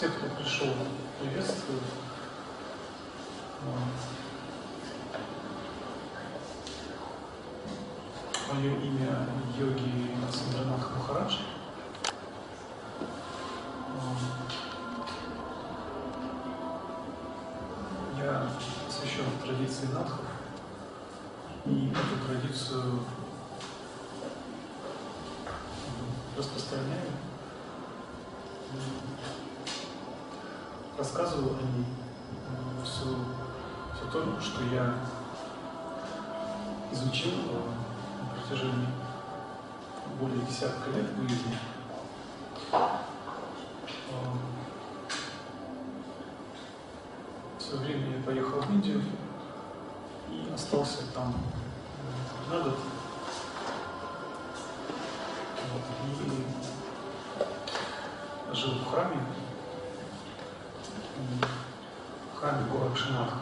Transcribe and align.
Все, 0.00 0.08
кто 0.08 0.28
пришел, 0.34 0.68
приветствую. 1.20 1.78
Мое 8.50 8.76
имя 8.80 9.26
йоги 9.58 10.16
Сандранах 10.32 10.90
Махарадж. 10.96 11.36
Я 18.16 18.50
посвящен 18.86 19.26
традиции 19.44 19.84
надхов. 19.92 20.24
И 21.66 21.90
эту 21.90 22.26
традицию 22.26 23.00
распространяю, 26.38 27.10
рассказываю 31.00 31.56
о 31.56 31.62
ней, 31.62 31.86
все, 32.84 33.06
все 33.94 34.04
то, 34.12 34.38
что 34.38 34.62
я 34.64 34.96
изучил 36.92 37.32
на 38.18 38.34
протяжении 38.34 38.86
более 40.20 40.42
десятка 40.42 40.90
лет 40.90 41.06
в 41.08 41.22
жизни. 41.22 41.56
В 47.58 47.62
свое 47.62 47.82
время 47.82 48.18
я 48.18 48.22
поехал 48.22 48.60
в 48.60 48.70
Индию 48.70 49.02
и 50.28 50.52
остался 50.54 50.98
там 51.14 51.34
на 52.50 52.62
год 52.62 52.76
храме 62.94 63.26
Горакшинатха. 63.26 63.38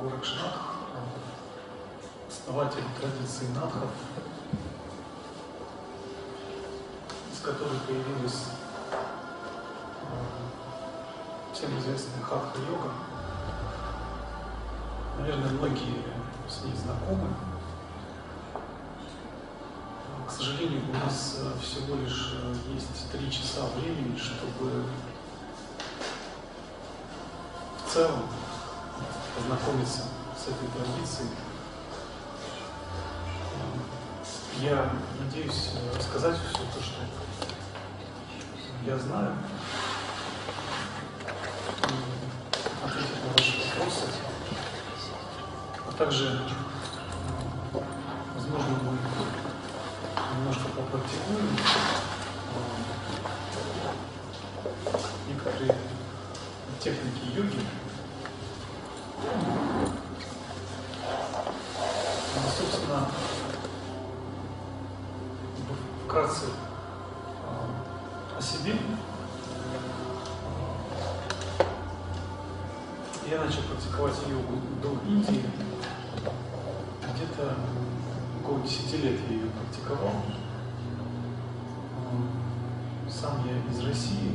Горакшинатх– 0.00 0.60
основатель 2.28 2.84
традиции 3.00 3.46
надхов, 3.54 3.90
из 7.32 7.40
которой 7.40 7.78
появилась 7.86 8.48
всем 11.54 11.78
известная 11.78 12.22
хатха-йога. 12.22 12.90
Наверное, 15.18 15.50
многие 15.50 16.02
с 16.48 16.64
ней 16.64 16.74
знакомы 16.74 17.28
сожалению, 20.36 20.82
у 20.90 20.92
нас 20.92 21.38
э, 21.40 21.58
всего 21.62 21.96
лишь 21.96 22.34
э, 22.42 22.54
есть 22.74 23.10
три 23.10 23.30
часа 23.30 23.62
времени, 23.76 24.16
чтобы 24.18 24.84
в 27.84 27.92
целом 27.92 28.24
познакомиться 29.36 30.02
с 30.36 30.48
этой 30.48 30.68
традицией. 30.68 31.30
Я 34.60 34.90
надеюсь 35.20 35.72
э, 35.74 35.96
рассказать 35.96 36.38
все 36.38 36.58
то, 36.58 36.82
что 36.82 36.94
я 38.86 38.96
знаю, 38.98 39.34
ответить 42.82 43.24
на 43.24 43.32
ваши 43.32 43.58
вопросы, 43.68 44.06
а 45.86 45.92
также, 45.92 46.40
Я 73.28 73.42
начал 73.42 73.62
практиковать 73.62 74.14
йогу 74.28 74.60
до 74.80 74.90
Индии, 75.10 75.42
где-то 77.12 77.56
около 78.40 78.60
10 78.60 78.92
лет 79.02 79.20
я 79.28 79.34
ее 79.34 79.50
практиковал. 79.50 80.22
Сам 83.10 83.44
я 83.44 83.56
из 83.72 83.84
России. 83.84 84.32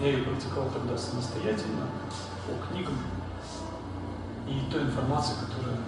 И 0.00 0.04
я 0.04 0.08
ее 0.12 0.22
практиковал 0.22 0.70
тогда 0.70 0.96
самостоятельно, 0.96 1.88
по 2.46 2.52
книгам 2.68 2.96
и 4.46 4.70
той 4.70 4.82
информации, 4.82 5.34
которая 5.34 5.78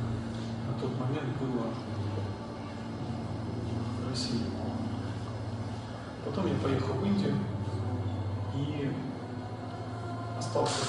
на 0.67 0.81
тот 0.81 0.99
момент 0.99 1.37
была 1.41 1.67
в 4.03 4.11
России. 4.11 4.68
Потом 6.39 6.53
я 6.53 6.63
поехал 6.63 6.95
в 6.95 7.05
Индию 7.05 7.35
и 8.55 8.93
остался 10.39 10.85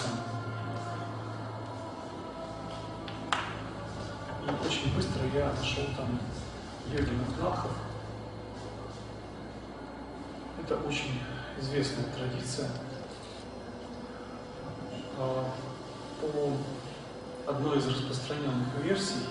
там 4.45 4.55
очень 4.63 4.95
быстро 4.95 5.25
я 5.33 5.51
нашел 5.51 5.85
там 5.97 6.19
йогиных 6.85 7.29
надхов. 7.41 7.71
Это 10.61 10.77
очень 10.87 11.19
известная 11.59 12.05
традиция. 12.15 12.69
А, 15.17 15.51
по 16.21 17.51
одной 17.51 17.79
из 17.79 17.87
распространенных 17.87 18.67
версий, 18.83 19.25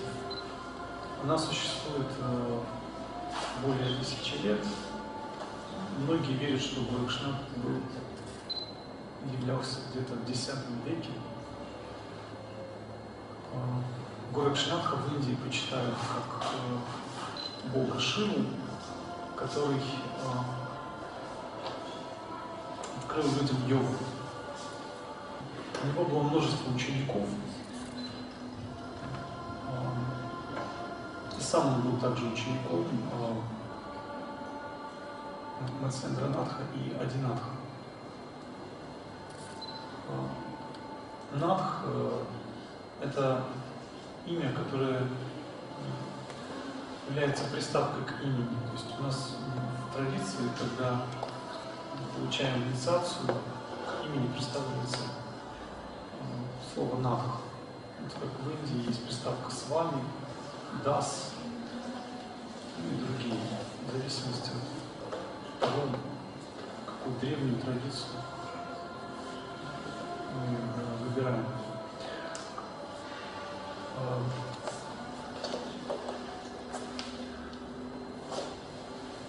она 1.23 1.39
существует 1.39 2.09
а, 2.21 2.65
более 3.65 4.01
тысячи 4.01 4.43
лет. 4.43 4.59
Многие 6.09 6.33
верят, 6.37 6.63
что 6.63 6.81
Горакшнат 6.91 7.35
был, 7.57 7.83
являлся 9.31 9.81
где-то 9.91 10.15
в 10.15 10.31
X 10.31 10.51
веке. 10.87 11.11
А, 13.53 13.83
Горакшнатха 14.35 14.97
в 14.97 15.15
Индии 15.15 15.37
почитают 15.45 15.95
как 15.95 16.47
э, 16.55 17.75
бога 17.75 18.01
Шиву, 18.01 18.47
который 19.37 19.77
э, 19.77 19.83
открыл 23.03 23.27
людям 23.27 23.69
йогу. 23.69 23.95
У 25.83 25.87
него 25.89 26.05
было 26.07 26.23
множество 26.23 26.73
учеников. 26.75 27.29
Э, 29.69 31.37
и 31.39 31.43
сам 31.43 31.67
он 31.67 31.83
был 31.83 32.01
также 32.01 32.25
учеником 32.29 32.87
Мацендранатха 35.81 36.63
и 36.75 36.95
Адинатха. 37.01 37.51
Э, 40.09 41.37
Надх 41.37 41.83
э, 41.85 42.25
это 43.03 43.45
имя, 44.27 44.53
которое 44.53 45.07
является 47.09 47.45
приставкой 47.45 48.05
к 48.05 48.23
имени. 48.23 48.49
То 48.67 48.73
есть 48.73 48.99
у 48.99 49.03
нас 49.03 49.37
в 49.89 49.95
традиции, 49.95 50.49
когда 50.59 51.03
мы 51.95 52.21
получаем 52.21 52.63
инициацию, 52.65 53.27
к 53.27 54.07
имени 54.07 54.29
представляется 54.29 54.99
э, 56.21 56.75
слово 56.75 57.01
«надх». 57.01 57.25
Вот 58.01 58.13
как 58.13 58.47
в 58.47 58.51
Индии 58.51 58.89
есть 58.89 59.05
приставка 59.05 59.51
с 59.51 59.69
вами, 59.69 60.03
«дас» 60.85 61.33
и 62.79 63.05
другие, 63.05 63.41
в 63.87 63.93
зависимости 63.93 64.51
от 64.51 64.88
того, 65.61 65.89
какую 66.87 67.19
древнюю 67.21 67.61
традицию 67.61 68.13
мы 70.35 70.57
э, 70.57 71.05
выбираем. 71.05 71.47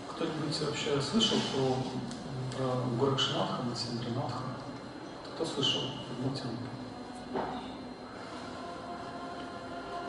Кто-нибудь 0.09 0.61
вообще 0.61 1.01
слышал 1.01 1.37
про, 1.53 2.57
про 2.57 2.65
Горакшинатха, 2.99 3.63
Матсиндранатха? 3.63 4.43
Кто 5.23 5.45
слышал? 5.45 5.81
Поднимите 6.09 6.43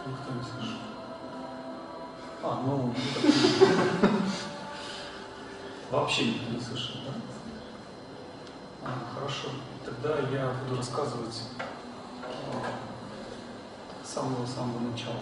Никто 0.06 0.32
не 0.34 0.42
слышал. 0.42 0.80
А, 2.42 2.62
ну, 2.66 2.92
вообще 5.90 6.26
никто 6.32 6.52
не 6.52 6.60
слышал, 6.60 6.96
да? 7.06 7.12
А, 8.84 9.14
хорошо. 9.14 9.48
Тогда 9.84 10.18
я 10.30 10.52
буду 10.62 10.76
рассказывать 10.76 11.42
самого-самого 14.04 14.80
начала. 14.80 15.20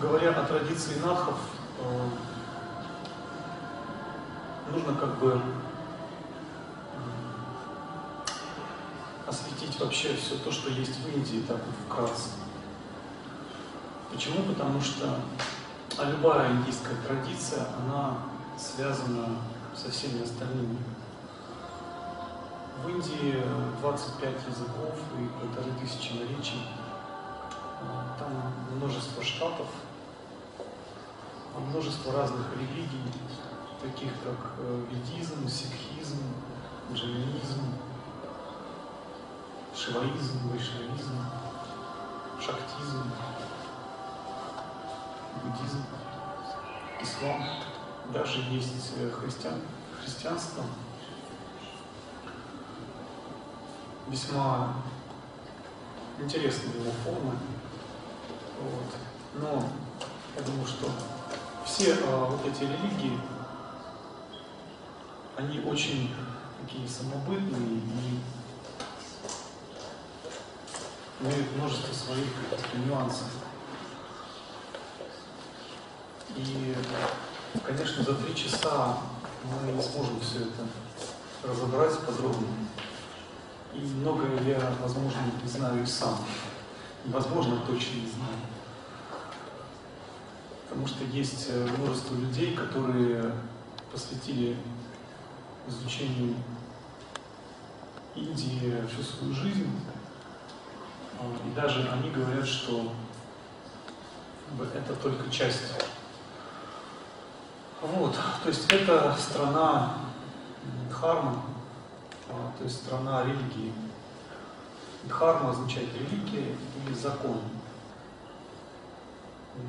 Говоря 0.00 0.30
о 0.30 0.44
традиции 0.44 0.98
надхов, 1.00 1.38
э, 1.80 2.08
нужно 4.70 4.94
как 4.94 5.18
бы 5.18 5.40
осветить 9.26 9.78
вообще 9.80 10.14
все 10.14 10.36
то, 10.36 10.50
что 10.52 10.70
есть 10.70 10.96
в 10.96 11.08
Индии, 11.08 11.44
так 11.46 11.56
вот 11.56 11.74
вкратце. 11.86 12.30
Почему? 14.12 14.42
Потому 14.44 14.80
что 14.80 15.20
а 15.98 16.04
любая 16.04 16.52
индийская 16.52 16.94
традиция, 17.04 17.66
она 17.82 18.18
связана 18.56 19.38
со 19.74 19.90
всеми 19.90 20.22
остальными. 20.22 20.78
В 22.84 22.88
Индии 22.88 23.42
25 23.80 24.34
языков 24.46 24.94
и 25.18 25.40
полторы 25.40 25.72
тысячи 25.80 26.12
наречий. 26.12 26.62
Там 28.16 28.30
множество 28.76 29.22
штатов, 29.24 29.66
множество 31.58 32.12
разных 32.12 32.46
религий, 32.54 33.02
таких 33.82 34.12
как 34.22 34.52
э, 34.58 34.84
ведизм, 34.90 35.48
сикхизм, 35.48 36.18
джайнизм, 36.92 37.74
шиваизм, 39.74 40.48
вайшнавизм, 40.48 41.18
шактизм, 42.40 43.02
буддизм, 45.42 45.82
ислам, 47.00 47.44
даже 48.12 48.40
есть 48.50 48.92
э, 48.96 49.10
христиан, 49.10 49.60
христианство. 50.02 50.64
Весьма 54.08 54.74
интересная 56.18 56.74
его 56.74 56.90
форма. 57.04 57.36
Вот. 58.62 58.94
Но 59.34 59.68
я 60.36 60.42
думаю, 60.42 60.66
что 60.66 60.90
все 61.64 61.96
а, 62.06 62.24
вот 62.26 62.44
эти 62.46 62.62
религии, 62.62 63.18
они 65.36 65.60
очень 65.60 66.14
такие 66.60 66.88
самобытные 66.88 67.60
и 67.60 68.20
имеют 71.20 71.56
множество 71.56 71.92
своих 71.92 72.28
нюансов. 72.86 73.28
И, 76.36 76.74
конечно, 77.64 78.02
за 78.02 78.14
три 78.14 78.34
часа 78.34 78.98
мы 79.44 79.72
не 79.72 79.82
сможем 79.82 80.20
все 80.20 80.40
это 80.40 80.66
разобрать 81.42 81.98
подробно. 82.00 82.48
И 83.74 83.78
многое 83.78 84.40
я, 84.42 84.72
возможно, 84.80 85.18
не 85.42 85.48
знаю 85.48 85.82
и 85.82 85.86
сам. 85.86 86.18
И, 87.04 87.10
возможно, 87.10 87.60
точно 87.66 87.96
не 87.96 88.10
знаю. 88.10 88.38
Потому 90.68 90.86
что 90.86 91.04
есть 91.04 91.46
э, 91.48 91.66
множество 91.78 92.14
людей, 92.14 92.54
которые 92.54 93.32
посвятили 93.90 94.56
изучению 95.66 96.34
Индии 98.14 98.74
всю 98.92 99.02
свою 99.02 99.34
жизнь. 99.34 99.70
А, 101.18 101.24
и 101.46 101.54
даже 101.54 101.88
они 101.90 102.10
говорят, 102.10 102.46
что 102.46 102.92
это 104.74 104.94
только 104.96 105.30
часть 105.30 105.72
вот, 107.82 108.14
то 108.42 108.48
есть 108.48 108.72
это 108.72 109.14
страна 109.18 109.94
Дхарма, 110.90 111.42
а, 112.28 112.52
то 112.58 112.64
есть 112.64 112.84
страна 112.84 113.24
религии. 113.24 113.72
Дхарма 115.04 115.50
означает 115.50 115.88
религия 115.94 116.56
или 116.84 116.94
закон. 116.94 117.40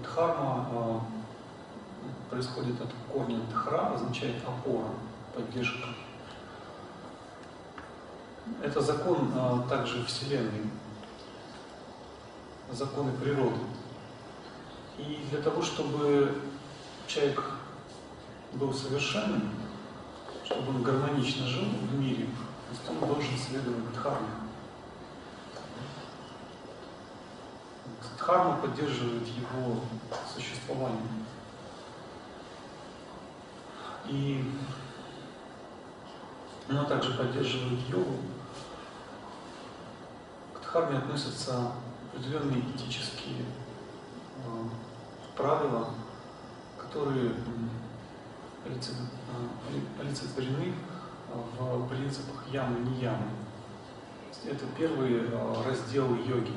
Дхарма 0.04 0.68
а, 0.72 1.02
происходит 2.30 2.82
от 2.82 2.90
корня 3.14 3.40
дхра, 3.52 3.94
означает 3.94 4.38
опора, 4.44 4.88
поддержка. 5.36 5.90
Это 8.64 8.82
закон 8.82 9.32
а, 9.36 9.64
также 9.70 10.04
Вселенной, 10.06 10.70
законы 12.72 13.12
природы. 13.18 13.60
И 14.98 15.26
для 15.30 15.42
того, 15.42 15.62
чтобы 15.62 16.42
человек 17.08 17.59
был 18.54 18.74
совершенным, 18.74 19.52
чтобы 20.46 20.70
он 20.70 20.84
гармонично 20.84 21.46
жил 21.46 21.66
в 21.66 22.00
мире, 22.00 22.28
он 22.90 23.08
должен 23.08 23.38
следовать 23.38 23.94
дхарме. 23.94 24.28
Дхарма 28.18 28.58
поддерживает 28.58 29.28
его 29.28 29.82
существование. 30.34 31.02
И 34.06 34.44
она 36.70 36.86
также 36.86 37.14
поддерживает 37.14 37.80
йогу. 37.90 38.18
К 40.54 40.62
дхарме 40.62 40.98
относятся 40.98 41.72
определенные 42.12 42.62
этические 42.76 43.46
э, 44.46 44.70
правила, 45.36 45.90
которые 46.78 47.34
олицетворены 50.00 50.74
в 51.32 51.88
принципах 51.88 52.48
ямы 52.52 52.80
не 52.80 53.02
ямы. 53.02 53.30
Это 54.46 54.66
первый 54.78 55.28
а, 55.34 55.64
раздел 55.66 56.16
йоги. 56.16 56.54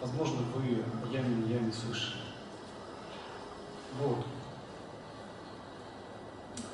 Возможно, 0.00 0.38
вы 0.54 0.84
яме 1.10 1.36
не 1.36 1.54
яме 1.54 1.72
слышали. 1.72 2.20
Вот. 3.98 4.24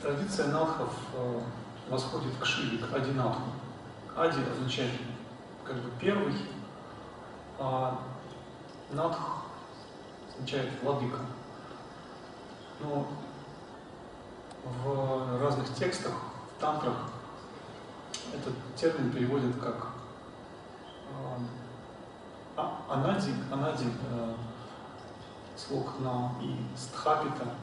Традиция 0.00 0.48
надхов 0.48 0.94
а, 1.14 1.42
восходит 1.88 2.34
к 2.40 2.44
Шиве, 2.44 2.78
к 2.78 2.92
Адинатху. 2.94 3.50
Ади 4.16 4.40
означает 4.50 4.92
как 5.64 5.76
бы 5.76 5.90
первый, 5.98 6.34
а 7.58 7.98
Надх 8.90 9.18
означает 10.28 10.70
владыка. 10.82 11.20
Но 12.82 13.06
в 14.64 15.40
разных 15.40 15.72
текстах, 15.74 16.12
в 16.56 16.60
тантрах, 16.60 16.96
этот 18.34 18.54
термин 18.76 19.12
переводят 19.12 19.54
как 19.60 19.88
а, 22.56 22.80
анади, 22.88 23.32
анади 23.50 23.86
э, 24.10 24.34
слог 25.56 25.98
на 26.00 26.32
и 26.40 26.56
стхапита 26.76 27.54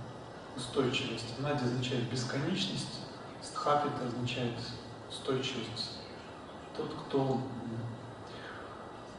устойчивость. 0.56 1.36
Анади 1.40 1.66
означает 1.66 2.10
бесконечность, 2.10 3.02
стхапита 3.42 4.06
означает 4.06 4.56
устойчивость. 5.10 6.00
Тот, 6.76 6.94
кто 6.94 7.42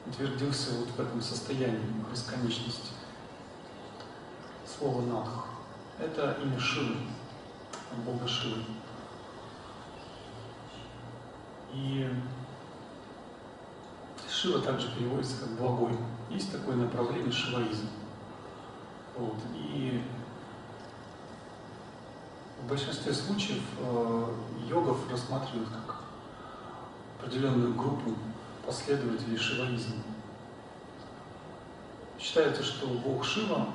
утвердился 0.07 0.73
вот 0.79 0.89
в 0.89 1.01
этом 1.01 1.21
состоянии 1.21 1.95
бесконечности. 2.11 2.93
Слово 4.67 5.03
надх. 5.03 5.45
Это 6.01 6.35
имя 6.43 6.59
Шивы, 6.59 6.97
Бога 8.07 8.27
Шивы. 8.27 8.63
И 11.75 12.11
Шива 14.27 14.61
также 14.61 14.91
переводится 14.93 15.41
как 15.43 15.51
благой. 15.59 15.95
Есть 16.31 16.51
такое 16.53 16.77
направление 16.77 17.31
шиваизм. 17.31 17.89
Вот. 19.19 19.37
И 19.55 20.03
в 22.63 22.69
большинстве 22.69 23.13
случаев 23.13 23.63
э, 23.81 24.35
йогов 24.71 25.11
рассматривают 25.11 25.69
как 25.69 25.97
определенную 27.19 27.75
группу 27.75 28.15
последователей 28.67 29.37
шиваизма. 29.37 29.97
Считается, 32.19 32.63
что 32.63 32.87
Бог 32.87 33.23
Шива 33.23 33.67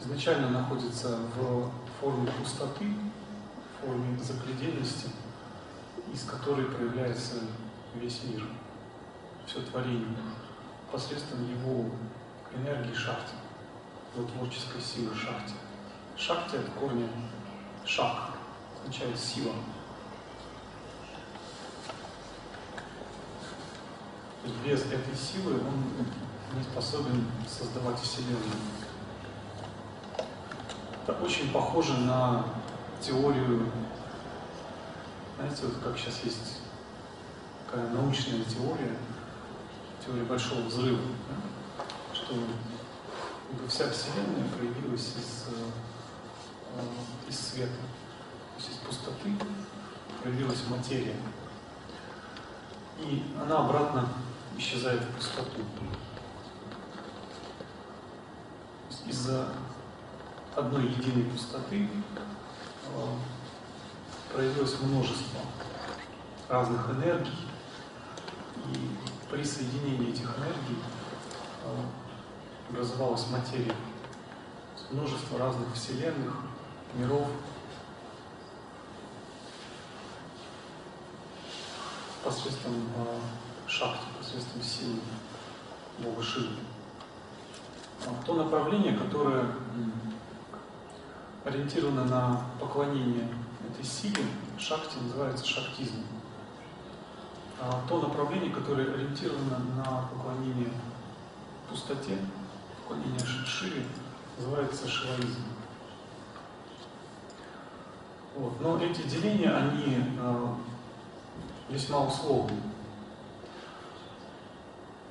изначально 0.00 0.50
находится 0.50 1.18
в 1.36 1.70
форме 2.00 2.30
пустоты, 2.32 2.86
в 3.76 3.86
форме 3.86 4.18
запредельности, 4.18 5.08
из 6.12 6.24
которой 6.24 6.66
проявляется 6.66 7.36
весь 7.94 8.24
мир, 8.24 8.42
все 9.46 9.60
творение, 9.60 10.16
посредством 10.90 11.48
его 11.48 11.90
энергии 12.54 12.94
шахти, 12.94 13.34
его 14.16 14.26
творческой 14.26 14.80
силы 14.80 15.14
шахти. 15.14 15.54
Шахти 16.16 16.56
от 16.56 16.68
корня 16.70 17.08
шак, 17.84 18.30
означает 18.80 19.18
сила. 19.18 19.54
Без 24.64 24.82
этой 24.82 25.14
силы 25.14 25.54
он 25.54 26.56
не 26.56 26.62
способен 26.64 27.26
создавать 27.46 28.00
Вселенную. 28.00 28.40
Это 31.10 31.24
очень 31.24 31.50
похоже 31.50 31.92
на 31.98 32.44
теорию, 33.00 33.66
знаете, 35.36 35.62
вот 35.66 35.82
как 35.82 35.98
сейчас 35.98 36.22
есть 36.22 36.60
такая 37.66 37.90
научная 37.90 38.44
теория, 38.44 38.96
теория 40.06 40.22
большого 40.22 40.60
взрыва, 40.60 41.00
да? 41.28 41.84
что 42.14 42.34
вся 43.68 43.90
Вселенная 43.90 44.46
проявилась 44.56 45.16
из, 45.16 45.48
э, 45.48 47.28
из 47.28 47.40
света, 47.40 47.72
то 47.72 48.62
есть 48.62 48.70
из 48.70 48.76
пустоты 48.76 49.34
проявилась 50.22 50.62
материя. 50.68 51.16
И 52.98 53.34
она 53.42 53.64
обратно 53.64 54.08
исчезает 54.56 55.02
в 55.02 55.16
пустоту. 55.16 55.60
Из-за 59.08 59.48
одной 60.60 60.84
единой 60.84 61.24
пустоты 61.24 61.88
э, 61.88 63.06
проявилось 64.32 64.78
множество 64.80 65.40
разных 66.48 66.90
энергий, 66.90 67.38
и 68.66 68.90
при 69.30 69.42
соединении 69.42 70.10
этих 70.10 70.36
энергий 70.38 70.78
э, 71.64 72.70
образовалась 72.70 73.26
материя. 73.30 73.74
Множество 74.90 75.38
разных 75.38 75.72
вселенных, 75.74 76.36
миров. 76.94 77.28
Посредством 82.24 82.74
э, 82.96 83.18
шахти, 83.66 84.06
посредством 84.18 84.62
силы 84.62 85.00
Бога 85.98 86.22
Шивы. 86.22 86.56
А 88.06 88.24
то 88.24 88.34
направление, 88.34 88.96
которое 88.96 89.46
ориентировано 91.44 92.04
на 92.04 92.42
поклонение 92.60 93.28
этой 93.68 93.84
силе, 93.84 94.24
шахти 94.58 94.98
называется 95.00 95.46
шахтизм. 95.46 96.04
А 97.60 97.82
то 97.88 98.00
направление, 98.00 98.50
которое 98.50 98.92
ориентировано 98.94 99.58
на 99.76 100.08
поклонение 100.12 100.72
пустоте, 101.68 102.18
поклонение 102.82 103.20
Шиве, 103.46 103.84
называется 104.38 104.88
шиваизм. 104.88 105.44
Вот. 108.34 108.60
Но 108.60 108.78
эти 108.78 109.02
деления, 109.02 109.54
они 109.54 109.98
э, 110.18 110.46
весьма 111.68 112.06
условны. 112.06 112.56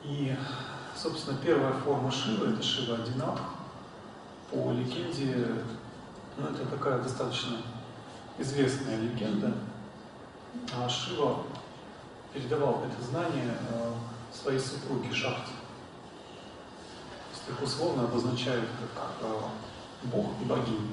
И, 0.03 0.36
собственно, 0.95 1.38
первая 1.38 1.74
форма 1.74 2.09
Шивы– 2.09 2.48
это 2.53 2.63
Шива 2.63 2.95
Адинатх. 2.95 3.41
По 4.50 4.71
легенде, 4.71 5.63
ну, 6.39 6.48
это 6.50 6.65
такая 6.65 7.00
достаточно 7.00 7.58
известная 8.38 8.98
легенда. 9.00 9.53
А 10.75 10.89
Шива 10.89 11.43
передавал 12.34 12.84
это 12.84 13.01
знание 13.03 13.55
э, 13.72 13.93
своей 14.34 14.60
супруге 14.60 15.13
Шахте 15.13 15.51
их 17.50 17.62
условно 17.62 18.03
обозначают 18.03 18.65
как 18.96 19.12
э, 19.22 19.39
Бог 20.03 20.27
и 20.41 20.46
богиня. 20.46 20.88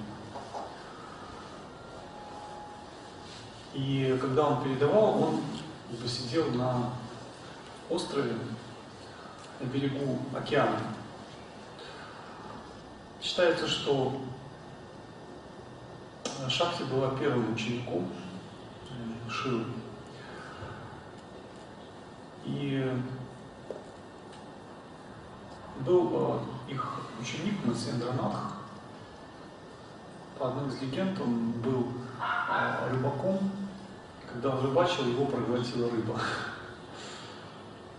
И 3.74 4.18
когда 4.20 4.46
он 4.46 4.64
передавал, 4.64 5.22
он 5.22 5.40
посидел 6.02 6.50
на 6.52 6.90
острове 7.90 8.34
на 9.60 9.66
берегу 9.66 10.18
океана. 10.34 10.80
Считается, 13.22 13.68
что 13.68 14.18
Шахти 16.48 16.84
была 16.84 17.10
первым 17.16 17.54
учеником 17.54 18.08
э, 18.90 19.30
Шивы. 19.30 19.64
И 22.44 22.92
был 25.80 26.40
э, 26.68 26.72
их 26.72 27.00
ученик 27.20 27.64
Матсендранатх. 27.64 28.54
По 30.38 30.48
одной 30.48 30.68
из 30.68 30.80
легенд 30.82 31.20
он 31.20 31.52
был 31.52 31.88
э, 32.20 32.90
рыбаком. 32.90 33.50
Когда 34.32 34.50
он 34.50 34.64
рыбачил, 34.66 35.06
его 35.06 35.24
проглотила 35.26 35.90
рыба. 35.90 36.20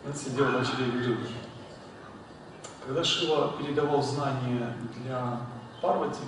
Он 0.05 0.13
сидел 0.13 0.45
в 0.45 0.55
очреве 0.55 1.05
рыбы. 1.05 1.27
Когда 2.85 3.03
Шива 3.03 3.53
передавал 3.57 4.01
знания 4.01 4.77
для 4.95 5.41
Парвати, 5.81 6.23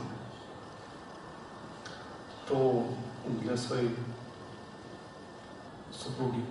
то 2.49 2.87
для 3.41 3.55
своей 3.55 3.95
супруги, 5.91 6.43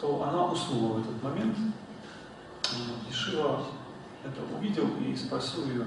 то 0.00 0.22
она 0.24 0.46
уснула 0.46 0.94
в 0.94 1.00
этот 1.02 1.22
момент, 1.22 1.56
и 3.08 3.12
Шива 3.12 3.66
это 4.24 4.42
увидел 4.56 4.88
и 4.96 5.14
спросил 5.14 5.66
ее, 5.66 5.86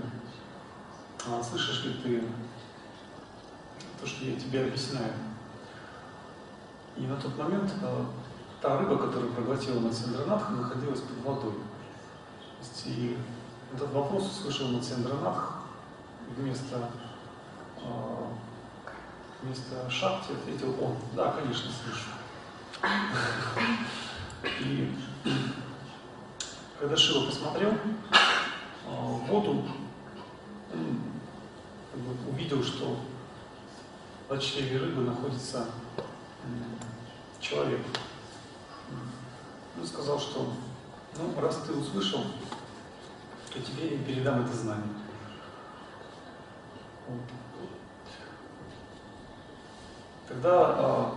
а 1.27 1.43
слышишь 1.43 1.85
ли 1.85 1.93
ты 2.03 2.23
то, 3.99 4.05
что 4.05 4.25
я 4.25 4.35
тебе 4.35 4.65
объясняю? 4.65 5.13
И 6.97 7.01
на 7.01 7.15
тот 7.17 7.37
момент 7.37 7.73
а, 7.81 8.05
та 8.61 8.77
рыба, 8.77 8.97
которая 8.97 9.31
проглотила 9.31 9.79
Мацендранатха, 9.79 10.51
находилась 10.51 11.01
под 11.01 11.17
водой. 11.25 11.53
И 12.85 13.17
этот 13.73 13.91
вопрос 13.91 14.29
услышал 14.29 14.69
Мацендранатх, 14.69 15.55
вместо, 16.37 16.89
вместо 19.41 19.89
Шакти 19.89 20.31
ответил 20.33 20.75
он. 20.81 20.97
Да, 21.15 21.31
конечно, 21.31 21.69
слышу. 21.71 22.09
И 24.59 24.95
когда 26.79 26.97
Шива 26.97 27.25
посмотрел 27.25 27.73
а, 28.87 28.89
в 28.89 29.25
воду, 29.27 29.65
он 30.73 32.29
увидел, 32.29 32.63
что 32.63 32.99
в 34.27 34.39
чреве 34.39 34.79
рыбы 34.79 35.03
находится 35.03 35.67
человек. 37.39 37.81
Он 39.79 39.85
сказал, 39.85 40.19
что 40.19 40.53
ну, 41.17 41.41
раз 41.41 41.61
ты 41.65 41.73
услышал, 41.73 42.23
то 43.53 43.59
тебе 43.61 43.97
я 43.97 44.03
передам 44.03 44.45
это 44.45 44.53
знание. 44.53 44.93
Вот. 47.07 47.44
Тогда 50.27 50.51
а, 50.51 51.15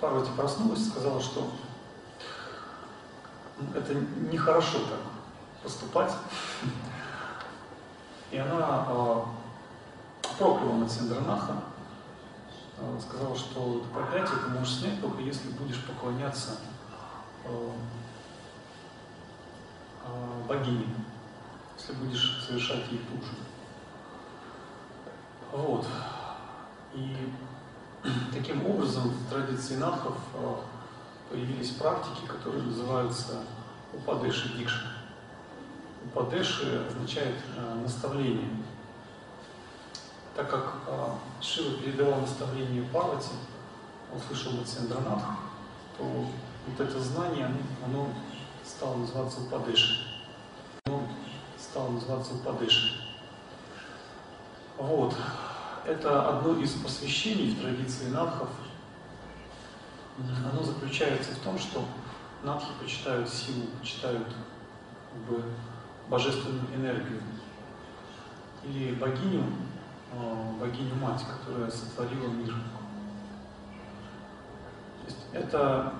Парвати 0.00 0.30
проснулась 0.36 0.80
и 0.80 0.90
сказала, 0.90 1.20
что 1.20 1.50
это 3.74 3.94
нехорошо 3.94 4.78
так 4.80 5.00
поступать. 5.62 6.12
И 8.30 8.36
она 8.36 8.86
э, 8.88 9.22
прокляла 10.38 10.72
Матсендранаха, 10.72 11.62
э, 12.78 12.98
сказала, 13.00 13.34
что 13.36 13.78
это 13.78 13.88
проклятие 13.94 14.36
ты 14.44 14.50
можешь 14.50 14.74
снять 14.74 15.00
только 15.00 15.22
если 15.22 15.50
будешь 15.52 15.82
поклоняться 15.86 16.58
э, 17.44 17.70
э, 20.04 20.42
богине, 20.48 20.88
если 21.78 21.92
будешь 21.94 22.44
совершать 22.44 22.90
ей 22.90 22.98
же. 22.98 23.36
Вот. 25.52 25.86
И 26.92 27.32
таким 28.32 28.66
образом 28.66 29.10
в 29.10 29.30
традиции 29.30 29.76
надхов 29.76 30.16
э, 30.34 30.54
появились 31.30 31.70
практики, 31.70 32.26
которые 32.26 32.62
называются 32.62 33.40
упадеши 33.92 34.56
дикши. 34.56 34.86
Упадеши 36.04 36.86
означает 36.88 37.36
э, 37.56 37.74
наставление. 37.82 38.50
Так 40.36 40.50
как 40.50 40.74
э, 40.86 41.08
Шива 41.40 41.78
передавал 41.78 42.20
наставление 42.20 42.82
Парвати, 42.84 43.30
он 44.12 44.20
слышал 44.20 44.52
Матсендранат, 44.52 45.22
то 45.96 46.04
вот 46.04 46.80
это 46.80 47.00
знание, 47.00 47.50
оно 47.84 48.08
стало 48.64 48.96
называться 48.96 49.40
Упадеши. 49.40 50.06
Оно 50.84 51.02
стало 51.58 51.90
называться 51.90 52.34
Упадеши. 52.34 53.00
Вот. 54.76 55.14
Это 55.86 56.28
одно 56.28 56.58
из 56.60 56.72
посвящений 56.72 57.54
в 57.54 57.60
традиции 57.60 58.08
надхов– 58.08 58.48
оно 60.18 60.62
заключается 60.62 61.32
в 61.34 61.38
том, 61.38 61.58
что 61.58 61.84
надхи 62.44 62.68
почитают 62.80 63.28
силу, 63.28 63.66
почитают 63.80 64.26
как 64.28 65.22
бы, 65.22 65.44
божественную 66.08 66.66
энергию 66.74 67.20
или 68.62 68.94
богиню, 68.94 69.44
а, 70.12 70.52
богиню 70.60 70.94
мать, 70.96 71.24
которая 71.26 71.70
сотворила 71.70 72.28
мир. 72.28 72.54
То 75.00 75.06
есть 75.06 75.18
это 75.32 75.92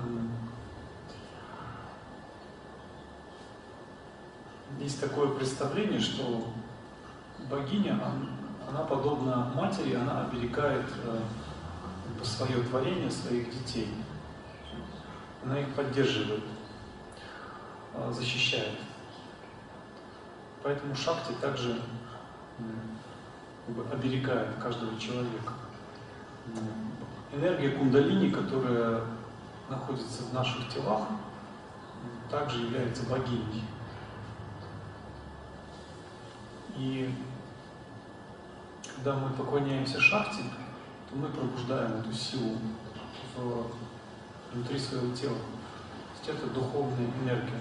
есть 4.79 5.01
такое 5.01 5.29
представление, 5.35 6.01
что 6.01 6.47
богиня, 7.51 8.01
она 8.69 8.85
подобна 8.85 9.53
матери, 9.55 9.95
она 9.95 10.27
оберегает 10.27 10.87
э, 11.05 11.21
свое 12.23 12.63
творение, 12.63 13.11
своих 13.11 13.51
детей. 13.51 13.89
Она 15.45 15.61
их 15.61 15.75
поддерживает, 15.75 16.43
а, 17.95 18.11
защищает. 18.11 18.79
Поэтому 20.63 20.95
шакти 20.95 21.33
также 21.41 21.79
бы, 23.69 23.85
оберегает 23.93 24.55
каждого 24.57 24.99
человека. 24.99 25.53
Энергия 27.33 27.71
кундалини, 27.71 28.31
которая 28.31 29.03
находится 29.69 30.23
в 30.25 30.33
наших 30.33 30.69
телах, 30.73 31.09
также 32.31 32.63
является 32.63 33.05
богиней. 33.05 33.65
И 36.77 37.15
когда 38.95 39.15
мы 39.15 39.31
поклоняемся 39.31 40.01
шахте, 40.01 40.43
то 41.09 41.17
мы 41.17 41.29
пробуждаем 41.29 42.01
эту 42.01 42.13
силу 42.13 42.59
в, 43.37 43.67
внутри 44.53 44.79
своего 44.79 45.15
тела. 45.15 45.37
То 45.37 46.33
есть 46.33 46.43
это 46.43 46.53
духовная 46.53 47.11
энергия. 47.23 47.61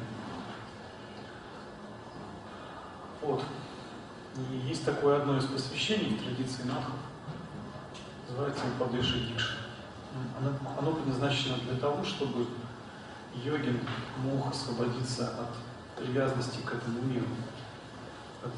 Вот. 3.22 3.44
И 4.36 4.68
есть 4.68 4.84
такое 4.84 5.22
одно 5.22 5.38
из 5.38 5.46
посвящений 5.46 6.18
в 6.18 6.24
традиции 6.24 6.64
Надхов, 6.64 6.96
называется 8.28 8.64
Падыша 8.80 9.20
Дикша. 9.20 9.58
Оно, 10.40 10.52
оно 10.78 10.94
предназначено 10.94 11.58
для 11.58 11.76
того, 11.76 12.04
чтобы 12.04 12.48
йогин 13.36 13.80
мог 14.18 14.52
освободиться 14.52 15.28
от 15.40 16.04
привязанности 16.04 16.60
к 16.62 16.74
этому 16.74 17.02
миру, 17.02 17.28
от 18.44 18.52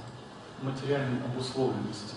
материальной 0.64 1.24
обусловленности. 1.26 2.16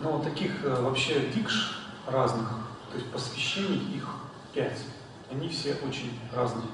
Но 0.00 0.18
таких 0.18 0.64
э, 0.64 0.82
вообще 0.82 1.28
дикш 1.28 1.78
разных, 2.06 2.48
то 2.90 2.96
есть 2.96 3.12
посвящений 3.12 3.96
их 3.96 4.08
пять. 4.54 4.80
Они 5.30 5.46
все 5.50 5.74
очень 5.86 6.18
разные. 6.34 6.66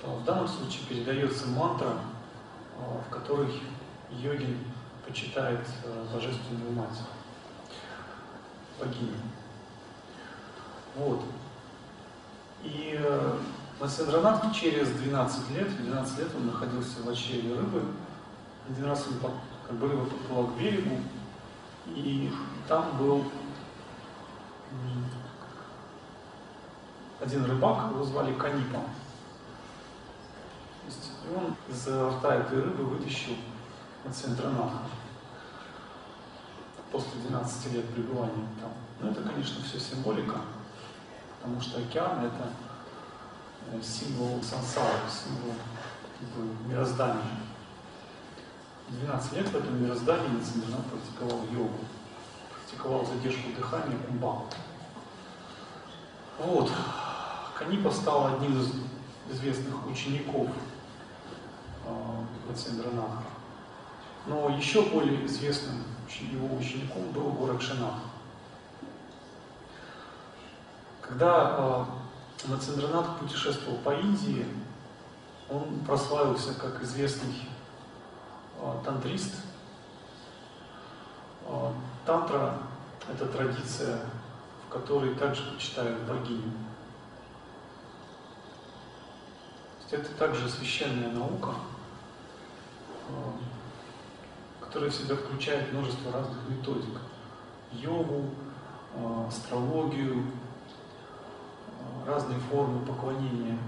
В 0.00 0.24
данном 0.24 0.46
случае 0.46 0.86
передается 0.88 1.48
мантра, 1.48 1.96
э, 2.78 3.00
в 3.06 3.10
которой 3.12 3.60
йогин 4.08 4.56
почитает 5.04 5.66
э, 5.84 6.06
Божественную 6.14 6.70
Мать, 6.72 7.00
богиню. 8.78 9.16
Вот. 10.94 11.24
И 12.62 13.00
на 13.80 13.88
Сендранатке 13.88 14.48
через 14.54 14.90
12 14.90 15.50
лет, 15.56 15.76
12 15.76 16.18
лет 16.18 16.28
он 16.36 16.46
находился 16.46 17.02
в 17.02 17.08
очреве 17.08 17.54
рыбы. 17.54 17.82
Один 18.68 18.84
раз 18.84 19.06
он 19.08 19.30
как 19.66 19.76
бы 19.76 19.88
рыба 19.88 20.04
подплыла 20.04 20.46
к 20.46 20.58
берегу, 20.58 21.00
и 21.86 22.32
там 22.68 22.96
был 22.98 23.24
один 27.20 27.44
рыбак, 27.44 27.90
его 27.90 28.04
звали 28.04 28.32
Канипа. 28.34 28.80
И 30.86 31.34
он 31.34 31.54
из 31.68 31.86
рта 31.86 32.36
этой 32.36 32.62
рыбы 32.62 32.84
вытащил 32.84 33.36
Мацентранаха 34.04 34.80
после 36.90 37.20
12 37.28 37.72
лет 37.72 37.88
пребывания 37.90 38.48
там. 38.60 38.72
Ну, 39.00 39.10
это, 39.10 39.22
конечно, 39.22 39.62
все 39.62 39.78
символика, 39.78 40.40
потому 41.40 41.60
что 41.60 41.78
океан— 41.78 42.24
это 42.24 42.52
э, 43.72 43.80
символ 43.82 44.42
сансары, 44.42 44.98
символ 45.08 45.54
как 46.18 46.28
бы, 46.30 46.68
мироздания. 46.68 47.22
12 48.90 49.32
лет 49.34 49.48
в 49.48 49.56
этом 49.56 49.82
мироздании 49.82 50.28
Нациндрана 50.28 50.82
практиковал 50.90 51.44
йогу, 51.52 51.78
практиковал 52.52 53.06
задержку 53.06 53.50
дыхания 53.56 53.96
кумба. 53.98 54.42
Вот. 56.38 56.70
Канипа 57.56 57.90
стал 57.90 58.34
одним 58.34 58.60
из 58.60 58.72
известных 59.30 59.86
учеников 59.86 60.48
Нациндрана. 62.48 63.22
Но 64.26 64.48
еще 64.50 64.82
более 64.82 65.24
известным 65.26 65.84
его 66.18 66.56
учеником 66.56 67.10
был 67.12 67.30
Горакшинах. 67.32 67.94
Когда 71.00 71.86
э, 72.44 72.48
Нациндранат 72.48 73.18
путешествовал 73.18 73.78
по 73.78 73.90
Индии, 73.90 74.46
он 75.48 75.80
прославился 75.86 76.54
как 76.54 76.82
известный 76.82 77.34
тантрист. 78.84 79.34
Э, 81.46 81.72
тантра– 82.06 82.58
это 83.12 83.26
традиция, 83.26 84.00
в 84.66 84.72
которой 84.72 85.14
также 85.14 85.42
почитают 85.52 86.00
богиню. 86.02 86.52
Это 89.90 90.08
также 90.14 90.48
священная 90.48 91.10
наука, 91.10 91.52
которая 94.60 94.88
в 94.88 94.94
себя 94.94 95.16
включает 95.16 95.72
множество 95.72 96.12
разных 96.12 96.38
методик. 96.48 97.00
Йогу, 97.72 98.30
э, 98.94 99.24
астрологию, 99.26 100.22
э, 101.66 102.06
разные 102.06 102.38
формы 102.38 102.86
поклонения 102.86 103.58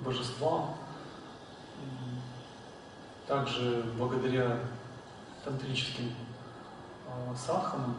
божествам. 0.00 0.74
Также 3.30 3.84
благодаря 3.96 4.58
тантрическим 5.44 6.12
э, 7.06 7.34
садханам 7.36 7.94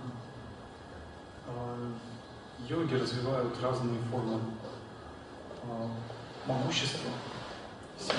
йоги 2.67 2.95
развивают 2.95 3.55
разные 3.63 3.97
формы 4.11 4.41
могущества, 6.45 7.11
ситхи. 7.97 8.17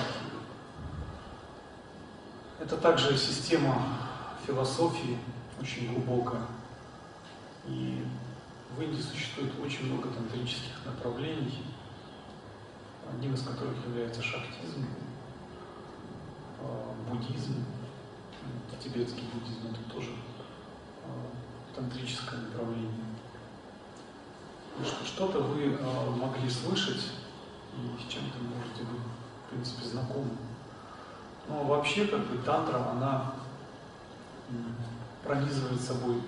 Это 2.59 2.77
также 2.77 3.15
система 3.15 3.79
философии 4.47 5.19
очень 5.61 5.93
глубокая. 5.93 6.41
И 7.67 8.03
в 8.75 8.81
Индии 8.81 9.01
существует 9.01 9.51
очень 9.63 9.85
много 9.85 10.09
тантрических 10.09 10.83
направлений, 10.83 11.63
одним 13.07 13.35
из 13.35 13.43
которых 13.43 13.85
является 13.85 14.23
шахтизм, 14.23 14.83
а, 14.83 15.12
буддизм, 17.09 17.63
тибетский 18.81 19.23
буддизм, 19.33 19.67
это 19.71 19.93
тоже 19.93 20.11
а, 21.05 21.75
тантрическое 21.75 22.39
направление. 22.39 23.05
Что-то 25.05 25.39
вы 25.39 25.77
а, 25.79 26.09
могли 26.11 26.49
слышать, 26.49 27.11
и 27.73 28.01
с 28.01 28.11
чем-то 28.11 28.37
можете 28.39 28.83
быть, 28.83 29.01
в 29.45 29.49
принципе, 29.49 29.85
знакомы. 29.85 30.31
Но 31.47 31.63
вообще, 31.63 32.07
как 32.07 32.25
бы, 32.27 32.37
тантра, 32.39 32.91
она 32.91 33.33
пронизывает 35.23 35.81
собой 35.81 36.21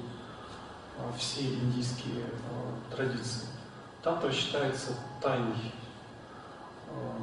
а, 0.97 1.11
все 1.17 1.53
индийские 1.53 2.25
а, 2.25 2.95
традиции. 2.95 3.47
Тантра 4.01 4.31
считается 4.31 4.91
тайной, 5.21 5.73
а, 6.89 7.17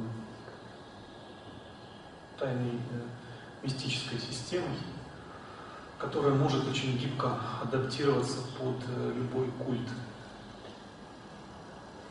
тайной 2.37 2.75
э, 2.91 3.63
мистической 3.63 4.19
системой, 4.19 4.77
которая 5.97 6.33
может 6.33 6.67
очень 6.67 6.97
гибко 6.97 7.37
адаптироваться 7.61 8.39
под 8.59 8.75
э, 8.87 9.13
любой 9.15 9.49
культ. 9.51 9.87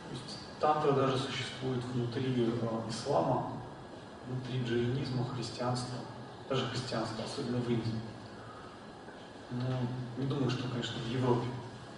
То 0.09 0.15
есть 0.15 0.39
тантра 0.61 0.93
даже 0.93 1.19
существует 1.19 1.83
внутри 1.93 2.51
ислама, 2.89 3.53
внутри 4.27 4.65
джайнизма, 4.65 5.27
христианства, 5.35 5.97
даже 6.49 6.67
христианства, 6.67 7.25
особенно 7.25 7.59
в 7.59 7.69
Индии. 7.69 8.01
Ну, 9.51 9.63
не 10.17 10.27
думаю, 10.27 10.51
что, 10.51 10.69
конечно, 10.69 11.01
в 11.03 11.11
Европе. 11.11 11.47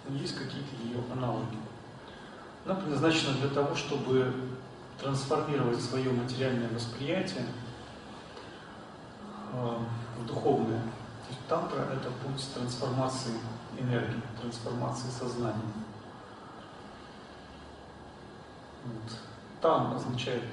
Но 0.07 0.17
есть 0.17 0.35
какие-то 0.35 0.75
ее 0.83 1.01
аналоги. 1.11 1.57
Она 2.65 2.75
предназначена 2.75 3.33
для 3.33 3.49
того, 3.49 3.75
чтобы 3.75 4.33
трансформировать 5.01 5.81
свое 5.81 6.11
материальное 6.11 6.69
восприятие 6.69 7.43
э, 7.43 7.64
в 9.55 10.25
духовное. 10.25 10.79
То 10.79 11.29
есть 11.29 11.47
тантра– 11.47 11.79
это 11.93 12.09
путь 12.11 12.53
трансформации 12.53 13.33
энергии, 13.79 14.21
трансформации 14.39 15.09
сознания. 15.09 15.71
Вот. 18.85 19.17
Там 19.61 19.95
означает 19.95 20.43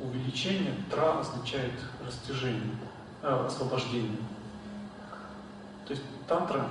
увеличение, 0.00 0.74
тра 0.90 1.20
означает 1.20 1.72
растяжение, 2.04 2.76
э, 3.22 3.46
освобождение. 3.46 4.18
То 5.86 5.92
есть 5.92 6.02
тантра 6.26 6.66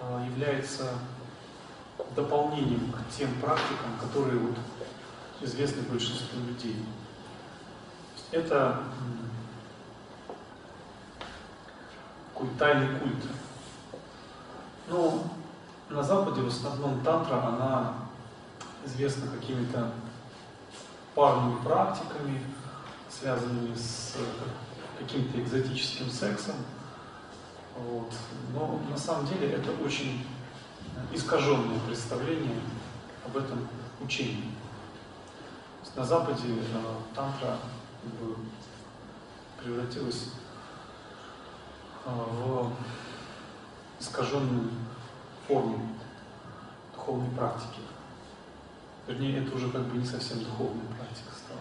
а, 0.00 0.24
является 0.26 0.94
дополнением 2.16 2.92
к 2.92 3.16
тем 3.16 3.32
практикам, 3.40 3.90
которые 4.00 4.38
вот 4.38 4.56
известны 5.40 5.82
большинству 5.82 6.40
людей. 6.40 6.84
Это 8.30 8.82
тайный 12.58 12.98
культ. 12.98 13.24
Но 14.88 15.24
на 15.88 16.02
Западе 16.02 16.42
в 16.42 16.48
основном 16.48 17.00
тантра, 17.00 17.36
она 17.36 17.94
известна 18.84 19.30
какими-то 19.30 19.92
парными 21.14 21.62
практиками, 21.62 22.42
связанными 23.08 23.74
с 23.74 24.16
каким-то 24.98 25.40
экзотическим 25.40 26.10
сексом. 26.10 26.54
Вот. 27.76 28.12
Но 28.54 28.80
на 28.90 28.96
самом 28.96 29.26
деле 29.26 29.52
это 29.52 29.70
очень 29.84 30.26
искаженное 31.12 31.78
представление 31.86 32.60
об 33.24 33.36
этом 33.36 33.66
учении. 34.00 34.52
На 35.94 36.04
Западе 36.04 36.48
э, 36.48 37.14
тантра 37.14 37.58
как 38.02 38.12
бы, 38.14 38.36
превратилась 39.62 40.28
э, 40.28 40.41
в 42.04 42.72
искаженную 44.00 44.70
форму 45.46 45.80
духовной 46.94 47.30
практики. 47.30 47.80
Вернее, 49.06 49.42
это 49.42 49.54
уже 49.56 49.70
как 49.70 49.82
бы 49.82 49.98
не 49.98 50.04
совсем 50.04 50.38
духовная 50.40 50.86
практика 50.98 51.30
стала. 51.32 51.60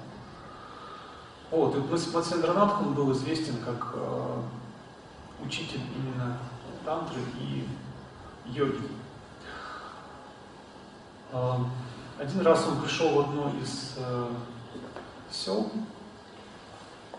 Вот, 1.50 1.76
и 1.76 2.14
Мацендранатх, 2.14 2.82
он 2.82 2.94
был 2.94 3.12
известен 3.12 3.58
как 3.58 3.94
э, 3.96 4.42
учитель 5.44 5.82
именно 5.96 6.38
тантры 6.86 7.20
и 7.40 7.68
йоги. 8.46 8.88
Э, 11.32 11.56
один 12.20 12.42
раз 12.42 12.66
он 12.68 12.82
пришел 12.82 13.10
в 13.10 13.20
одно 13.22 13.52
из 13.62 13.96
э, 13.98 14.28
сел, 15.30 15.72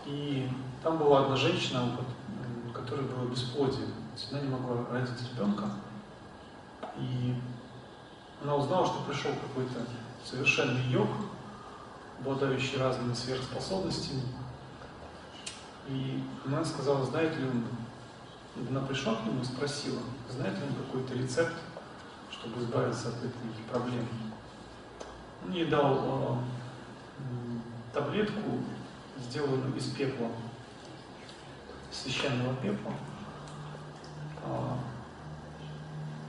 и 0.05 0.49
там 0.81 0.97
была 0.97 1.25
одна 1.25 1.35
женщина, 1.35 1.83
у 1.83 2.12
было 2.81 3.29
бесплодие. 3.29 3.87
Она 4.31 4.41
не 4.41 4.49
могла 4.49 4.85
родить 4.91 5.31
ребенка. 5.33 5.65
И 6.97 7.35
она 8.43 8.55
узнала, 8.55 8.85
что 8.85 9.03
пришел 9.03 9.31
какой-то 9.31 9.85
совершенный 10.23 10.83
йог, 10.83 11.07
обладающий 12.19 12.77
разными 12.77 13.13
сверхспособностями. 13.13 14.21
И 15.87 16.23
она 16.45 16.63
сказала, 16.63 17.05
знает 17.05 17.35
ли 17.37 17.45
он, 17.45 17.65
она 18.69 18.81
пришла 18.85 19.15
к 19.15 19.25
нему 19.25 19.41
и 19.41 19.45
спросила, 19.45 19.99
знает 20.29 20.57
ли 20.57 20.63
он 20.63 20.85
какой-то 20.85 21.13
рецепт, 21.15 21.53
чтобы 22.31 22.61
избавиться 22.61 23.09
от 23.09 23.17
этой 23.17 23.63
проблемы. 23.69 24.07
Он 25.45 25.51
ей 25.51 25.65
дал 25.65 26.39
э, 27.19 27.23
таблетку, 27.93 28.59
сделанную 29.19 29.75
из 29.75 29.85
пепла, 29.87 30.27
священного 31.93 32.55
пепла. 32.55 32.91
Э, 34.43 34.75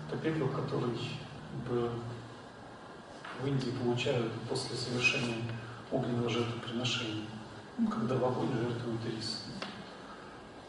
это 0.09 0.19
пепел, 0.19 0.49
который 0.49 0.99
в, 1.67 1.91
Индии 3.45 3.71
получают 3.71 4.33
после 4.49 4.77
совершения 4.77 5.43
огненного 5.91 6.31
жертвоприношения, 6.31 7.27
ну, 7.77 7.89
когда 7.89 8.15
в 8.15 8.25
огонь 8.25 8.53
жертвуют 8.53 9.05
рис. 9.07 9.45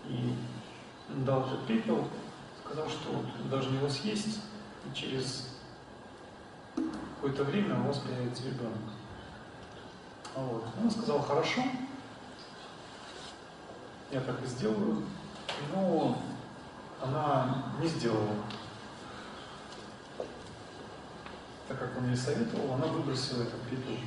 И 0.07 0.35
дал 1.25 1.45
этот 1.45 1.65
пепел, 1.67 2.07
сказал, 2.63 2.89
что 2.89 3.11
вы 3.11 3.49
должны 3.49 3.75
его 3.75 3.87
съесть, 3.87 4.41
и 4.85 4.95
через 4.95 5.55
какое-то 6.75 7.43
время 7.43 7.79
у 7.79 7.87
вас 7.87 7.99
появится 7.99 8.43
ребенок. 8.43 8.77
Вот. 10.35 10.65
Он 10.81 10.91
сказал, 10.91 11.21
хорошо, 11.21 11.61
я 14.11 14.21
так 14.21 14.41
и 14.43 14.45
сделаю. 14.45 15.03
Но 15.73 16.17
она 17.01 17.65
не 17.79 17.87
сделала. 17.87 18.35
Так 21.67 21.79
как 21.79 21.97
он 21.97 22.07
ей 22.07 22.17
советовал, 22.17 22.73
она 22.73 22.85
выбросила 22.87 23.41
этот 23.43 23.61
пепел 23.63 23.97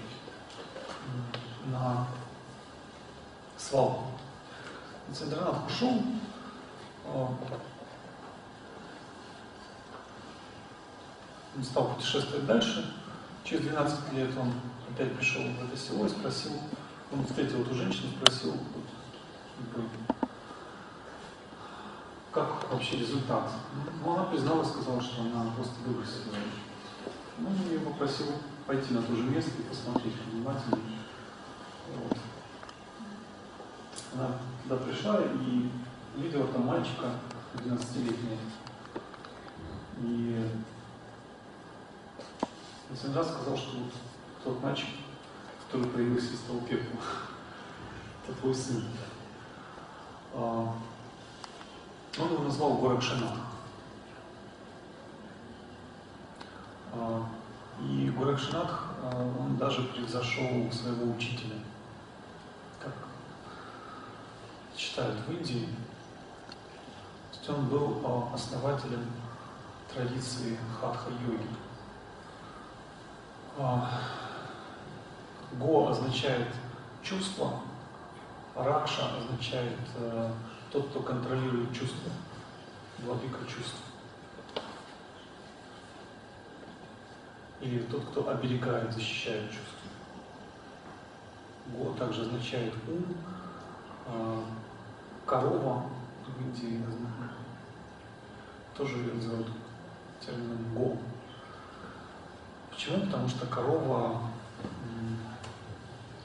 на 1.67 2.07
свалку. 3.57 4.05
Цендранат 5.13 5.67
ушел, 5.67 6.03
он 7.07 7.39
стал 11.65 11.95
путешествовать 11.95 12.47
дальше. 12.47 12.95
Через 13.43 13.63
12 13.63 14.13
лет 14.13 14.31
он 14.39 14.53
опять 14.89 15.17
пришел 15.17 15.43
в 15.43 15.65
это 15.65 15.77
село 15.77 16.07
и 16.07 16.09
спросил, 16.09 16.53
он 17.11 17.27
встретил 17.27 17.63
эту 17.63 17.75
женщину, 17.75 18.13
спросил, 18.21 18.55
как 22.33 22.71
вообще 22.71 22.99
результат. 22.99 23.51
Ну, 24.05 24.15
она 24.15 24.25
призналась, 24.25 24.69
сказала, 24.69 25.01
что 25.01 25.23
она 25.23 25.51
просто 25.57 25.75
выбросила. 25.87 26.35
Ну, 27.39 27.49
я 27.73 27.81
попросил 27.81 28.27
пойти 28.67 28.95
на 28.95 29.03
то 29.03 29.15
же 29.15 29.23
место 29.23 29.51
и 29.59 29.63
посмотреть 29.63 30.15
внимательно. 30.31 30.79
Вот. 31.95 32.19
Она 34.15 34.39
туда 34.63 34.77
пришла 34.77 35.21
и 35.21 35.71
видела 36.17 36.47
там 36.49 36.67
мальчика 36.67 37.13
12-летнего. 37.55 38.39
И 40.03 40.51
Сенджа 43.01 43.25
сказал, 43.25 43.57
что 43.57 43.79
вот 43.79 43.93
тот 44.45 44.63
мальчик, 44.63 44.89
который 45.67 45.89
появился 45.89 46.35
из 46.35 46.41
пепла, 46.41 47.01
это 48.27 48.37
твой 48.41 48.55
сын. 48.55 48.85
А, 50.35 50.75
он 52.19 52.33
его 52.33 52.45
назвал 52.45 52.75
Горакшинат. 52.75 53.35
А, 56.93 57.27
и 57.81 58.11
Горакшинатх, 58.11 58.85
а, 59.03 59.35
он 59.39 59.57
даже 59.57 59.83
превзошел 59.85 60.71
своего 60.73 61.13
учителя. 61.13 61.57
Как 62.83 62.93
считают 64.77 65.21
в 65.27 65.33
Индии, 65.33 65.69
то 67.31 67.39
есть 67.39 67.51
он 67.51 67.69
был 67.69 68.31
основателем 68.35 69.07
традиции 69.93 70.59
хатха-йоги. 70.81 71.49
Го 75.59 75.89
означает 75.89 76.47
чувство, 77.03 77.61
Ракша 78.59 79.17
означает 79.17 79.79
э, 79.95 80.33
тот, 80.73 80.89
кто 80.89 81.01
контролирует 81.01 81.73
чувства, 81.73 82.11
владыка 82.99 83.39
чувств. 83.47 83.85
Или 87.61 87.83
тот, 87.83 88.05
кто 88.07 88.29
оберегает, 88.29 88.93
защищает 88.93 89.45
чувства. 89.51 89.91
Го 91.67 91.93
также 91.93 92.23
означает 92.23 92.75
ум, 92.89 93.05
э, 94.07 94.43
корова 95.25 95.85
в 96.27 96.41
Индии 96.43 96.83
тоже 98.77 98.97
ее 98.99 99.13
называют 99.13 99.49
термином 100.21 100.75
го. 100.75 100.97
Почему? 102.71 103.07
Потому 103.07 103.29
что 103.29 103.47
корова 103.47 104.21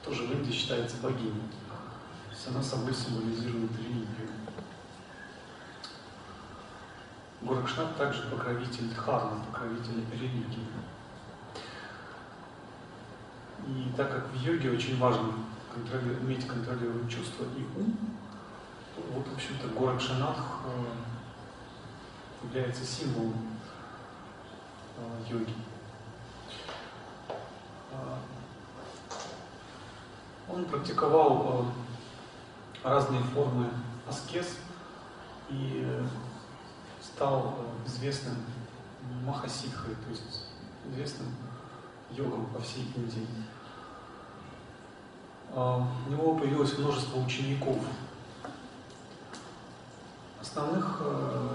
тоже 0.04 0.24
в 0.24 0.32
Индии 0.32 0.52
считается 0.52 0.96
богиней. 0.98 1.42
То 2.34 2.38
есть 2.38 2.48
она 2.48 2.62
собой 2.62 2.92
символизирует 2.92 3.70
религию. 3.78 4.28
Горакшнат 7.42 7.96
также 7.96 8.22
покровитель 8.22 8.90
Дхармы, 8.90 9.44
покровитель 9.44 10.04
религии. 10.10 10.66
И 13.68 13.92
так 13.96 14.10
как 14.10 14.32
в 14.32 14.42
йоге 14.42 14.72
очень 14.72 14.98
важно 14.98 15.32
контроли... 15.72 16.16
уметь 16.16 16.44
контролировать 16.48 17.08
чувства 17.08 17.44
и 17.56 17.78
ум, 17.78 17.96
то 18.96 19.02
вот, 19.12 19.28
в 19.28 19.34
общем-то, 19.34 19.68
Горакшанатх 19.68 20.42
э, 20.66 22.46
является 22.46 22.84
символом 22.84 23.46
э, 24.96 25.30
йоги. 25.30 25.54
Э, 27.92 28.16
он 30.48 30.64
практиковал 30.64 31.72
разные 32.84 33.22
формы 33.22 33.70
аскез 34.06 34.58
и 35.48 36.02
стал 37.02 37.56
э, 37.58 37.86
известным 37.88 38.36
махасидхой, 39.24 39.94
то 39.94 40.10
есть 40.10 40.44
известным 40.90 41.34
йогом 42.10 42.46
по 42.46 42.60
всей 42.60 42.84
Индии. 42.94 43.26
У 45.52 46.10
него 46.10 46.34
появилось 46.34 46.76
множество 46.78 47.20
учеников. 47.20 47.78
Основных 50.40 51.00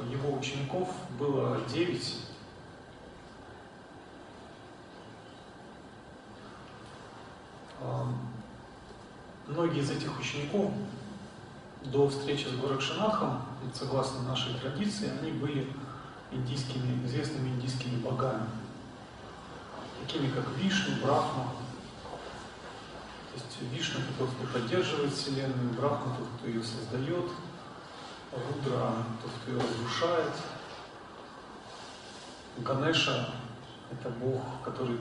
его 0.09 0.37
учеников 0.37 0.89
было 1.19 1.59
девять 1.67 2.15
многие 9.47 9.81
из 9.81 9.91
этих 9.91 10.17
учеников 10.17 10.71
до 11.85 12.09
встречи 12.09 12.47
с 12.47 12.55
Горакшинатхом, 12.55 13.41
согласно 13.73 14.23
нашей 14.23 14.53
традиции, 14.55 15.11
они 15.21 15.31
были 15.31 15.71
индийскими, 16.31 17.05
известными 17.05 17.49
индийскими 17.49 17.97
богами, 18.01 18.47
такими 20.01 20.29
как 20.29 20.45
Вишну, 20.57 20.95
Брахма. 21.03 21.53
То 23.33 23.35
есть 23.35 23.73
Вишна 23.73 24.01
это 24.01 24.17
тот, 24.19 24.29
кто 24.29 24.59
поддерживает 24.59 25.13
Вселенную, 25.13 25.73
Брахма 25.73 26.15
тот, 26.17 26.27
кто 26.37 26.47
ее 26.47 26.63
создает, 26.63 27.31
Рудра 28.31 28.93
тот, 29.21 29.31
кто 29.41 29.51
ее 29.51 29.59
разрушает, 29.59 30.33
Ганеша 32.57 33.29
это 33.91 34.09
Бог, 34.09 34.41
который 34.63 34.99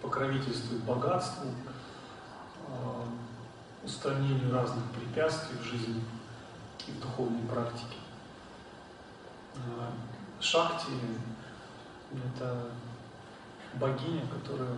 покровительствует 0.00 0.82
богатству, 0.84 1.50
э, 2.68 3.04
устранению 3.84 4.52
разных 4.52 4.84
препятствий 4.92 5.58
в 5.58 5.62
жизни 5.62 6.02
и 6.86 6.90
в 6.90 7.00
духовной 7.00 7.46
практике. 7.48 7.98
Э, 9.56 9.90
Шакти– 10.40 10.92
это 12.12 12.70
богиня, 13.74 14.22
которая 14.26 14.76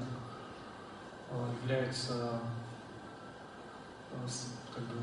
э, 1.30 1.52
является 1.62 2.40
как 4.74 4.84
бы, 4.84 4.94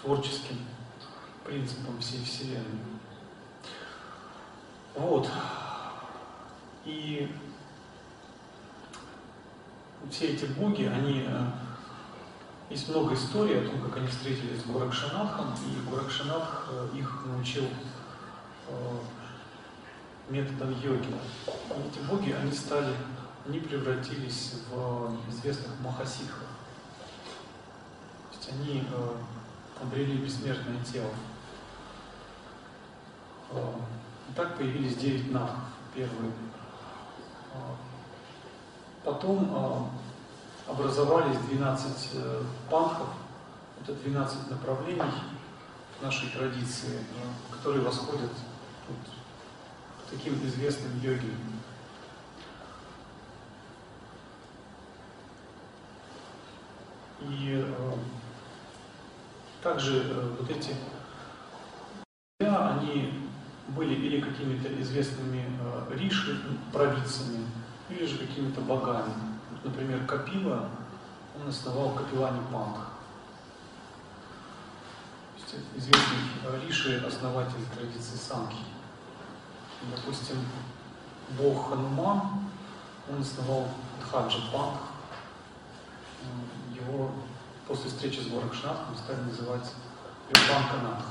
творческим 0.00 0.58
принципом 1.44 1.98
всей 2.00 2.24
Вселенной. 2.24 2.80
Вот. 4.94 5.28
И 6.84 7.34
все 10.10 10.28
эти 10.34 10.44
боги, 10.46 10.84
они 10.84 11.26
есть 12.72 12.88
много 12.88 13.14
историй 13.14 13.60
о 13.60 13.68
том, 13.68 13.82
как 13.82 13.98
они 13.98 14.06
встретились 14.06 14.62
с 14.62 14.64
Гуракшанатхом, 14.64 15.54
и 15.66 15.90
Гуракшанатх 15.90 16.68
э, 16.70 16.88
их 16.96 17.26
научил 17.26 17.64
э, 18.68 18.98
методом 20.30 20.70
йоги. 20.80 21.08
И 21.46 21.88
эти 21.88 21.98
боги, 22.08 22.30
они 22.32 22.50
стали, 22.50 22.94
они 23.46 23.60
превратились 23.60 24.54
в 24.70 25.14
известных 25.28 25.78
махасидхов. 25.80 26.48
То 28.30 28.36
есть 28.38 28.50
они 28.52 28.84
э, 28.90 29.16
обрели 29.82 30.16
бессмертное 30.16 30.82
тело. 30.82 31.10
И 33.52 34.32
так 34.34 34.56
появились 34.56 34.96
девять 34.96 35.30
надхов, 35.30 35.60
первые. 35.94 36.32
Потом 39.04 39.90
образовались 40.72 41.38
12 41.50 42.10
э, 42.14 42.42
панхов, 42.70 43.08
это 43.80 43.94
12 43.94 44.50
направлений 44.50 45.02
нашей 46.00 46.28
традиции, 46.30 46.98
э, 46.98 47.54
которые 47.54 47.84
восходят 47.84 48.30
вот, 48.88 50.06
к 50.06 50.10
таким 50.10 50.34
известным 50.46 50.98
йогам. 51.00 51.30
И 57.20 57.64
э, 57.64 57.92
также 59.62 60.34
вот 60.38 60.50
эти 60.50 60.74
они 62.40 63.28
были 63.68 63.94
или 63.94 64.20
какими-то 64.20 64.68
известными 64.80 65.44
риши, 65.90 66.36
провидцами, 66.72 67.46
или 67.88 68.04
же 68.04 68.18
какими-то 68.18 68.60
богами. 68.62 69.31
Например, 69.64 70.04
Капила, 70.06 70.68
он 71.40 71.48
основал 71.48 71.90
Капилани 71.94 72.40
Панх. 72.52 72.88
Известный 75.76 76.66
Риши, 76.66 77.04
основатель 77.06 77.64
традиции 77.74 78.16
Санки. 78.16 78.56
Допустим, 79.94 80.38
бог 81.38 81.68
Хануман, 81.68 82.48
он 83.10 83.20
основал 83.20 83.68
Дхаджа 84.00 84.38
Панх. 84.52 84.78
Его 86.74 87.10
после 87.68 87.90
встречи 87.90 88.20
с 88.20 88.28
Горакшнатхом 88.28 88.96
стали 88.96 89.20
называть 89.20 89.72
Випанканатх. 90.28 91.04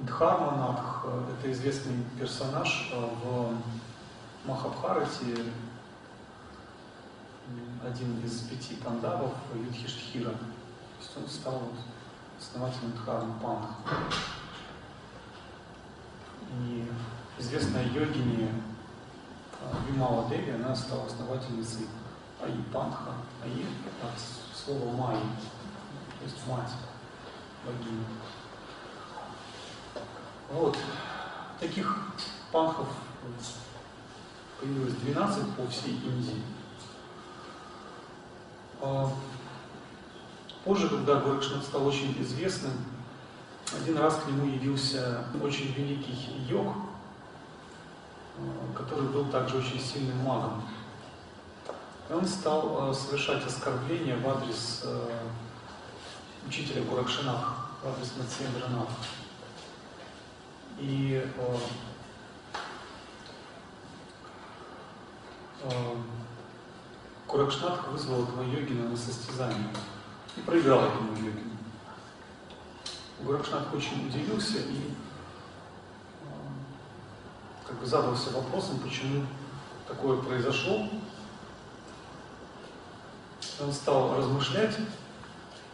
Дхарманатх– 0.00 1.04
это 1.38 1.52
известный 1.52 2.04
персонаж 2.18 2.90
э, 2.92 3.08
в 3.22 3.54
Махабхарате, 4.44 5.52
один 7.84 8.24
из 8.24 8.40
пяти 8.40 8.74
пандавов 8.76 9.32
Юдхиштхира. 9.54 10.30
То 10.30 10.38
есть 11.00 11.16
он 11.16 11.28
стал 11.28 11.62
основателем 12.40 12.92
Дхарма 12.92 13.34
Панха. 13.40 13.74
И 16.50 16.90
известная 17.38 17.84
йогини 17.84 18.48
э, 19.60 19.72
Вимала 19.88 20.28
Деви, 20.28 20.50
она 20.52 20.74
стала 20.74 21.06
основательницей 21.06 21.86
Аи 22.42 22.62
Панха. 22.72 23.12
Аи 23.44 23.64
от 24.02 24.20
слова 24.56 24.90
Майи, 24.96 25.22
то 26.18 26.24
есть 26.24 26.46
мать 26.48 26.72
богини. 27.64 28.04
Вот. 30.54 30.76
Таких 31.58 31.96
панхов 32.52 32.86
появилось 34.60 34.94
12 34.94 35.56
по 35.56 35.66
всей 35.66 35.94
Индии. 35.94 36.40
А, 38.80 39.10
позже, 40.64 40.88
когда 40.88 41.16
Горакшнат 41.16 41.64
стал 41.64 41.84
очень 41.88 42.14
известным, 42.22 42.72
один 43.74 43.98
раз 43.98 44.20
к 44.20 44.28
нему 44.28 44.46
явился 44.46 45.24
очень 45.42 45.72
великий 45.72 46.14
йог, 46.48 46.72
а, 48.38 48.78
который 48.78 49.08
был 49.08 49.24
также 49.26 49.56
очень 49.56 49.80
сильным 49.80 50.18
магом. 50.18 50.62
И 52.08 52.12
он 52.12 52.24
стал 52.26 52.90
а, 52.90 52.94
совершать 52.94 53.44
оскорбления 53.44 54.16
в 54.16 54.28
адрес 54.28 54.84
учителя 56.46 56.82
Гуракшинаха, 56.82 57.54
в 57.82 57.88
адрес 57.88 58.12
Матсендранаха. 58.16 58.92
И 60.78 61.22
э, 61.22 61.58
э, 65.62 65.96
Куракшнатх 67.26 67.88
вызвал 67.88 68.24
этого 68.24 68.42
йогина 68.42 68.88
на 68.88 68.96
состязание 68.96 69.68
и 70.36 70.40
проиграл 70.40 70.84
этому 70.84 71.12
йогину. 71.16 71.56
Гуракшнатх 73.20 73.72
очень 73.72 74.08
удивился 74.08 74.58
и 74.58 74.90
э, 76.22 76.26
как 77.66 77.78
бы 77.78 77.86
задался 77.86 78.30
вопросом, 78.30 78.80
почему 78.80 79.26
такое 79.86 80.20
произошло. 80.22 80.88
Он 83.60 83.72
стал 83.72 84.16
размышлять, 84.16 84.76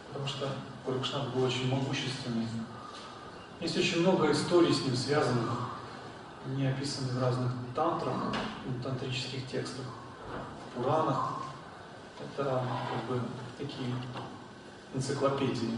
потому 0.09 0.27
что 0.27 0.47
Гуракшнат 0.85 1.29
был 1.33 1.43
очень 1.43 1.69
могущественный 1.69 2.47
есть 3.61 3.77
очень 3.77 4.01
много 4.01 4.31
историй 4.31 4.73
с 4.73 4.83
ним 4.83 4.95
связанных, 4.95 5.59
не 6.47 6.67
описаны 6.67 7.13
в 7.13 7.21
разных 7.21 7.51
тантрах, 7.75 8.15
тантрических 8.83 9.47
текстах, 9.47 9.85
Пуранах. 10.75 11.33
Это 12.19 12.43
как 12.43 13.03
бы 13.07 13.21
такие 13.57 13.93
энциклопедии, 14.95 15.77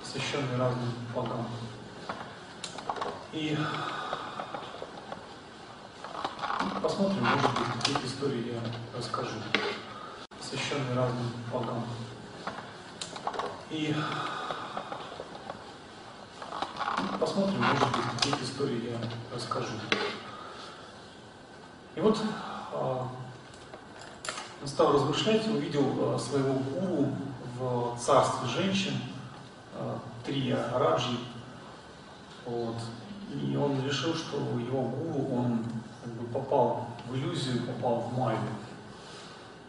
посвященные 0.00 0.56
разным 0.56 0.92
богам. 1.14 1.46
И 3.32 3.56
посмотрим, 6.82 7.24
может 7.24 7.58
быть, 7.58 7.66
какие 7.78 8.06
истории 8.06 8.52
я 8.54 8.98
расскажу, 8.98 9.36
посвященные 10.38 10.94
разным 10.94 11.32
богам. 11.52 11.84
И 13.70 13.94
посмотрим, 17.18 17.60
может 17.60 17.88
быть, 17.88 18.04
какие 18.16 18.34
истории 18.42 18.90
я 18.90 18.98
расскажу. 19.34 19.72
И 21.96 22.00
вот 22.00 22.18
а, 22.72 23.08
он 24.62 24.68
стал 24.68 24.92
размышлять 24.92 25.46
и 25.46 25.50
увидел 25.50 26.14
а, 26.14 26.18
своего 26.18 26.54
гуру 26.54 27.14
в 27.58 27.98
царстве 27.98 28.48
женщин, 28.48 28.94
а, 29.74 29.98
Трия 30.24 30.70
Раджи. 30.74 31.18
Вот. 32.46 32.76
И 33.32 33.56
он 33.56 33.84
решил, 33.84 34.14
что 34.14 34.36
его 34.36 34.82
гуру, 34.82 35.34
он 35.34 35.64
как 36.02 36.12
бы 36.14 36.26
попал 36.32 36.88
в 37.08 37.16
иллюзию, 37.16 37.62
попал 37.66 38.00
в 38.00 38.18
майю. 38.18 38.38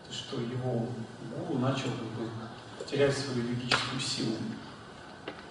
Что 0.10 0.38
его 0.38 0.88
гуру 1.36 1.60
начал 1.60 1.89
как 1.89 2.08
бы 2.17 2.30
терять 2.89 3.17
свою 3.17 3.44
юридическую 3.44 4.02
силу. 4.02 4.36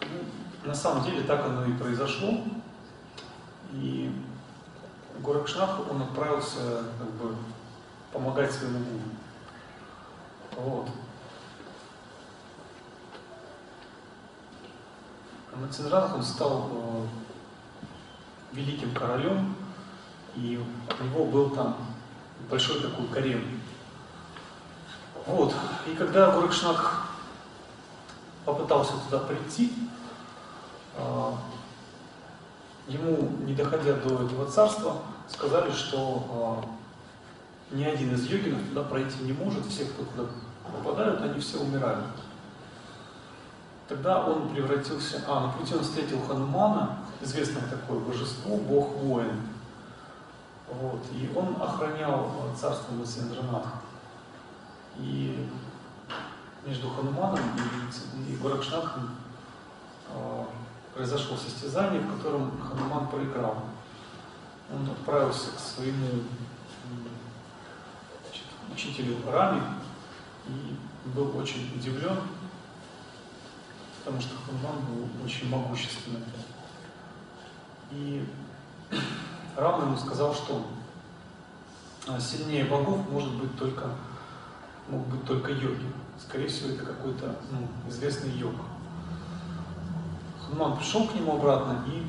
Ну, 0.03 0.19
на 0.65 0.75
самом 0.75 1.05
деле 1.05 1.23
так 1.23 1.45
оно 1.45 1.65
и 1.65 1.73
произошло. 1.73 2.45
И 3.73 4.13
Горакшнах, 5.21 5.81
он 5.91 6.03
отправился 6.03 6.85
как 6.99 7.11
бы 7.13 7.37
помогать 8.13 8.51
своему 8.51 8.79
гуру. 8.79 9.03
Вот. 10.57 10.89
А 15.53 15.57
Мацинранах 15.57 16.15
он 16.15 16.23
стал 16.23 16.71
э, 16.73 17.07
великим 18.53 18.95
королем, 18.95 19.55
и 20.37 20.59
у 21.01 21.05
него 21.05 21.27
был 21.27 21.51
там 21.51 21.77
большой 22.49 22.81
такой 22.81 23.07
карем. 23.09 23.61
Вот. 25.27 25.55
И 25.87 25.95
когда 25.95 26.31
Гуракшнак 26.31 27.09
попытался 28.45 28.95
туда 29.05 29.19
прийти, 29.25 29.73
ему, 32.89 33.29
не 33.45 33.55
доходя 33.55 33.95
до 33.95 34.23
этого 34.23 34.47
царства, 34.51 34.97
сказали, 35.29 35.71
что 35.71 36.25
а, 36.31 37.75
ни 37.75 37.85
один 37.85 38.15
из 38.15 38.27
йогинов 38.27 38.61
туда 38.69 38.83
пройти 38.83 39.23
не 39.23 39.33
может, 39.33 39.65
все, 39.67 39.85
кто 39.85 40.05
туда 40.05 40.29
попадают, 40.65 41.23
они 41.23 41.41
все 41.41 41.61
умирают. 41.61 42.05
Тогда 43.89 44.25
он 44.25 44.51
превратился... 44.51 45.23
А, 45.27 45.47
на 45.47 45.53
пути 45.53 45.75
он 45.75 45.83
встретил 45.83 46.21
Ханумана, 46.23 46.99
известное 47.21 47.63
такое 47.69 47.99
божество, 47.99 48.57
бог 48.57 48.91
воин. 48.97 49.49
Вот, 50.69 51.01
и 51.13 51.31
он 51.35 51.61
охранял 51.61 52.31
царство 52.57 52.93
Мацендранатха. 52.95 53.81
И 54.99 55.49
между 56.65 56.91
Хануманом 56.91 57.41
и, 57.57 58.33
и 58.33 58.37
Горакшнатхом 58.37 59.11
э, 60.15 60.45
произошло 60.95 61.37
состязание, 61.37 62.01
в 62.01 62.17
котором 62.17 62.51
Хануман 62.61 63.09
проиграл. 63.09 63.65
Он 64.73 64.91
отправился 64.91 65.51
к 65.51 65.59
своему 65.59 66.23
значит, 68.25 68.45
учителю 68.73 69.17
Раме 69.31 69.63
и 70.47 70.77
был 71.09 71.37
очень 71.37 71.75
удивлен, 71.75 72.19
потому 73.99 74.21
что 74.21 74.35
Хануман 74.37 74.85
был 74.87 75.25
очень 75.25 75.49
могущественным. 75.49 76.23
И 77.91 78.25
Рама 79.57 79.85
ему 79.85 79.97
сказал, 79.97 80.35
что 80.35 80.67
а, 82.07 82.19
сильнее 82.19 82.65
богов 82.65 83.09
может 83.11 83.33
быть 83.35 83.57
только, 83.59 83.89
могут 84.89 85.09
быть 85.09 85.25
только 85.25 85.53
йоги. 85.53 85.93
Скорее 86.19 86.49
всего, 86.49 86.71
это 86.71 86.85
какой-то 86.85 87.37
ну, 87.51 87.69
известный 87.89 88.31
йог. 88.31 88.55
Хануман 90.51 90.77
пришел 90.77 91.07
к 91.07 91.15
нему 91.15 91.37
обратно 91.37 91.85
и 91.87 92.07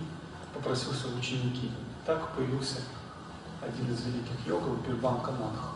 попросился 0.54 1.08
в 1.08 1.18
ученики. 1.18 1.72
Так 2.06 2.30
появился 2.30 2.80
один 3.62 3.94
из 3.94 4.04
великих 4.06 4.48
йогов, 4.48 4.86
Бирбан 4.86 5.22
Канадх. 5.22 5.76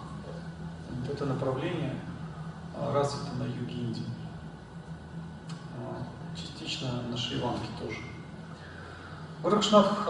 Вот 0.89 1.13
это 1.13 1.25
направление 1.25 1.95
а, 2.75 2.91
развито 2.93 3.31
на 3.37 3.43
юге 3.43 3.75
Индии. 3.75 4.05
А, 5.77 6.03
частично 6.35 7.03
на 7.03 7.15
Шри-Ланке 7.17 7.67
тоже. 7.79 7.99
Горакшнатх 9.43 10.07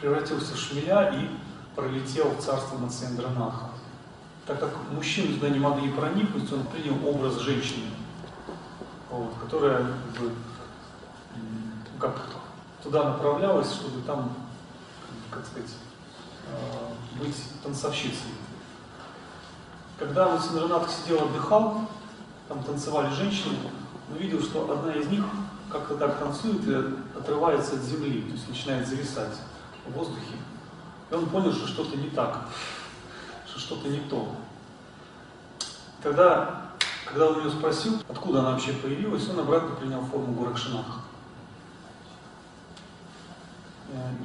превратился 0.00 0.54
в 0.54 0.58
шмеля 0.58 1.10
и 1.12 1.30
пролетел 1.74 2.30
в 2.30 2.40
царство 2.40 2.78
Мацендранаха. 2.78 3.70
Так 4.46 4.60
как 4.60 4.70
мужчины 4.90 5.34
туда 5.34 5.50
не 5.50 5.58
могли 5.58 5.90
проникнуть, 5.90 6.50
он 6.52 6.64
принял 6.66 6.96
образ 7.06 7.38
женщины, 7.40 7.90
вот, 9.10 9.34
которая 9.42 9.86
как, 11.98 12.14
бы, 12.14 12.18
как 12.18 12.42
туда 12.82 13.10
направлялась, 13.10 13.72
чтобы 13.72 14.00
там, 14.02 14.32
как 15.30 15.44
сказать, 15.44 15.70
э, 16.48 17.18
быть 17.18 17.36
танцовщицей. 17.62 18.30
Когда 19.98 20.28
Мацендранах 20.28 20.90
сидел, 20.90 21.24
отдыхал, 21.24 21.82
там 22.48 22.62
танцевали 22.62 23.12
женщины, 23.14 23.56
он 24.10 24.18
видел, 24.18 24.40
что 24.42 24.70
одна 24.70 24.92
из 24.92 25.08
них 25.08 25.24
как-то 25.70 25.96
так 25.96 26.18
танцует 26.18 26.66
и 26.68 27.18
отрывается 27.18 27.74
от 27.74 27.82
земли, 27.82 28.22
то 28.22 28.32
есть 28.32 28.48
начинает 28.48 28.86
зависать 28.86 29.32
в 29.86 29.92
воздухе. 29.92 30.36
И 31.10 31.14
он 31.14 31.26
понял, 31.26 31.52
что 31.52 31.66
что-то 31.66 31.96
не 31.96 32.10
так, 32.10 32.46
что 33.46 33.58
что-то 33.58 33.88
не 33.88 34.00
то. 34.00 34.28
Тогда, 36.02 36.72
когда 37.06 37.28
он 37.28 37.44
ее 37.44 37.50
спросил, 37.50 38.00
откуда 38.08 38.40
она 38.40 38.52
вообще 38.52 38.74
появилась, 38.74 39.28
он 39.28 39.40
обратно 39.40 39.74
принял 39.76 40.04
форму 40.04 40.34
Гуракшинаха. 40.34 41.00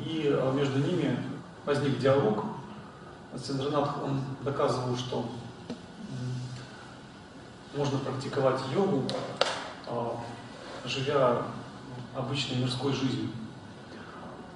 И 0.06 0.30
а, 0.32 0.52
между 0.54 0.80
ними 0.80 1.18
возник 1.66 2.00
диалог. 2.00 2.46
Синдранатх, 3.38 4.04
он 4.04 4.22
доказывал, 4.42 4.98
что 4.98 5.26
можно 7.76 7.98
практиковать 8.00 8.60
йогу, 8.74 9.04
а, 9.88 10.18
живя 10.86 11.44
обычной 12.16 12.58
мирской 12.58 12.94
жизнью 12.94 13.30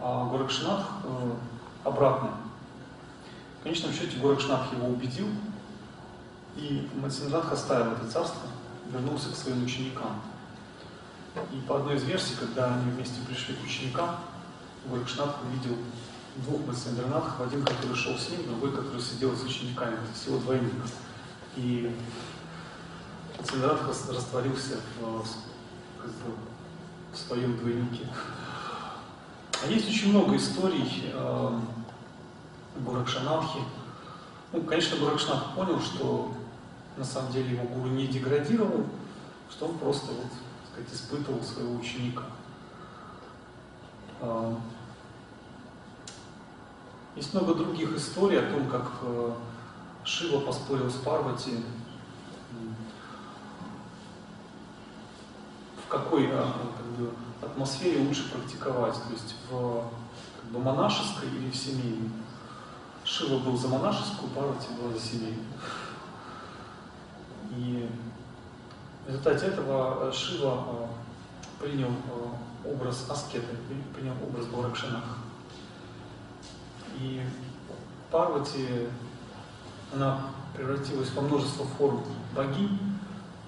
а 0.08 0.30
Горакшинатх 0.30 0.86
э, 1.04 1.32
обратно. 1.84 2.32
В 3.60 3.64
конечном 3.64 3.92
счете 3.92 4.18
Горакшинатх 4.18 4.72
его 4.74 4.88
убедил, 4.88 5.28
и 6.56 6.88
Матсиндратх 6.96 7.52
оставил 7.52 7.94
это 7.94 8.08
царство, 8.08 8.48
вернулся 8.92 9.32
к 9.32 9.36
своим 9.36 9.64
ученикам. 9.64 10.22
И 11.52 11.58
по 11.68 11.78
одной 11.78 11.96
из 11.96 12.04
версий, 12.04 12.36
когда 12.40 12.76
они 12.76 12.92
вместе 12.92 13.20
пришли 13.28 13.56
к 13.56 13.64
ученикам, 13.64 14.18
Горакшинатх 14.90 15.38
увидел 15.44 15.78
двух 16.38 16.66
Матсиндранатхов, 16.68 17.48
один, 17.48 17.64
который 17.64 17.96
шел 17.96 18.18
с 18.18 18.30
ним, 18.30 18.44
другой, 18.48 18.72
который 18.72 19.02
сидел 19.02 19.36
с 19.36 19.44
учениками, 19.44 19.98
всего 20.14 20.38
двойник. 20.38 20.74
И 21.56 21.96
Матсиндранатх 23.38 23.88
растворился 23.88 24.80
в, 25.00 25.26
в 27.14 27.18
своем 27.18 27.58
двойнике. 27.58 28.08
А 29.64 29.68
есть 29.68 29.88
очень 29.88 30.10
много 30.10 30.36
историй 30.36 31.12
э, 31.14 31.60
Гуракшанатхи. 32.78 33.60
Ну, 34.52 34.62
конечно, 34.62 34.98
Гуракшанатх 34.98 35.56
понял, 35.56 35.80
что 35.80 36.34
на 36.98 37.04
самом 37.04 37.32
деле 37.32 37.56
его 37.56 37.64
гуру 37.64 37.90
не 37.90 38.08
деградировал, 38.08 38.86
что 39.50 39.68
он 39.68 39.78
просто 39.78 40.08
вот, 40.12 40.28
сказать, 40.72 40.94
испытывал 40.94 41.42
своего 41.42 41.76
ученика. 41.76 42.24
Э, 47.16 47.18
есть 47.18 47.34
много 47.34 47.56
других 47.56 47.96
историй 47.96 48.40
о 48.40 48.52
том, 48.52 48.70
как 48.70 48.92
э, 49.02 49.34
Шива 50.04 50.42
поспорил 50.42 50.90
с 50.90 50.96
Парвати, 50.96 51.64
в 55.86 55.88
какой 55.88 56.26
э, 56.26 56.30
как 56.32 56.86
бы, 56.98 57.12
атмосфере 57.42 58.06
лучше 58.06 58.32
практиковать, 58.32 58.96
то 58.96 59.12
есть 59.12 59.36
в 59.50 59.84
как 60.42 60.52
бы, 60.52 60.60
монашеской 60.60 61.30
или 61.30 61.50
в 61.50 61.56
семейной. 61.56 62.10
Шива 63.04 63.40
был 63.40 63.58
за 63.58 63.68
монашескую, 63.68 64.32
Парвати 64.32 64.68
была 64.80 64.94
за 64.94 65.00
семейную. 65.00 65.46
И 67.52 67.90
в 69.06 69.08
результате 69.08 69.46
этого 69.48 70.12
Шива 70.12 70.66
э, 70.68 71.64
принял 71.64 71.90
э, 71.92 72.70
образ 72.70 73.06
аскета, 73.10 73.56
принял 73.96 74.16
образ 74.28 74.48
Горакшанаха. 74.48 75.25
И 77.00 77.22
Парвати, 78.12 78.88
она 79.94 80.22
превратилась 80.56 81.12
во 81.12 81.22
множество 81.22 81.66
форм 81.78 82.04
богинь, 82.36 82.80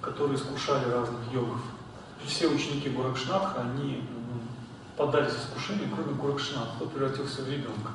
которые 0.00 0.36
искушали 0.36 0.90
разных 0.90 1.32
йогов 1.32 1.60
все 2.26 2.48
ученики 2.48 2.90
Гуракшнатха, 2.90 3.62
они 3.62 4.04
поддались 4.96 5.32
искушению, 5.32 5.88
кроме 5.94 6.14
Гуракшнатха, 6.14 6.76
кто 6.76 6.86
превратился 6.86 7.42
в 7.42 7.48
ребенка. 7.48 7.92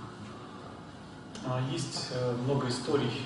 А, 1.46 1.62
есть 1.72 2.10
э, 2.12 2.36
много 2.46 2.70
историй. 2.70 3.26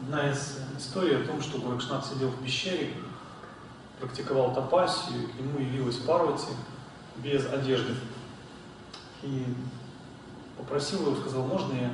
Одна 0.00 0.30
из 0.30 0.58
историй 0.76 1.22
о 1.22 1.26
том, 1.26 1.40
что 1.40 1.58
Гуракшнат 1.58 2.04
сидел 2.04 2.28
в 2.28 2.42
пещере, 2.42 2.94
практиковал 4.00 4.52
тапасию, 4.52 5.30
нему 5.40 5.60
явилась 5.60 5.96
Парвати 5.96 6.48
без 7.16 7.46
одежды. 7.46 7.94
И 9.24 9.46
попросил 10.58 11.00
его, 11.00 11.16
сказал, 11.16 11.44
можно 11.44 11.72
я 11.72 11.90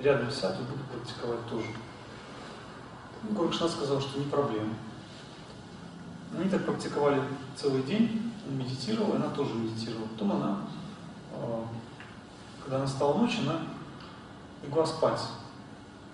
рядом 0.00 0.30
сяду 0.30 0.62
и 0.62 0.66
буду 0.66 0.82
практиковать 0.92 1.46
тоже. 1.48 1.68
Ну, 3.22 3.36
Гуракшнат 3.36 3.70
сказал, 3.70 4.00
что 4.00 4.18
не 4.18 4.24
проблема. 4.24 4.74
Они 6.36 6.48
так 6.48 6.66
практиковали 6.66 7.22
целый 7.56 7.84
день, 7.84 8.32
он 8.48 8.58
медитировал, 8.58 9.14
она 9.14 9.28
тоже 9.28 9.54
медитировала. 9.54 10.08
Потом 10.08 10.32
она, 10.32 10.58
а, 11.32 11.66
когда 12.64 12.80
настала 12.80 13.18
ночь, 13.18 13.38
она 13.38 13.60
легла 14.64 14.84
спать. 14.84 15.22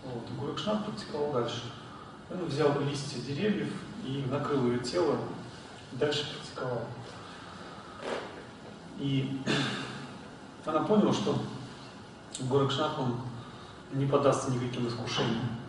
Вот. 0.04 0.24
И 0.28 0.84
практиковал 0.84 1.32
дальше. 1.32 1.72
Он 2.30 2.44
взял 2.44 2.78
листья 2.82 3.20
деревьев 3.22 3.72
и 4.04 4.26
накрыл 4.30 4.66
ее 4.66 4.78
тело, 4.80 5.16
и 5.92 5.96
дальше 5.96 6.26
практиковал. 6.34 6.82
И 8.98 9.40
она 10.66 10.80
поняла, 10.80 11.12
что 11.12 11.38
Гуракшнат, 12.40 12.98
он 12.98 13.16
не 13.92 14.06
подастся 14.06 14.50
никаким 14.50 14.88
искушениям. 14.88 15.60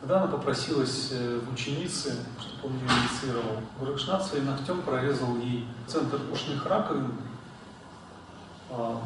Тогда 0.00 0.22
она 0.22 0.26
попросилась 0.32 1.10
э, 1.12 1.38
в 1.38 1.52
ученицы, 1.52 2.16
чтобы 2.40 2.74
он 2.74 2.80
ее 2.80 2.86
инициировал. 2.86 3.62
Гуракшнат 3.78 4.24
своим 4.24 4.46
ногтем 4.46 4.82
прорезал 4.82 5.36
ей 5.36 5.66
центр 5.86 6.20
ушных 6.32 6.66
раковин, 6.66 7.12
а, 8.74 9.02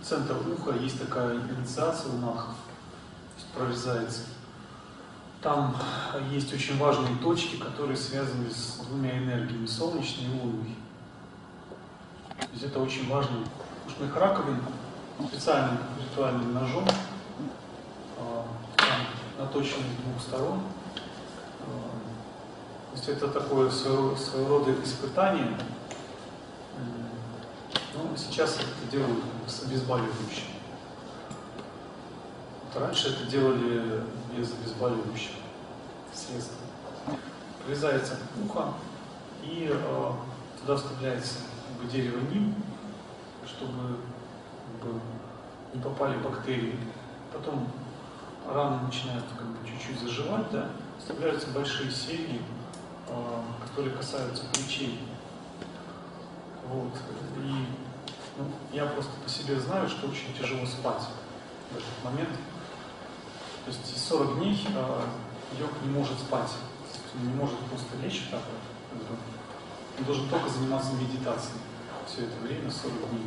центр 0.00 0.36
уха 0.48 0.76
есть 0.76 1.00
такая 1.00 1.34
инициация 1.36 2.12
у 2.12 2.18
есть 3.36 3.48
прорезается. 3.52 4.22
Там 5.42 5.76
есть 6.30 6.52
очень 6.54 6.78
важные 6.78 7.16
точки, 7.16 7.56
которые 7.56 7.96
связаны 7.96 8.50
с 8.50 8.80
двумя 8.86 9.18
энергиями, 9.18 9.66
солнечной 9.66 10.26
и 10.26 10.40
лунной. 10.40 10.76
То 12.54 12.60
есть 12.60 12.70
это 12.70 12.80
очень 12.80 13.10
важно. 13.10 13.38
Ушных 13.84 14.14
раковин 14.14 14.62
специальным 15.26 15.76
ритуальным 16.00 16.54
ножом, 16.54 16.86
а, 18.16 18.46
наточенный 19.36 19.82
с 19.82 20.04
двух 20.04 20.22
сторон. 20.22 20.60
А, 21.66 22.92
то 22.92 22.96
есть 22.96 23.08
это 23.08 23.26
такое 23.26 23.68
своего, 23.70 24.14
своего 24.14 24.58
рода 24.58 24.72
испытание. 24.84 25.58
Ну, 27.94 28.16
сейчас 28.16 28.56
это 28.58 28.90
делают 28.90 29.24
с 29.48 29.64
обезболивающим. 29.64 30.46
Раньше 32.72 33.08
это 33.08 33.26
делали 33.28 34.04
без 34.32 34.52
обезболивающих 34.52 35.32
средств. 36.12 36.54
Прорезается 37.64 38.16
ухо 38.44 38.74
и 39.42 39.68
э, 39.72 40.12
туда 40.60 40.76
вставляется 40.76 41.38
дерево 41.88 42.20
ним, 42.30 42.54
чтобы 43.46 43.98
не 45.72 45.80
попали 45.80 46.16
бактерии. 46.18 46.78
Потом 47.32 47.68
раны 48.48 48.86
начинают 48.86 49.24
как 49.36 49.46
бы, 49.46 49.56
чуть-чуть 49.66 50.00
заживать, 50.00 50.50
да, 50.52 50.70
вставляются 50.98 51.48
большие 51.50 51.90
серьги, 51.90 52.40
э, 53.08 53.40
которые 53.66 53.94
касаются 53.94 54.44
плечей. 54.52 55.00
Вот. 56.68 56.92
И 57.38 57.66
ну, 58.38 58.44
я 58.72 58.86
просто 58.86 59.12
по 59.22 59.28
себе 59.28 59.58
знаю, 59.58 59.88
что 59.88 60.06
очень 60.06 60.34
тяжело 60.38 60.64
спать 60.66 61.02
в 61.70 61.76
этот 61.76 62.04
момент. 62.04 62.36
То 63.64 63.70
есть 63.70 64.08
40 64.08 64.38
дней 64.38 64.66
э, 64.74 65.00
йог 65.58 65.70
не 65.82 65.90
может 65.90 66.18
спать, 66.18 66.50
он 67.14 67.28
не 67.28 67.34
может 67.34 67.58
просто 67.58 67.96
лечь 68.02 68.28
так 68.30 68.40
вот. 68.40 69.18
Он 69.98 70.04
должен 70.04 70.28
только 70.28 70.48
заниматься 70.48 70.92
медитацией 70.94 71.60
все 72.06 72.24
это 72.24 72.36
время, 72.40 72.70
40 72.70 73.10
дней. 73.10 73.26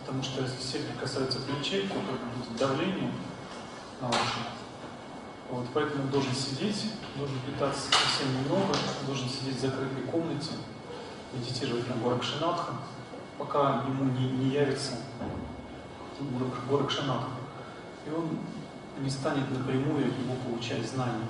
Потому 0.00 0.22
что 0.22 0.42
если 0.42 0.60
сердце 0.60 0.88
касается 1.00 1.40
плечей, 1.40 1.88
то 1.88 1.94
будет 1.94 2.56
давление 2.58 3.12
на 4.00 4.08
уши. 4.08 4.40
Вот, 5.50 5.66
поэтому 5.72 6.08
должен 6.08 6.34
сидеть, 6.34 6.92
должен 7.16 7.38
питаться 7.40 7.90
совсем 7.90 8.42
немного, 8.42 8.74
должен 9.06 9.28
сидеть 9.28 9.56
в 9.56 9.60
закрытой 9.60 10.02
комнате, 10.10 10.52
медитировать 11.32 11.88
на 11.88 12.02
Горакшинатха, 12.02 12.74
пока 13.38 13.84
ему 13.86 14.04
не, 14.12 14.30
не 14.30 14.50
явится 14.50 14.92
Горакшинатха. 16.68 17.30
И 18.06 18.10
он 18.10 18.38
не 19.00 19.10
станет 19.10 19.50
напрямую 19.50 20.06
от 20.06 20.18
него 20.18 20.34
получать 20.46 20.86
знания. 20.86 21.26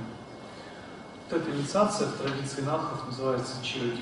Вот 1.30 1.40
эта 1.40 1.50
инициация 1.50 2.08
в 2.08 2.16
традиции 2.16 2.62
надхов 2.62 3.06
называется 3.06 3.62
чира 3.62 3.94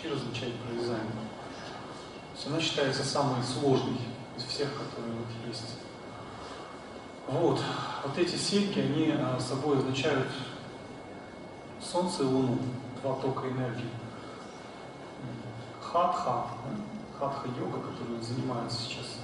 Чира 0.00 0.14
означает 0.14 0.54
прорезание. 0.60 1.10
То 1.10 2.36
есть 2.36 2.46
она 2.46 2.60
считается 2.60 3.02
самой 3.02 3.42
сложной 3.42 3.98
из 4.36 4.44
всех, 4.44 4.68
которые 4.74 5.12
вот 5.12 5.48
есть. 5.48 5.74
Вот, 7.26 7.60
вот 8.04 8.16
эти 8.16 8.36
серьги, 8.36 8.78
они 8.78 9.12
а, 9.12 9.38
собой 9.40 9.78
означают 9.78 10.28
Солнце 11.80 12.22
и 12.22 12.26
Луну, 12.26 12.58
два 13.02 13.16
тока 13.16 13.48
энергии. 13.48 13.90
Хатха, 15.82 16.46
хатха-йога, 17.18 17.80
которую 17.80 18.22
занимаются 18.22 18.80
сейчас 18.82 19.18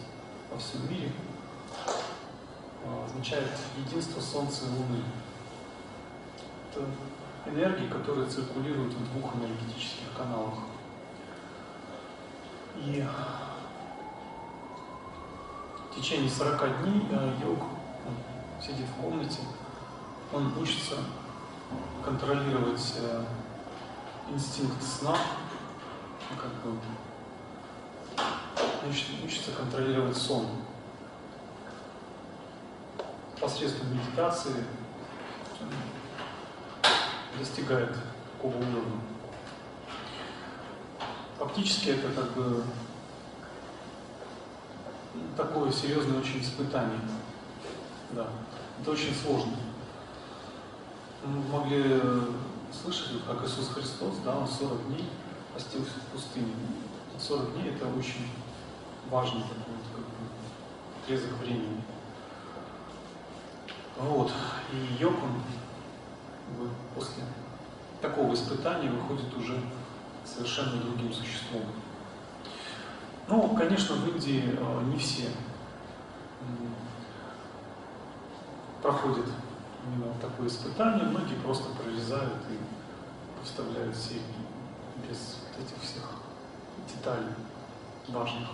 во 0.51 0.59
всем 0.59 0.91
мире, 0.91 1.13
а, 2.85 3.05
означает 3.07 3.53
единство 3.87 4.21
Солнца 4.21 4.65
и 4.65 4.71
Луны. 4.71 5.05
Это 6.71 6.85
энергии, 7.47 7.89
которые 7.89 8.27
циркулируют 8.29 8.95
в 8.95 9.13
двух 9.13 9.35
энергетических 9.37 10.13
каналах. 10.17 10.55
И 12.77 13.05
в 15.91 15.95
течение 15.95 16.31
40 16.31 16.83
дней 16.83 17.07
э, 17.11 17.33
йог 17.43 17.61
сидит 18.61 18.87
в 18.87 19.01
комнате, 19.01 19.41
он 20.33 20.53
учится 20.59 20.97
контролировать 22.05 22.95
э, 22.99 23.25
инстинкт 24.31 24.83
сна, 24.83 25.17
как 26.37 26.53
бы 26.63 26.79
учится 29.25 29.53
контролировать 29.53 30.17
сон 30.17 30.47
посредством 33.41 33.95
медитации 33.95 34.65
достигает 37.39 37.97
такого 38.33 38.57
уровня. 38.57 39.01
Фактически 41.39 41.91
это 41.91 42.09
как 42.11 42.33
бы 42.33 42.65
такое 45.37 45.71
серьезное 45.73 46.21
очень 46.21 46.41
испытание. 46.41 47.01
Да. 48.13 48.29
Это 48.81 48.91
очень 48.91 49.15
сложно. 49.15 49.53
Мы 51.25 51.41
могли 51.51 52.01
слышать, 52.73 53.25
как 53.27 53.45
Иисус 53.45 53.69
Христос, 53.69 54.17
да, 54.25 54.37
он 54.37 54.47
40 54.47 54.87
дней 54.89 55.09
постился 55.55 55.93
в 55.93 56.13
пустыне. 56.13 56.53
40 57.19 57.55
дней 57.55 57.71
это 57.71 57.87
очень 57.87 58.29
важный 59.11 59.43
такой 59.43 59.75
вот, 59.75 59.87
как 59.95 60.05
бы, 60.05 61.03
отрезок 61.03 61.39
времени. 61.39 61.83
Вот. 63.99 64.33
И 64.73 65.03
йог, 65.03 65.15
после 66.95 67.25
такого 68.01 68.35
испытания 68.35 68.91
выходит 68.91 69.35
уже 69.37 69.59
совершенно 70.25 70.81
другим 70.81 71.13
существом. 71.13 71.63
Ну, 73.29 73.57
конечно, 73.57 73.97
в 73.97 74.09
Индии 74.09 74.57
э, 74.57 74.83
не 74.85 74.99
все 74.99 75.29
проходят 78.85 79.27
именно 79.87 80.13
такое 80.21 80.47
испытание, 80.47 81.05
многие 81.05 81.37
просто 81.37 81.71
прорезают 81.71 82.43
и 82.51 83.45
вставляют 83.45 83.97
серьги 83.97 84.45
без 85.09 85.39
вот 85.49 85.65
этих 85.67 85.83
всех 85.83 86.11
деталей 86.87 87.33
важных. 88.09 88.49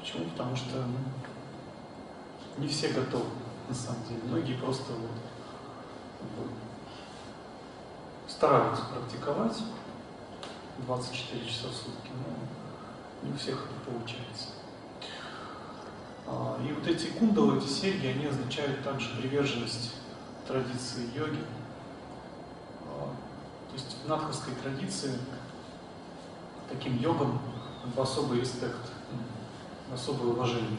Почему? 0.00 0.24
Потому 0.30 0.56
что 0.56 0.84
ну, 0.84 2.62
не 2.62 2.68
все 2.68 2.88
готовы, 2.88 3.26
на 3.68 3.74
самом 3.74 4.02
деле. 4.08 4.20
Многие 4.24 4.54
просто 4.54 4.92
вот, 4.92 5.10
стараются 8.28 8.84
практиковать 8.84 9.62
24 10.78 11.46
часа 11.46 11.68
в 11.68 11.72
сутки, 11.72 12.10
но 12.12 13.28
не 13.28 13.34
у 13.34 13.36
всех 13.36 13.66
это 13.66 13.90
получается. 13.90 14.48
А, 16.26 16.58
и 16.62 16.72
вот 16.72 16.86
эти 16.86 17.06
кундалы, 17.06 17.58
эти 17.58 17.68
серьги, 17.68 18.06
они 18.06 18.26
означают 18.26 18.82
также 18.82 19.14
приверженность 19.16 19.94
традиции 20.46 21.10
йоги. 21.14 21.42
А, 22.84 23.10
то 23.68 23.74
есть 23.74 23.96
в 24.04 24.08
надховской 24.08 24.54
традиции 24.54 25.12
таким 26.68 26.98
йогам 26.98 27.40
особый 27.96 28.40
респект, 28.40 28.92
особое 29.92 30.32
уважение. 30.32 30.78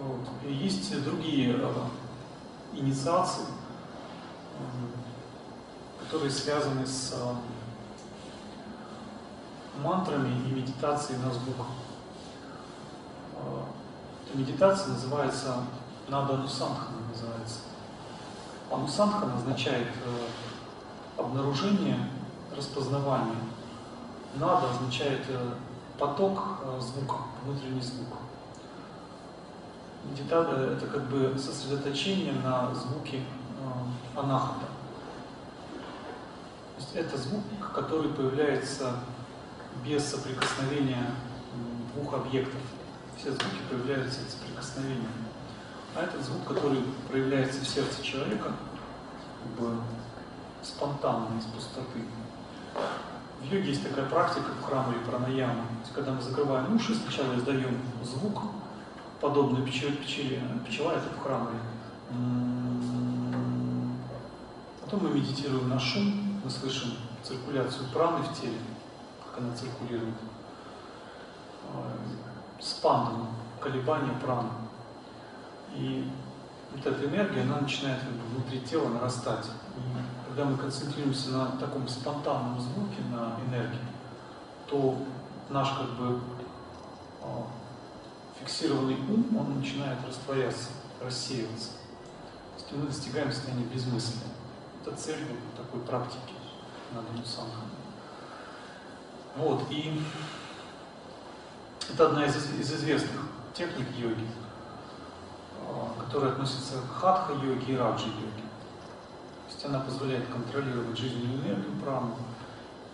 Вот. 0.00 0.20
Есть 0.48 1.04
другие 1.04 1.54
э, 1.58 1.72
инициации, 2.72 3.44
э, 4.58 4.62
которые 6.02 6.30
связаны 6.30 6.86
с 6.86 7.12
э, 7.12 7.34
мантрами 9.82 10.30
и 10.48 10.52
медитацией 10.52 11.18
на 11.18 11.30
звук. 11.30 11.66
Эта 14.26 14.38
медитация 14.38 14.94
называется 14.94 15.64
Нада 16.08 16.34
Анусанхана 16.34 17.00
называется. 17.10 17.58
Анусанхана 18.70 19.36
означает 19.36 19.88
обнаружение, 21.16 22.08
распознавание. 22.56 23.36
Нада 24.36 24.70
означает 24.70 25.26
поток 25.98 26.40
звука, 26.78 27.16
внутренний 27.44 27.82
звук. 27.82 28.18
Медитация– 30.04 30.70
это 30.76 30.86
как 30.86 31.02
бы 31.08 31.36
сосредоточение 31.38 32.32
на 32.32 32.74
звуке 32.74 33.18
э, 33.18 34.18
анахата. 34.18 34.66
То 36.76 36.82
есть 36.82 36.96
это 36.96 37.16
звук, 37.18 37.44
который 37.74 38.10
появляется 38.10 38.94
без 39.84 40.04
соприкосновения 40.04 41.14
двух 41.94 42.14
объектов. 42.14 42.60
Все 43.16 43.30
звуки 43.30 43.58
появляются 43.68 44.20
от 44.22 44.30
соприкосновения. 44.30 45.08
А 45.94 46.02
этот 46.02 46.22
звук, 46.24 46.44
который 46.44 46.82
проявляется 47.08 47.60
в 47.60 47.68
сердце 47.68 48.02
человека, 48.02 48.52
как 49.42 49.52
бы 49.64 49.76
спонтанно, 50.62 51.38
из 51.38 51.44
пустоты. 51.44 52.04
В 53.40 53.44
йоге 53.44 53.70
есть 53.70 53.82
такая 53.82 54.06
практика 54.06 54.50
в 54.60 54.64
храме 54.64 54.98
пранаяма. 55.06 55.64
когда 55.94 56.12
мы 56.12 56.22
закрываем 56.22 56.74
уши, 56.76 56.94
сначала 56.94 57.34
издаем 57.36 57.78
звук, 58.04 58.42
подобный 59.20 59.66
пчеле, 59.66 59.96
пчеле, 59.96 60.42
пчела 60.66 60.92
это 60.92 61.08
в 61.10 61.22
храме. 61.22 61.60
Потом 64.82 65.04
мы 65.04 65.10
медитируем 65.10 65.68
на 65.68 65.78
шум, 65.78 66.40
мы 66.42 66.50
слышим 66.50 66.92
циркуляцию 67.22 67.88
праны 67.92 68.24
в 68.24 68.40
теле, 68.40 68.58
как 69.24 69.42
она 69.42 69.54
циркулирует. 69.54 70.14
Э, 71.72 71.92
Спандом, 72.58 73.28
колебания 73.60 74.12
праны. 74.20 74.50
И 75.74 76.10
вот 76.72 76.84
эта 76.84 77.06
энергия, 77.06 77.42
она 77.42 77.60
начинает 77.60 78.00
как 78.00 78.10
бы, 78.10 78.34
внутри 78.34 78.60
тела 78.60 78.88
нарастать. 78.88 79.46
И 79.76 80.28
когда 80.28 80.44
мы 80.44 80.56
концентрируемся 80.56 81.30
на 81.30 81.46
таком 81.52 81.86
спонтанном 81.88 82.60
звуке, 82.60 83.00
на 83.10 83.36
энергии, 83.48 83.78
то 84.66 84.96
наш 85.48 85.70
как 85.70 85.90
бы 85.90 86.20
а, 87.22 87.46
фиксированный 88.40 88.96
ум, 88.96 89.36
он 89.36 89.58
начинает 89.58 89.98
растворяться, 90.06 90.70
рассеиваться. 91.00 91.70
То 92.56 92.62
есть 92.62 92.72
мы 92.72 92.86
достигаем 92.86 93.30
состояния 93.30 93.64
безмыслия. 93.64 94.28
Это 94.82 94.96
цель 94.96 95.24
вот 95.28 95.64
такой 95.64 95.80
практики 95.80 96.34
на 96.92 97.02
Данусанха. 97.02 97.60
Вот, 99.36 99.62
и 99.70 100.02
это 101.92 102.06
одна 102.06 102.26
из, 102.26 102.36
из 102.36 102.72
известных 102.72 103.20
техник 103.54 103.86
йоги. 103.96 104.26
А, 105.70 105.92
которая 105.98 106.32
относится 106.32 106.80
к 106.80 107.00
хатха-йоге 107.00 107.74
и 107.74 107.76
раджа-йоге. 107.76 108.42
То 108.42 109.54
есть 109.54 109.64
она 109.64 109.80
позволяет 109.80 110.26
контролировать 110.28 110.98
жизненную 110.98 111.38
энергию 111.38 111.80
прану, 111.82 112.16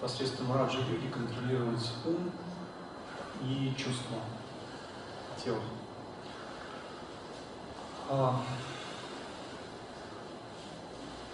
посредством 0.01 0.53
раджа-йоги 0.53 1.09
контролировать 1.09 1.90
ум 2.05 2.30
и 3.42 3.74
чувства 3.76 4.18
тела. 5.43 5.61
А, 8.09 8.41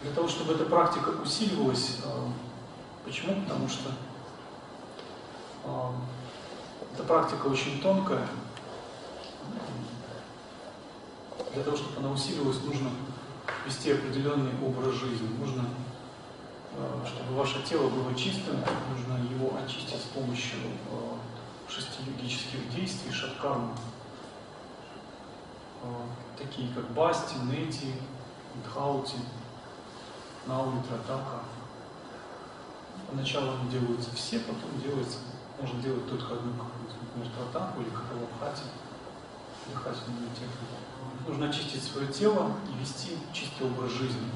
для 0.02 0.12
того, 0.12 0.28
чтобы 0.28 0.54
эта 0.54 0.64
практика 0.64 1.10
усиливалась, 1.22 1.98
а, 2.04 2.28
почему? 3.04 3.42
Потому 3.42 3.68
что 3.68 3.90
эта 6.94 7.04
практика 7.04 7.46
очень 7.46 7.80
тонкая, 7.80 8.26
для 11.54 11.62
того, 11.62 11.76
чтобы 11.76 12.00
она 12.00 12.10
усиливалась, 12.10 12.60
нужно 12.64 12.90
вести 13.64 13.92
определенный 13.92 14.52
образ 14.64 14.94
жизни. 14.94 15.28
Нужно, 15.38 15.64
чтобы 17.06 17.36
ваше 17.36 17.62
тело 17.62 17.88
было 17.88 18.12
чистым, 18.14 18.56
нужно 18.90 19.22
его 19.30 19.52
очистить 19.64 20.00
с 20.00 20.14
помощью 20.14 20.58
шести 21.72 22.02
йогических 22.06 22.70
действий, 22.74 23.12
шаткармы, 23.12 23.74
э, 25.82 25.86
такие 26.38 26.72
как 26.74 26.90
басти, 26.90 27.34
нети, 27.44 27.94
дхаути, 28.64 29.16
науи, 30.46 30.82
тратака. 30.88 31.44
Поначалу 33.08 33.52
они 33.52 33.70
делаются 33.70 34.14
все, 34.14 34.40
потом 34.40 34.80
делается, 34.82 35.18
можно 35.60 35.80
делать 35.80 36.08
только 36.08 36.34
одну 36.34 36.52
какую-то, 36.52 36.94
например, 37.00 37.28
тратаку 37.36 37.80
или 37.80 37.90
каталабхати, 37.90 38.64
дыхательную 39.68 40.28
технику 40.34 40.82
нужно 41.26 41.48
очистить 41.48 41.82
свое 41.82 42.08
тело 42.08 42.52
и 42.68 42.80
вести 42.80 43.16
чистый 43.32 43.66
образ 43.66 43.92
жизни. 43.92 44.28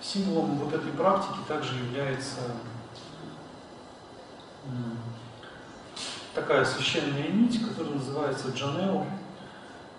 Символом 0.00 0.58
вот 0.58 0.72
этой 0.72 0.92
практики 0.92 1.38
также 1.48 1.74
является 1.76 2.40
такая 6.40 6.64
священная 6.64 7.28
нить, 7.28 7.60
которая 7.66 7.94
называется 7.94 8.50
джанео, 8.50 9.04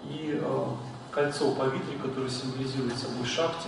и 0.06 0.40
э, 0.42 0.66
кольцо 1.12 1.52
павитри, 1.52 1.98
которое 1.98 2.30
символизирует 2.30 2.98
собой 2.98 3.26
шакти, 3.26 3.68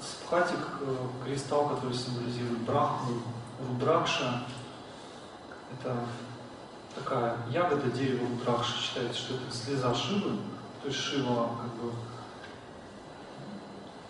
спхатик, 0.00 0.60
э, 0.80 0.96
кристалл, 1.24 1.68
который 1.70 1.94
символизирует 1.94 2.60
брахму, 2.60 3.22
рудракша, 3.68 4.44
это 5.72 5.96
такая 6.94 7.36
ягода 7.50 7.90
дерева 7.90 8.28
рудракша, 8.28 8.78
считается, 8.78 9.18
что 9.18 9.34
это 9.34 9.50
слеза 9.50 9.92
Шивы, 9.94 10.36
то 10.82 10.88
есть 10.88 11.00
Шива, 11.00 11.50
как 11.60 11.74
бы, 11.82 11.92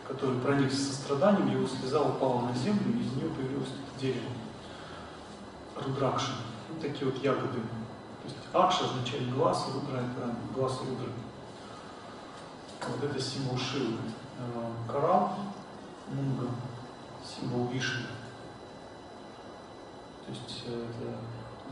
который 0.08 0.38
проникся 0.40 0.76
состраданием, 0.76 1.50
его 1.50 1.66
слеза 1.66 2.02
упала 2.02 2.42
на 2.42 2.54
землю, 2.54 2.98
и 2.98 3.02
из 3.02 3.12
нее 3.12 3.30
появилось 3.30 3.70
дерево. 3.98 4.30
Рудракша. 5.76 6.32
Такие 6.82 7.08
вот 7.08 7.22
ягоды. 7.22 7.60
То 7.60 8.24
есть 8.24 8.36
Акша 8.52 8.84
означает 8.86 9.32
глаз, 9.32 9.68
Рудра 9.72 9.98
это 9.98 10.34
глаз 10.52 10.80
Рудры. 10.80 11.12
Вот 12.88 13.04
это 13.04 13.20
символ 13.20 13.56
Шивы. 13.56 13.98
Э, 14.38 14.72
коралл, 14.90 15.30
Мунга, 16.08 16.48
символ 17.24 17.68
Вишны. 17.68 18.06
То 20.26 20.32
есть 20.32 20.64
э, 20.66 20.86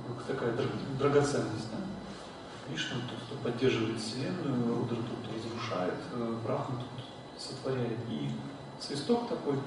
это 0.09 0.33
такая 0.33 0.57
драгоценность. 0.97 1.71
Да? 1.73 2.73
Вишну, 2.73 3.01
тот, 3.09 3.19
кто 3.27 3.51
поддерживает 3.51 3.99
Вселенную, 3.99 4.77
Рудра 4.77 4.95
тот, 4.95 5.07
кто 5.25 5.37
разрушает, 5.37 5.99
э, 6.13 6.39
Брахма 6.45 6.77
тут 6.77 7.05
сотворяет. 7.37 7.99
И 8.09 8.31
свисток 8.79 9.29
такой, 9.29 9.59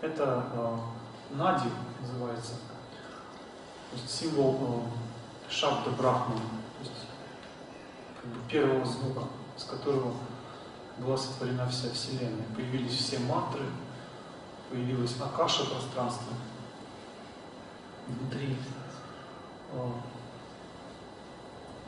это 0.00 0.46
э, 0.52 0.78
Нади 1.36 1.68
называется, 2.00 2.54
есть 3.94 4.10
символ 4.10 4.88
э, 5.48 5.52
Шабда 5.52 5.90
Брахмана, 5.90 6.40
то 6.40 6.80
есть 6.80 7.06
как 8.20 8.30
бы 8.30 8.38
первого 8.48 8.84
звука, 8.84 9.22
с 9.56 9.64
которого 9.64 10.14
была 10.98 11.16
сотворена 11.16 11.68
вся 11.68 11.90
Вселенная. 11.90 12.46
Появились 12.54 12.96
все 12.96 13.18
мантры, 13.18 13.64
появилось 14.70 15.14
Акаша 15.20 15.64
пространство 15.64 16.32
внутри 18.06 18.56
э, 19.72 19.90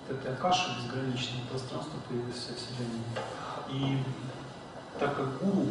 этой 0.08 0.32
акаши 0.32 0.70
безграничного 0.76 1.46
пространства 1.50 1.98
появилась 2.08 2.36
вся 2.36 2.54
Вселенная. 2.54 3.02
И 3.70 4.02
так 4.98 5.16
как 5.16 5.38
гуру, 5.38 5.66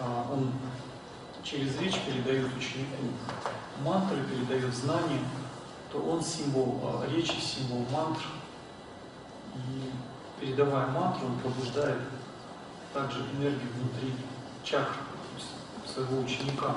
а, 0.00 0.26
он 0.32 0.52
через 1.44 1.78
речь 1.78 2.00
передает 2.00 2.46
ученику 2.56 3.04
мантры, 3.84 4.22
передает 4.24 4.74
знания, 4.74 5.20
то 5.92 5.98
он 5.98 6.22
символ 6.22 6.80
а, 6.82 7.06
речи, 7.06 7.38
символ 7.38 7.86
мантр. 7.92 8.22
И 9.54 9.92
передавая 10.40 10.86
мантру, 10.86 11.26
он 11.26 11.38
пробуждает 11.38 11.98
также 12.94 13.20
энергию 13.36 13.68
внутри 13.74 14.14
чакры 14.64 15.02
своего 15.86 16.22
ученика. 16.22 16.76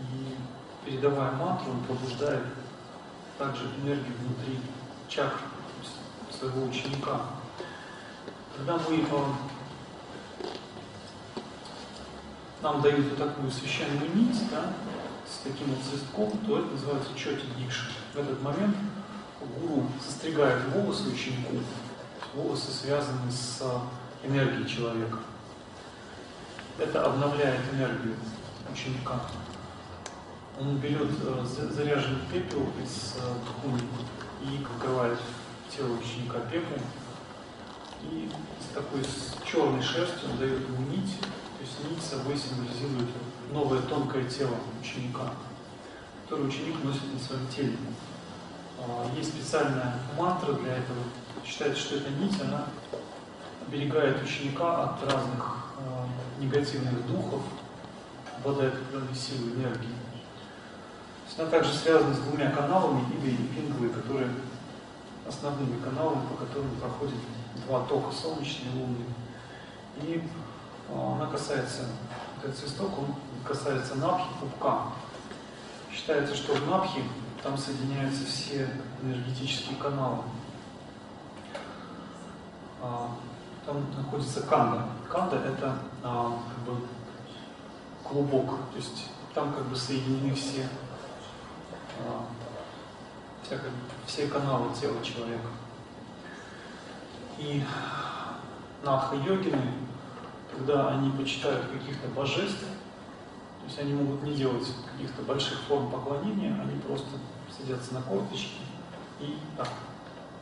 И 0.00 0.36
передавая 0.84 1.32
мантру, 1.32 1.72
он 1.72 1.84
пробуждает 1.84 2.44
также 3.36 3.66
энергию 3.82 4.14
внутри 4.16 4.60
чакр 5.06 5.40
своего 6.30 6.66
ученика. 6.66 7.20
Когда 8.56 8.78
мы 8.78 8.96
э, 8.96 9.24
нам 12.62 12.80
дают 12.80 13.06
вот 13.10 13.18
такую 13.18 13.50
священную 13.50 14.14
нить, 14.14 14.50
да, 14.50 14.72
с 15.38 15.42
таким 15.44 15.68
вот 15.68 15.84
свистком, 15.84 16.36
то 16.46 16.58
это 16.58 16.68
называется 16.72 17.10
чоти 17.16 17.46
дикши. 17.56 17.90
В 18.12 18.18
этот 18.18 18.42
момент 18.42 18.76
гуру 19.60 19.86
состригает 20.04 20.64
волосы 20.74 21.10
ученику. 21.10 21.56
Волосы 22.34 22.72
связаны 22.72 23.30
с 23.30 23.62
энергией 24.24 24.68
человека. 24.68 25.18
Это 26.78 27.04
обновляет 27.04 27.60
энергию 27.72 28.16
ученика. 28.70 29.22
Он 30.60 30.76
берет 30.78 31.10
э, 31.22 31.44
заряженный 31.44 32.20
пепел 32.32 32.66
из 32.82 33.14
э, 33.16 33.34
тхуни 33.46 33.80
и 34.42 34.64
покрывает 34.64 35.18
тело 35.70 35.92
ученика 35.92 36.40
пеплом. 36.50 36.80
И 38.02 38.28
с 38.60 38.74
такой 38.74 39.04
с 39.04 39.36
черной 39.46 39.82
шерстью 39.82 40.30
он 40.30 40.38
дает 40.38 40.68
ему 40.68 40.90
нить, 40.90 41.20
то 41.20 41.62
есть 41.62 41.90
нить 41.90 42.02
собой 42.02 42.36
символизирует 42.36 43.08
новое 43.52 43.80
тонкое 43.82 44.24
тело 44.24 44.54
ученика, 44.80 45.32
которое 46.24 46.48
ученик 46.48 46.82
носит 46.84 47.12
на 47.12 47.18
своем 47.18 47.46
теле. 47.48 47.76
А, 48.80 49.06
есть 49.16 49.30
специальная 49.30 49.94
мантра 50.16 50.52
для 50.54 50.76
этого. 50.76 50.98
Считается, 51.44 51.80
что 51.80 51.96
эта 51.96 52.10
нить, 52.10 52.40
она 52.40 52.66
оберегает 53.66 54.22
ученика 54.22 54.84
от 54.84 55.02
разных 55.10 55.56
э, 55.78 56.42
негативных 56.42 57.06
духов, 57.06 57.42
обладает 58.38 58.74
определенной 58.74 59.14
силой 59.14 59.54
энергии. 59.54 59.94
Она 61.38 61.48
также 61.48 61.72
связана 61.72 62.14
с 62.14 62.18
двумя 62.18 62.50
каналами, 62.50 63.04
Иго 63.14 63.28
и 63.28 63.36
Пинговые, 63.36 63.92
которые 63.92 64.28
основными 65.26 65.80
каналами, 65.80 66.26
по 66.26 66.44
которым 66.44 66.70
проходят 66.80 67.14
два 67.66 67.84
тока, 67.84 68.12
солнечный 68.12 68.72
и 68.72 68.78
лунный. 68.78 69.06
И 70.02 70.22
А, 70.90 71.16
она 71.16 71.26
касается, 71.26 71.82
этот 72.42 72.56
свисток, 72.56 72.98
он 72.98 73.14
касается 73.48 73.94
напхи, 73.94 74.26
пупка. 74.40 74.82
Считается, 75.90 76.36
что 76.36 76.54
в 76.54 76.68
напхе 76.68 77.02
там 77.42 77.56
соединяются 77.56 78.26
все 78.26 78.68
энергетические 79.02 79.76
каналы. 79.76 80.22
А, 82.82 83.10
там 83.64 83.86
находится 83.96 84.42
канда. 84.42 84.86
Канда 85.08 85.36
это 85.36 85.78
а, 86.04 86.38
как 86.48 86.74
бы 86.74 86.80
клубок, 88.04 88.50
то 88.70 88.76
есть 88.76 89.10
там 89.34 89.52
как 89.54 89.64
бы 89.66 89.76
соединены 89.76 90.34
все, 90.34 90.68
все, 93.42 93.58
все 94.06 94.26
каналы 94.28 94.74
тела 94.74 95.02
человека. 95.02 95.48
И 97.38 97.62
надха-йогины, 98.82 99.72
когда 100.56 100.88
они 100.88 101.10
почитают 101.10 101.66
каких-то 101.66 102.08
божеств, 102.08 102.64
то 103.68 103.72
есть 103.72 103.82
они 103.82 103.92
могут 103.92 104.22
не 104.22 104.32
делать 104.32 104.66
каких-то 104.90 105.20
больших 105.24 105.58
форм 105.68 105.90
поклонения, 105.90 106.58
они 106.58 106.80
просто 106.80 107.06
садятся 107.54 107.92
на 107.92 108.00
корточки 108.00 108.62
и 109.20 109.36
так 109.58 109.68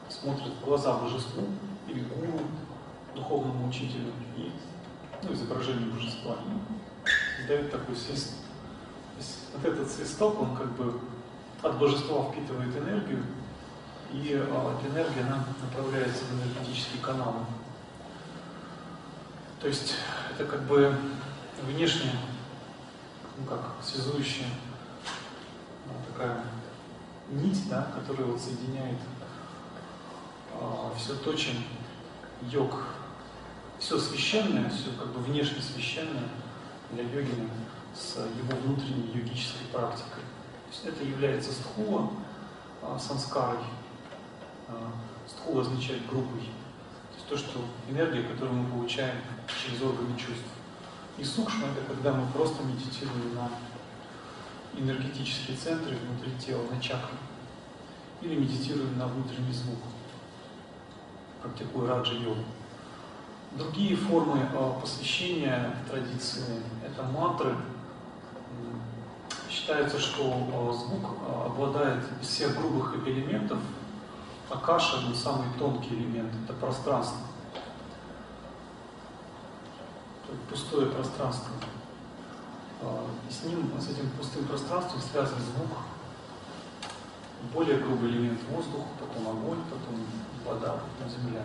смотрят 0.08 0.52
в 0.52 0.64
глаза 0.64 0.96
божеству 0.96 1.42
или 1.88 2.04
гуру, 2.04 2.38
духовному 3.16 3.68
учителю, 3.68 4.12
и 4.36 4.52
ну, 5.24 5.32
изображение 5.32 5.88
божества, 5.88 6.36
и 6.36 7.40
создают 7.40 7.72
такой 7.72 7.96
свист. 7.96 8.44
То 9.14 9.18
есть 9.18 9.38
вот 9.54 9.64
этот 9.64 9.90
свисток, 9.90 10.40
он 10.40 10.54
как 10.54 10.70
бы 10.76 11.00
от 11.62 11.78
божества 11.80 12.30
впитывает 12.30 12.76
энергию, 12.76 13.24
и 14.12 14.28
эта 14.28 14.86
энергия 14.88 15.22
она 15.22 15.44
направляется 15.60 16.22
в 16.26 16.34
энергетические 16.34 17.02
каналы. 17.02 17.40
То 19.60 19.66
есть 19.66 19.94
это 20.32 20.44
как 20.44 20.62
бы 20.68 20.94
внешне, 21.64 22.12
ну 23.38 23.44
как, 23.44 23.60
связующая 23.82 24.48
ну, 25.86 25.92
такая 26.12 26.44
нить, 27.30 27.68
да, 27.68 27.90
которая 27.94 28.26
вот 28.26 28.40
соединяет 28.40 28.98
а, 30.54 30.92
все 30.96 31.14
то, 31.16 31.34
чем 31.34 31.54
йог, 32.42 32.74
все 33.78 33.98
священное, 33.98 34.70
все 34.70 34.90
как 34.98 35.08
бы 35.08 35.20
внешне 35.20 35.60
священное 35.60 36.28
для 36.92 37.02
йогина 37.02 37.50
с 37.94 38.16
его 38.16 38.56
внутренней 38.62 39.12
йогической 39.12 39.66
практикой. 39.72 40.22
То 40.22 40.70
есть 40.70 40.84
это 40.84 41.04
является 41.04 41.52
стхула, 41.52 42.10
а, 42.82 42.98
санскарой. 42.98 43.64
А, 44.68 44.92
стхула 45.26 45.62
означает 45.62 46.06
грубый. 46.06 46.40
То 46.40 47.14
есть 47.16 47.28
то, 47.28 47.36
что 47.36 47.60
энергия, 47.88 48.22
которую 48.22 48.54
мы 48.62 48.70
получаем 48.70 49.16
через 49.62 49.82
органы 49.82 50.16
чувств. 50.16 50.44
И 51.18 51.24
сукшма 51.24 51.68
это 51.68 51.86
когда 51.86 52.12
мы 52.12 52.26
просто 52.32 52.62
медитируем 52.62 53.34
на 53.34 53.48
энергетические 54.78 55.56
центры 55.56 55.96
внутри 55.96 56.32
тела, 56.38 56.62
на 56.70 56.80
чакры. 56.80 57.16
Или 58.20 58.36
медитируем 58.36 58.98
на 58.98 59.06
внутренний 59.06 59.52
звук, 59.52 59.78
практикуя 61.42 61.88
раджа-йогу. 61.88 62.44
Другие 63.52 63.96
формы 63.96 64.40
э, 64.52 64.72
посвящения 64.80 65.74
традиции– 65.90 66.62
это 66.86 67.02
мантры. 67.04 67.56
Считается, 69.48 69.98
что 69.98 70.22
э, 70.22 70.72
звук 70.76 71.16
э, 71.26 71.46
обладает 71.46 72.04
из 72.20 72.28
всех 72.28 72.58
грубых 72.58 72.94
элементов, 73.06 73.58
акаша– 74.50 74.98
самый 75.14 75.46
тонкий 75.58 75.94
элемент, 75.94 76.32
это 76.44 76.52
пространство. 76.54 77.18
Пустое 80.50 80.86
пространство. 80.86 81.52
И 83.28 83.32
с 83.32 83.44
ним, 83.44 83.70
с 83.80 83.88
этим 83.88 84.10
пустым 84.10 84.44
пространством 84.46 85.00
связан 85.00 85.38
звук, 85.38 85.78
более 87.54 87.78
грубый 87.78 88.10
элемент 88.10 88.40
воздух, 88.50 88.84
потом 88.98 89.28
огонь, 89.28 89.62
потом 89.70 90.04
вода, 90.44 90.74
потом 90.98 91.10
земля. 91.10 91.42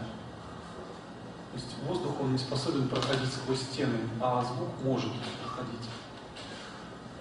То 1.51 1.57
есть 1.57 1.75
воздух, 1.85 2.13
он 2.21 2.31
не 2.31 2.37
способен 2.37 2.87
проходить 2.87 3.31
сквозь 3.31 3.61
стены, 3.61 3.97
а 4.19 4.43
звук 4.43 4.69
может 4.83 5.11
проходить. 5.43 5.89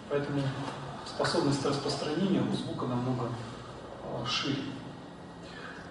Поэтому 0.08 0.42
способность 1.06 1.64
распространения 1.64 2.40
у 2.40 2.54
звука 2.54 2.86
намного 2.86 3.28
э, 4.04 4.26
шире. 4.26 4.62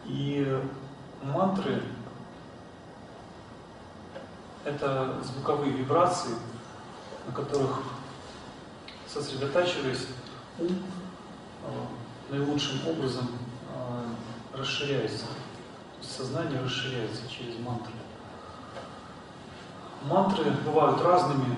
И 0.05 0.61
мантры— 1.21 1.83
это 4.65 5.21
звуковые 5.23 5.71
вибрации, 5.71 6.31
на 7.25 7.33
которых, 7.33 7.81
сосредотачиваясь, 9.07 10.07
ум 10.59 10.69
э, 10.69 12.31
наилучшим 12.31 12.87
образом 12.87 13.27
э, 13.73 14.57
расширяется. 14.57 15.25
Сознание 16.01 16.61
расширяется 16.61 17.21
через 17.29 17.57
мантры. 17.59 17.93
Мантры 20.03 20.49
бывают 20.65 21.01
разными, 21.01 21.57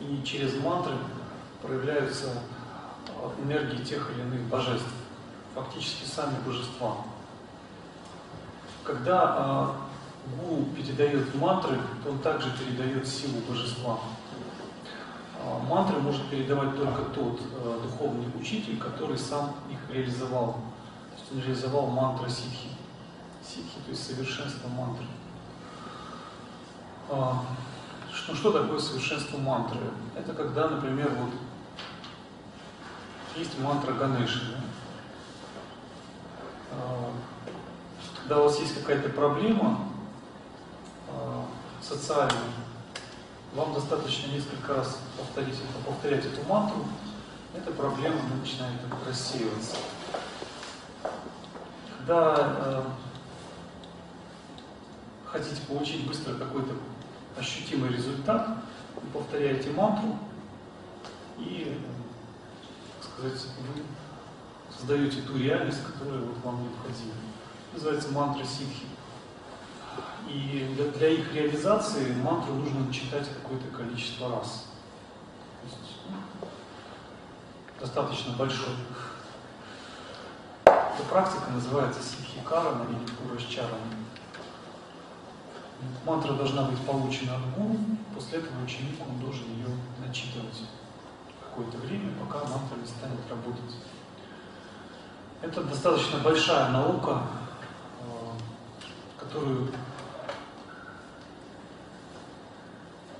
и 0.00 0.22
через 0.22 0.54
мантры 0.62 0.94
проявляются 1.62 2.26
а, 3.08 3.32
энергии 3.42 3.82
тех 3.82 4.10
или 4.10 4.20
иных 4.20 4.42
божеств, 4.48 4.86
фактически 5.54 6.04
сами 6.04 6.34
божества. 6.44 6.96
Когда 8.84 9.74
гуру 10.26 10.64
передает 10.76 11.34
мантры, 11.34 11.78
он 12.08 12.18
также 12.18 12.50
передает 12.52 13.06
силу 13.06 13.40
божества. 13.48 13.98
А, 15.40 15.58
мантры 15.68 15.98
может 16.00 16.28
передавать 16.30 16.76
только 16.76 17.02
тот 17.02 17.40
а, 17.56 17.80
духовный 17.82 18.26
учитель, 18.38 18.78
который 18.78 19.18
сам 19.18 19.54
их 19.70 19.78
реализовал. 19.94 20.52
То 20.52 21.18
есть 21.18 21.32
он 21.32 21.40
реализовал 21.40 21.86
мантры 21.88 22.30
ситхи. 22.30 22.68
Ситхи, 23.42 23.78
то 23.84 23.90
есть 23.90 24.06
совершенство 24.06 24.68
мантры. 24.68 25.04
А, 27.10 27.42
что, 28.12 28.34
что 28.34 28.52
такое 28.52 28.78
совершенство 28.78 29.36
мантры? 29.38 29.80
Это 30.16 30.32
когда, 30.32 30.68
например, 30.68 31.10
вот 31.20 31.30
есть 33.36 33.58
мантра 33.58 33.92
Ганеши. 33.92 34.40
Да? 34.50 34.60
А, 36.72 37.10
когда 38.20 38.40
у 38.40 38.44
вас 38.44 38.58
есть 38.60 38.80
какая-то 38.80 39.10
проблема 39.10 39.80
социальная, 41.86 42.40
вам 43.54 43.74
достаточно 43.74 44.32
несколько 44.32 44.74
раз 44.74 44.98
повторить, 45.18 45.58
повторять 45.86 46.24
эту 46.24 46.42
мантру, 46.48 46.84
эта 47.54 47.70
проблема 47.70 48.20
начинает 48.40 48.80
рассеиваться. 49.06 49.76
Когда 51.98 52.84
хотите 55.26 55.60
получить 55.62 56.06
быстро 56.06 56.34
какой-то 56.34 56.74
ощутимый 57.38 57.90
результат, 57.90 58.48
вы 58.96 59.20
повторяете 59.20 59.70
мантру 59.70 60.18
и, 61.38 61.80
так 63.00 63.10
сказать, 63.10 63.46
вы 63.58 63.82
создаете 64.76 65.22
ту 65.22 65.36
реальность, 65.36 65.80
которая 65.84 66.20
вот 66.20 66.36
вам 66.44 66.62
необходима. 66.62 67.14
Называется 67.72 68.10
мантра 68.12 68.44
ситхи. 68.44 68.86
И 70.28 70.74
для, 70.76 70.86
для 70.86 71.08
их 71.08 71.34
реализации 71.34 72.14
мантру 72.14 72.54
нужно 72.54 72.92
читать 72.92 73.28
какое-то 73.28 73.68
количество 73.76 74.30
раз. 74.36 74.66
То 75.60 75.68
есть, 75.68 75.96
ну, 76.08 76.48
достаточно 77.78 78.34
большой. 78.36 78.74
Эта 80.64 81.02
практика 81.10 81.50
называется 81.50 82.00
ситхикарана 82.02 82.86
или 82.88 83.06
пурашчарана. 83.16 83.74
Мантра 86.06 86.32
должна 86.32 86.62
быть 86.62 86.80
получена 86.80 87.36
от 87.36 87.54
гуру, 87.54 87.78
после 88.14 88.38
этого 88.38 88.64
ученик 88.64 88.98
он 89.06 89.18
должен 89.18 89.44
ее 89.52 89.68
начитывать 90.04 90.62
какое-то 91.40 91.78
время, 91.78 92.12
пока 92.18 92.38
мантра 92.38 92.76
не 92.76 92.86
станет 92.86 93.20
работать. 93.28 93.76
Это 95.42 95.62
достаточно 95.62 96.18
большая 96.20 96.70
наука, 96.70 97.22
э, 98.00 99.20
которую 99.20 99.68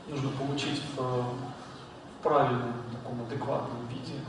нужно 0.08 0.30
получить 0.30 0.82
в, 0.96 1.24
правильном, 2.22 2.72
таком 2.90 3.22
адекватном 3.26 3.86
виде 3.88 4.20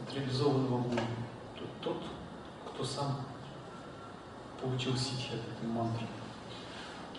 от 0.00 0.14
реализованного 0.14 0.82
гуру. 0.82 1.02
Тот, 1.80 2.02
кто 2.68 2.84
сам 2.84 3.16
получил 4.60 4.96
ситхи 4.96 5.34
от 5.34 5.40
этой 5.40 5.68
мантры. 5.68 6.06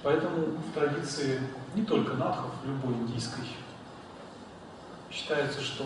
Поэтому 0.04 0.58
в 0.58 0.74
традиции 0.74 1.42
не 1.76 1.84
только 1.84 2.14
надхов, 2.14 2.52
любой 2.66 2.94
индийской, 2.94 3.44
считается, 5.12 5.62
что 5.62 5.86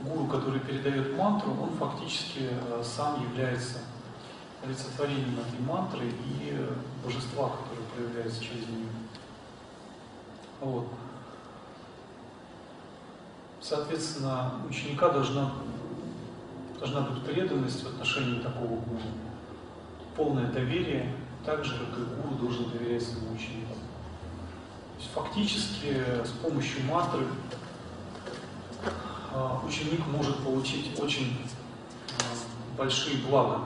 гуру, 0.00 0.26
который 0.26 0.60
передает 0.60 1.16
мантру, 1.16 1.52
он 1.52 1.70
фактически 1.78 2.48
э, 2.50 2.82
сам 2.82 3.22
является 3.22 3.78
олицетворением 4.64 5.38
этой 5.38 5.60
мантры 5.60 6.06
и 6.06 6.58
божества, 7.04 7.50
которое 7.50 7.86
проявляется 7.94 8.42
через 8.42 8.66
нее. 8.68 8.88
Вот. 10.64 10.86
Соответственно, 13.60 14.54
ученика 14.66 15.10
должна, 15.10 15.52
должна 16.78 17.02
быть 17.02 17.22
преданность 17.22 17.84
в 17.84 17.88
отношении 17.88 18.40
такого 18.40 18.68
гуру, 18.68 19.02
полное 20.16 20.50
доверие, 20.50 21.14
так 21.44 21.66
же, 21.66 21.76
как 21.78 21.98
и 21.98 22.02
гуру 22.02 22.34
должен 22.36 22.70
доверять 22.70 23.02
своему 23.02 23.34
ученику. 23.34 23.74
То 23.74 25.00
есть 25.00 25.10
фактически 25.12 26.02
с 26.24 26.30
помощью 26.42 26.82
мантры 26.84 27.26
а, 29.34 29.60
ученик 29.66 30.06
может 30.06 30.38
получить 30.38 30.98
очень 30.98 31.46
а, 32.20 32.78
большие 32.78 33.18
блага, 33.26 33.64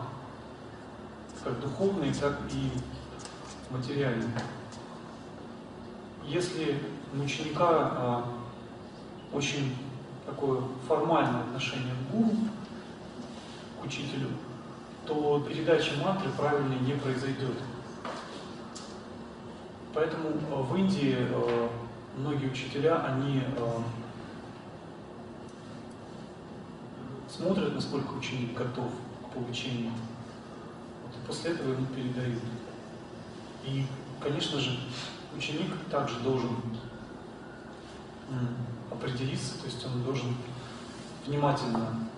как 1.45 1.61
духовные, 1.61 2.13
так 2.13 2.41
и 2.51 2.73
материальные. 3.71 4.33
Если 6.29 6.79
у 7.15 7.23
ученика 7.23 7.69
а, 7.71 8.25
очень 9.33 9.75
такое 10.27 10.61
формальное 10.87 11.41
отношение 11.41 11.95
к 11.95 12.13
гуру, 12.13 12.37
к 13.81 13.85
учителю, 13.87 14.29
то 15.07 15.43
передача 15.49 15.93
мантры 16.05 16.31
правильно 16.37 16.75
не 16.75 16.93
произойдет. 16.93 17.57
Поэтому 19.95 20.33
в 20.65 20.77
Индии 20.77 21.17
многие 22.19 22.51
учителя, 22.51 23.03
они 23.07 23.43
смотрят, 27.29 27.75
насколько 27.75 28.13
ученик 28.13 28.53
готов 28.55 28.91
к 29.25 29.35
получению. 29.35 29.93
Вот, 31.03 31.15
и 31.15 31.27
после 31.27 31.53
этого 31.53 31.73
ему 31.73 31.87
передают. 31.87 32.43
И, 33.65 33.87
конечно 34.21 34.59
же, 34.59 34.79
ученик 35.37 35.73
также 35.91 36.19
должен 36.21 36.57
определиться, 38.91 39.59
то 39.59 39.67
есть 39.67 39.85
он 39.87 40.03
должен 40.03 40.35
внимательно 41.27 42.09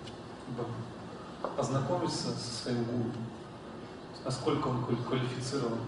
ознакомиться 1.57 2.31
со 2.31 2.63
своим 2.63 2.83
гуру, 2.83 3.11
насколько 4.25 4.67
он 4.67 4.83
квалифицирован. 4.83 5.79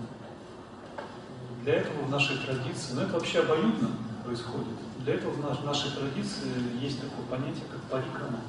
Для 1.63 1.75
этого 1.75 2.03
в 2.03 2.09
нашей 2.09 2.37
традиции, 2.37 2.93
ну 2.93 3.01
это 3.01 3.13
вообще 3.13 3.39
обоюдно 3.39 3.89
происходит, 4.25 4.77
для 4.99 5.15
этого 5.15 5.31
в 5.31 5.65
нашей 5.65 5.91
традиции 5.91 6.49
есть 6.81 7.01
такое 7.01 7.25
понятие, 7.25 7.65
как 7.71 7.81
парикрама. 7.83 8.39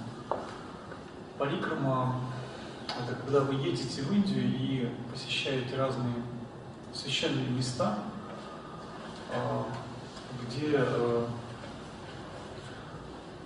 Парикрама– 1.39 2.20
это 2.87 3.16
когда 3.16 3.41
вы 3.41 3.55
едете 3.55 4.03
в 4.03 4.12
Индию 4.12 4.45
и 4.45 4.89
посещаете 5.12 5.77
разные 5.77 6.14
священные 6.93 7.49
места, 7.49 7.99
где 10.43 10.72
э, 10.74 11.26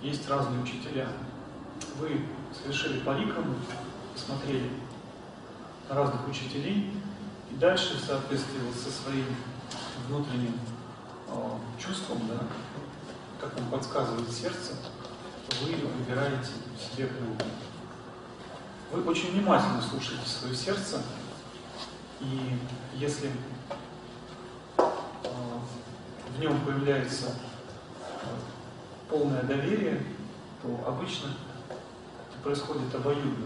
есть 0.01 0.29
разные 0.29 0.61
учителя. 0.61 1.07
Вы 1.97 2.25
совершили 2.53 2.99
парикраму, 2.99 3.55
посмотрели 4.13 4.69
на 5.87 5.95
разных 5.95 6.27
учителей, 6.27 6.93
и 7.51 7.55
дальше 7.55 7.97
в 7.97 8.01
соответствии 8.01 8.59
со 8.73 8.91
своим 8.91 9.25
внутренним 10.07 10.59
э, 11.27 11.33
чувством, 11.79 12.21
да, 12.27 12.43
как 13.41 13.57
вам 13.59 13.69
подсказывает 13.69 14.31
сердце, 14.31 14.73
вы 15.61 15.75
выбираете 15.75 16.51
себе 16.77 17.07
книгу. 17.07 17.35
Вы 18.91 19.03
очень 19.03 19.31
внимательно 19.31 19.81
слушаете 19.81 20.27
свое 20.27 20.55
сердце, 20.55 21.01
и 22.21 22.59
если 22.95 23.31
в 26.39 26.41
нем 26.41 26.57
появляется 26.61 27.35
полное 29.09 29.43
доверие, 29.43 30.01
то 30.61 30.87
обычно 30.87 31.31
это 31.67 32.41
происходит 32.41 32.95
обоюдно. 32.95 33.45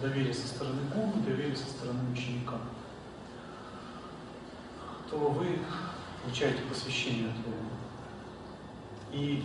Доверие 0.00 0.34
со 0.34 0.48
стороны 0.48 0.80
гуру, 0.92 1.22
доверие 1.24 1.54
со 1.54 1.68
стороны 1.68 2.00
ученика. 2.10 2.56
То 5.08 5.18
вы 5.18 5.60
получаете 6.24 6.62
посвящение 6.62 7.28
от 7.28 7.36
Бога. 7.36 7.56
И 9.12 9.44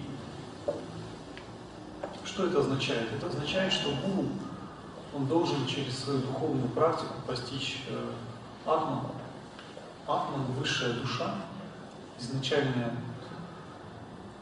что 2.26 2.48
это 2.48 2.62
означает? 2.62 3.14
Это 3.14 3.28
означает, 3.28 3.72
что 3.72 3.92
гуру 3.92 4.30
он 5.14 5.28
должен 5.28 5.68
через 5.68 6.00
свою 6.00 6.22
духовную 6.22 6.70
практику 6.70 7.14
постичь 7.28 7.84
э, 7.90 8.10
атман. 8.66 9.04
Атман– 10.08 10.46
высшая 10.58 10.94
душа, 10.94 11.36
изначальная, 12.20 12.92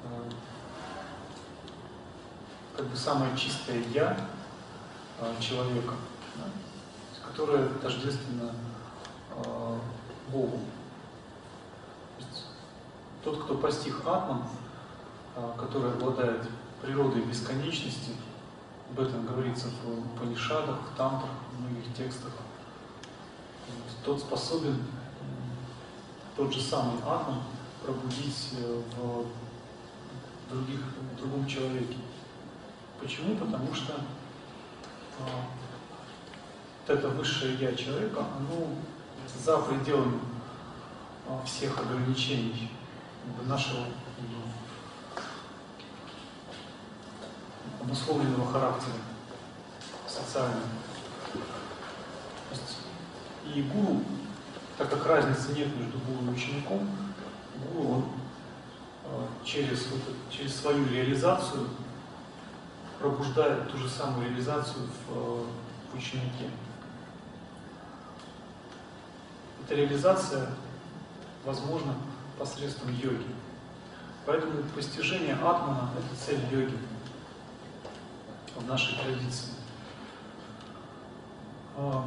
э, 0.03 0.29
как 2.77 2.87
бы 2.87 2.95
самое 2.95 3.35
чистое 3.37 3.83
«я» 3.93 4.17
э, 5.19 5.33
человека, 5.39 5.95
да, 6.35 7.27
которое 7.27 7.67
тождественно 7.67 8.51
э, 9.31 9.79
Богу. 10.29 10.59
Тот, 13.23 13.43
кто 13.43 13.55
постиг 13.55 14.01
атман, 14.05 14.43
который 15.57 15.91
обладает 15.91 16.47
природой 16.81 17.23
бесконечности, 17.23 18.11
об 18.91 18.99
этом 18.99 19.25
говорится 19.25 19.67
в 19.67 20.19
Панишадах, 20.19 20.77
в 20.79 20.95
Тантрах, 20.95 21.31
в 21.51 21.59
многих 21.59 21.91
текстах. 21.95 22.31
Тот 24.03 24.19
способен 24.19 24.79
тот 26.35 26.53
же 26.53 26.61
самый 26.61 27.01
атом 27.03 27.41
пробудить 27.85 28.49
э, 28.57 28.81
в, 28.97 29.25
других, 30.49 30.79
в 30.79 31.17
другом 31.17 31.45
человеке. 31.45 31.97
Почему? 32.99 33.35
Потому 33.35 33.73
что 33.73 33.93
а, 35.19 35.45
вот 36.87 36.97
это 36.97 37.09
высшее 37.09 37.55
я 37.57 37.75
человека, 37.75 38.25
оно 38.37 38.67
за 39.43 39.57
пределами 39.59 40.19
а, 41.27 41.43
всех 41.45 41.77
ограничений 41.79 42.71
нашего 43.45 43.85
обусловленного 47.81 48.51
характера, 48.51 48.95
социального. 50.07 50.63
И 53.53 53.61
гуру, 53.61 54.01
так 54.77 54.89
как 54.89 55.05
разницы 55.05 55.53
нет 55.53 55.67
между 55.77 55.99
гуру 55.99 56.25
и 56.25 56.35
учеником, 56.35 56.89
гуру 57.59 57.95
он 57.95 58.05
э, 59.05 59.27
через, 59.43 59.87
вот, 59.87 60.01
через 60.29 60.55
свою 60.55 60.87
реализацию 60.87 61.67
пробуждает 62.99 63.69
ту 63.71 63.77
же 63.77 63.89
самую 63.89 64.29
реализацию 64.29 64.85
в, 65.07 65.17
э, 65.17 65.45
в 65.91 65.97
ученике. 65.97 66.49
Эта 69.63 69.75
реализация 69.75 70.49
возможна 71.43 71.95
посредством 72.37 72.93
йоги. 72.93 73.25
Поэтому 74.25 74.63
постижение 74.75 75.35
атмана– 75.35 75.91
это 75.97 76.25
цель 76.25 76.41
йоги 76.51 76.77
в 78.55 78.67
нашей 78.67 78.95
традиции. 78.97 79.53
А, 81.77 82.05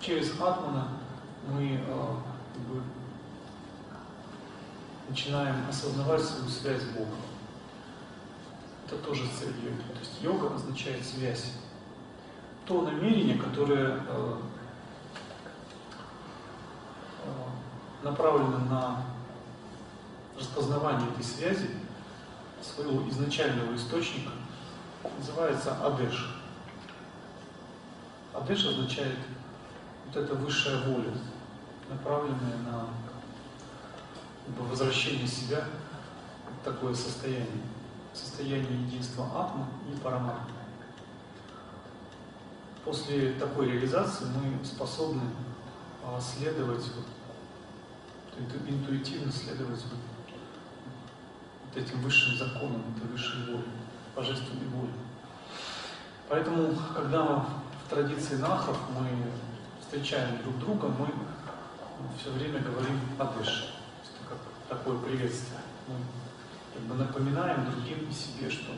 через 0.00 0.32
Атмана 0.40 0.88
мы 1.48 1.80
а, 1.88 2.22
как 2.52 2.62
бы, 2.62 2.82
начинаем 5.08 5.68
осознавать 5.68 6.22
свою 6.22 6.48
связь 6.48 6.82
с 6.82 6.86
Богом. 6.86 7.18
Это 8.86 8.96
тоже 8.98 9.22
цель 9.38 9.54
йоги. 9.64 9.82
То 9.92 10.00
есть 10.00 10.22
йога 10.22 10.54
означает 10.54 11.04
связь. 11.04 11.52
То 12.66 12.82
намерение, 12.82 13.38
которое 13.38 14.00
а, 14.08 14.40
направлено 18.02 18.58
на 18.58 19.02
распознавание 20.36 21.08
этой 21.10 21.24
связи, 21.24 21.70
своего 22.62 23.08
изначального 23.08 23.74
источника 23.74 24.32
называется 25.18 25.76
Адеш. 25.84 26.36
Адеш 28.34 28.66
означает 28.66 29.18
вот 30.06 30.16
эта 30.16 30.34
высшая 30.34 30.76
воля, 30.86 31.12
направленная 31.90 32.56
на 32.58 32.88
возвращение 34.68 35.26
себя 35.26 35.64
в 36.60 36.64
такое 36.64 36.94
состояние, 36.94 37.46
состояние 38.14 38.82
единства 38.82 39.24
атма 39.24 39.68
и 39.90 39.96
параматмы. 39.98 40.54
После 42.84 43.32
такой 43.34 43.70
реализации 43.72 44.24
мы 44.24 44.64
способны 44.64 45.22
а, 46.04 46.20
следовать, 46.20 46.84
интуитивно 48.66 49.30
следовать 49.30 49.84
вот 49.84 51.76
этим 51.76 52.00
высшим 52.00 52.36
законом, 52.36 52.82
этой 52.96 53.10
высшей 53.10 53.44
волей, 53.46 53.68
божественной 54.16 54.66
волей. 54.68 54.94
Поэтому, 56.28 56.74
когда 56.94 57.24
в 57.24 57.90
традиции 57.90 58.36
нахов 58.36 58.78
мы 58.98 59.08
встречаем 59.80 60.42
друг 60.42 60.58
друга, 60.58 60.88
мы 60.88 61.08
все 62.18 62.30
время 62.30 62.60
говорим. 62.60 63.00
Это 63.14 63.32
как 64.28 64.38
такое 64.68 64.98
приветствие. 64.98 65.60
Мы 65.88 65.94
как 66.74 66.82
бы 66.82 66.94
напоминаем 66.94 67.70
другим 67.70 68.08
и 68.08 68.12
себе, 68.12 68.50
что 68.50 68.72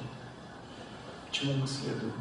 чему 1.31 1.55
мы 1.55 1.66
следуем. 1.66 2.12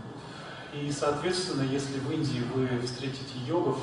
И, 0.74 0.92
соответственно, 0.92 1.64
если 1.64 2.00
в 2.00 2.12
Индии 2.12 2.44
вы 2.54 2.80
встретите 2.82 3.38
йогов 3.46 3.80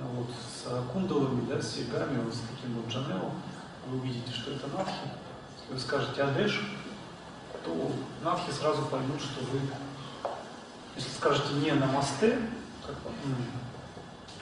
вот, 0.00 0.28
с 0.30 0.92
кундалами, 0.92 1.48
да, 1.48 1.60
с 1.60 1.76
ягами, 1.76 2.22
вот, 2.22 2.34
с 2.34 2.40
таким 2.40 2.76
вот 2.76 2.88
джанелом, 2.88 3.32
вы 3.88 3.98
увидите, 3.98 4.32
что 4.32 4.52
это 4.52 4.66
надхи. 4.68 4.92
Если 5.58 5.74
вы 5.74 5.80
скажете 5.80 6.22
«Адеш», 6.22 6.62
то 7.64 7.92
надхи 8.22 8.50
сразу 8.50 8.82
поймут, 8.86 9.20
что 9.20 9.44
вы, 9.50 9.60
если 10.96 11.10
скажете 11.10 11.54
не 11.54 11.72
«Намасте», 11.72 12.38
как 12.86 12.96
ну, 13.24 13.34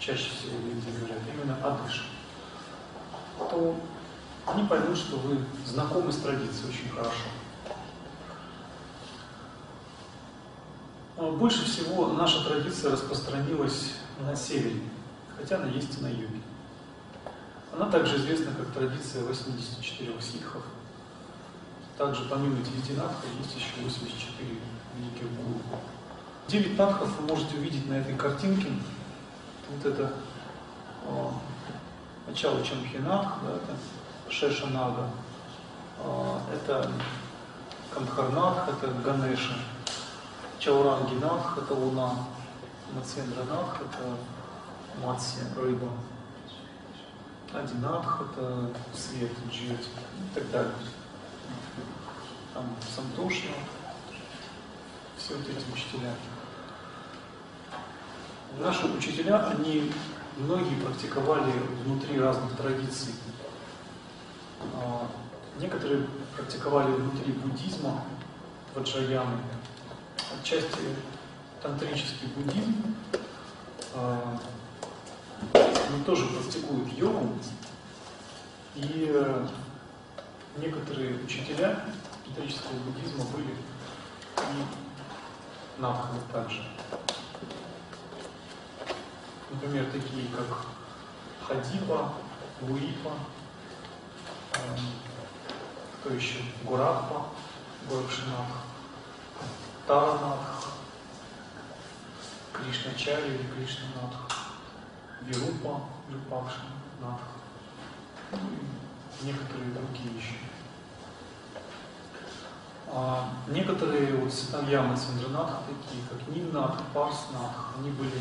чаще 0.05 0.31
всего 0.31 0.59
Индии 0.69 0.91
говорят, 0.99 1.19
именно 1.33 1.57
«Адеш», 1.63 2.11
то 3.39 3.77
они 4.47 4.67
поймут, 4.67 4.99
что 4.99 5.17
вы 5.17 5.39
знакомы 5.65 6.11
с 6.11 6.17
традицией 6.17 6.71
очень 6.71 6.89
хорошо. 6.89 7.29
Больше 11.17 11.65
всего 11.65 12.09
наша 12.09 12.45
традиция 12.45 12.91
распространилась 12.91 13.93
на 14.19 14.35
севере, 14.35 14.81
хотя 15.39 15.57
она 15.57 15.69
есть 15.69 15.97
и 15.99 16.03
на 16.03 16.09
юге. 16.09 16.41
Она 17.73 17.89
также 17.89 18.17
известна 18.17 18.53
как 18.53 18.73
традиция 18.73 19.23
84 19.23 20.21
ситхов. 20.21 20.65
Также 21.97 22.25
помимо 22.25 22.57
девяти 22.57 22.95
надхов 22.95 23.25
есть 23.41 23.55
еще 23.55 23.85
84 23.85 24.51
великих 24.97 25.31
гуру. 25.37 25.61
Девять 26.49 26.77
надхов 26.77 27.17
вы 27.21 27.29
можете 27.29 27.57
увидеть 27.57 27.89
на 27.89 27.95
этой 27.95 28.17
картинке. 28.17 28.69
Вот 29.73 29.87
это 29.87 30.13
о, 31.07 31.33
начало 32.27 32.63
Чамхинах, 32.65 33.39
да, 33.43 33.57
это 33.57 33.77
Шешанага, 34.29 35.11
о, 35.99 36.41
это 36.53 36.91
Кандхарнах, 37.93 38.69
это 38.69 38.89
Ганеша, 39.05 39.55
Чаурангинах, 40.59 41.59
это 41.59 41.75
Луна, 41.75 42.15
Мацендранах, 42.95 43.81
это 43.81 44.17
Матсия, 45.03 45.45
рыба. 45.57 45.89
Адинах– 47.53 48.23
это 48.33 48.71
свет, 48.95 49.31
джит 49.51 49.81
и 49.81 50.35
так 50.35 50.51
далее. 50.51 50.73
Там 52.55 52.65
Сантошна, 52.95 53.51
все 55.19 55.37
вот 55.37 55.47
эти 55.47 55.71
учителя. 55.71 56.15
Наши 58.59 58.87
учителя, 58.87 59.47
они 59.49 59.91
многие 60.37 60.75
практиковали 60.81 61.53
внутри 61.85 62.21
разных 62.21 62.57
традиций. 62.57 63.15
А, 64.75 65.09
некоторые 65.59 66.07
практиковали 66.37 66.93
внутри 66.93 67.33
буддизма, 67.33 68.05
ваджаяны, 68.75 69.39
отчасти 70.39 70.81
тантрический 71.63 72.29
буддизм, 72.37 72.95
а, 73.95 74.39
они 75.53 76.05
тоже 76.05 76.27
практикуют 76.27 76.93
йогу, 76.93 77.35
и 78.75 79.11
э, 79.13 79.47
некоторые 80.57 81.17
учителя 81.23 81.85
методического 82.27 82.79
буддизма 82.87 83.25
были 83.27 83.51
и 84.39 85.81
надханы 85.81 86.21
также. 86.33 86.63
Например, 89.53 89.85
такие 89.93 90.29
как 90.29 90.67
Хадипа, 91.47 92.13
Луипа, 92.63 93.13
э, 94.55 94.77
кто 96.01 96.15
еще? 96.15 96.39
Гураппа, 96.65 97.27
Горакшинах, 97.89 98.47
Таранах, 99.87 100.65
Кришначари 102.53 103.35
или 103.35 103.47
Кришнанатх. 103.55 104.43
Вирупа, 105.23 105.83
Вирупакша, 106.09 106.63
Надха, 107.01 107.27
ну 108.33 108.39
некоторые 109.23 109.71
другие 109.71 110.17
еще. 110.17 110.35
А 112.89 113.31
некоторые 113.49 114.17
вот 114.17 114.33
сыновья 114.33 114.95
Цендранатха, 114.97 115.59
такие 115.67 116.03
как 116.09 116.29
Ниннатх, 116.29 116.83
Парснатх, 116.93 117.77
они 117.79 117.91
были 117.91 118.21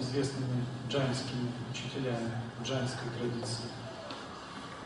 известными 0.00 0.64
джайнскими 0.88 1.50
учителями 1.70 2.32
джайнской 2.64 3.08
традиции. 3.18 3.64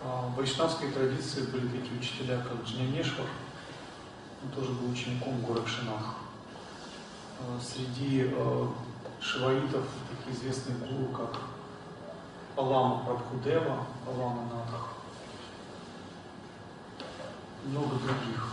А 0.03 0.27
в 0.29 0.37
вайшнавской 0.37 0.91
традиции 0.91 1.43
были 1.47 1.68
такие 1.68 1.99
учителя, 1.99 2.39
как 2.39 2.64
Джнянешвар, 2.64 3.27
он 4.43 4.51
тоже 4.51 4.72
был 4.72 4.91
учеником 4.91 5.41
Горакшинах. 5.43 6.16
А 7.41 7.59
среди 7.61 8.31
э, 8.31 8.66
шиваитов, 9.20 9.87
такие 10.11 10.37
известные 10.37 10.77
гуру, 10.79 11.12
как 11.12 11.41
Алама 12.57 13.05
Прабхудева, 13.05 13.87
Алама 14.07 14.43
Надх, 14.43 14.89
много 17.64 17.97
других. 17.97 18.49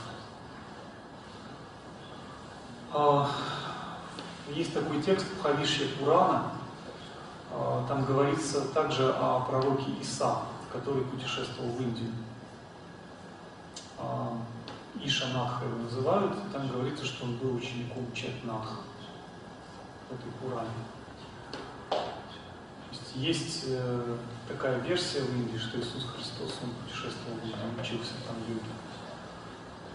Есть 4.54 4.74
такой 4.74 5.02
текст 5.02 5.26
в 5.28 5.42
Хавишье 5.42 5.88
Пурана, 5.88 6.52
а, 7.52 7.86
там 7.88 8.04
говорится 8.04 8.62
также 8.74 9.10
о 9.14 9.40
пророке 9.42 9.92
Иса, 10.02 10.40
который 10.74 11.04
путешествовал 11.04 11.72
в 11.72 11.82
Индию. 11.82 12.12
А, 13.98 14.38
Иша 15.02 15.28
Надха 15.30 15.66
его 15.66 15.84
называют, 15.84 16.34
там 16.52 16.68
говорится, 16.68 17.06
что 17.06 17.24
он 17.24 17.38
был 17.38 17.56
учеником 17.56 18.12
Четнатха 18.14 18.76
этой 20.10 20.32
Пуране. 20.42 20.70
Есть, 22.92 23.16
есть 23.16 23.64
э, 23.68 24.18
такая 24.50 24.80
версия 24.80 25.22
в 25.22 25.34
Индии, 25.34 25.58
что 25.58 25.80
Иисус 25.80 26.06
Христос, 26.14 26.60
Он 26.62 26.72
путешествовал 26.72 27.38
в 27.38 27.46
Индию, 27.46 27.82
учился 27.82 28.16
там 28.28 28.36
йоге. 28.50 28.66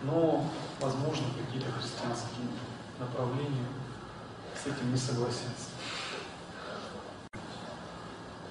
Но, 0.02 0.46
возможно, 0.80 1.26
какие-то 1.38 1.70
христианские 1.72 2.48
направления 2.98 3.66
с 4.66 4.68
этим 4.68 4.90
не 4.90 4.98
согласятся. 4.98 5.70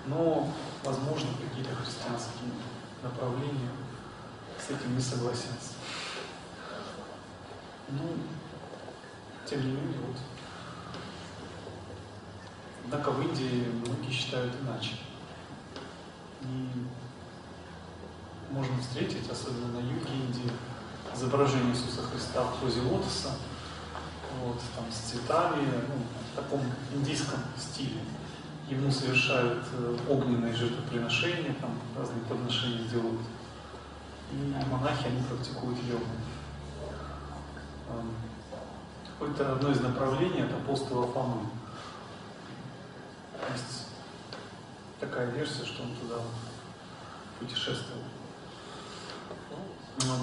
Но, 0.06 0.50
возможно, 0.84 1.28
какие-то 1.34 1.76
христианские 1.76 2.52
направления 3.04 3.72
с 4.58 4.70
этим 4.70 4.96
не 4.96 5.02
согласятся. 5.02 5.74
Ну, 7.90 8.18
тем 9.46 9.62
не 9.62 9.68
менее, 9.68 10.00
вот 10.08 10.18
Однако 12.86 13.12
в 13.12 13.22
Индии 13.22 13.66
многие 13.84 14.12
считают 14.12 14.54
иначе. 14.62 14.98
И 16.44 16.70
можно 18.52 18.80
встретить, 18.80 19.28
особенно 19.30 19.68
на 19.68 19.80
юге 19.80 20.14
Индии, 20.14 20.52
изображение 21.14 21.72
Иисуса 21.72 22.04
Христа 22.04 22.44
в 22.44 22.60
позе 22.60 22.82
лотоса, 22.82 23.32
вот, 24.44 24.60
там, 24.76 24.86
с 24.92 25.12
цветами, 25.12 25.66
ну, 25.88 25.96
в 26.32 26.36
таком 26.36 26.62
индийском 26.94 27.40
стиле. 27.58 28.00
Ему 28.70 28.92
совершают 28.92 29.64
э, 29.74 29.98
огненные 30.10 30.54
жертвоприношения, 30.54 31.56
там 31.62 31.72
разные 31.98 32.22
подношения 32.26 32.88
делают. 32.88 33.22
И 34.32 34.56
монахи, 34.72 35.08
они 35.08 35.22
практикуют 35.24 35.78
йогу. 35.84 36.06
Какое-то 39.06 39.54
одно 39.54 39.72
из 39.72 39.80
направлений 39.80 40.42
от 40.42 40.52
апостола 40.52 41.08
Фомы. 41.08 41.48
Есть 43.54 43.88
такая 45.00 45.30
версия, 45.30 45.66
что 45.66 45.84
он 45.84 45.96
туда 45.96 46.16
путешествовал. 47.40 48.02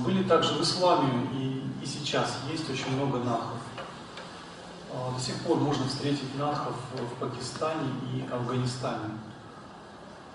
Были 0.04 0.24
также 0.24 0.52
в 0.54 0.62
исламе 0.62 1.26
и, 1.32 1.64
и 1.82 1.86
сейчас 1.86 2.40
есть 2.50 2.68
очень 2.68 2.94
много 2.96 3.18
нахов. 3.18 3.61
А, 4.95 5.11
до 5.12 5.20
сих 5.20 5.36
пор 5.36 5.57
можно 5.59 5.86
встретить 5.86 6.36
нахов 6.38 6.74
в 6.93 7.20
Пакистане 7.20 7.88
и 8.12 8.28
Афганистане. 8.30 9.18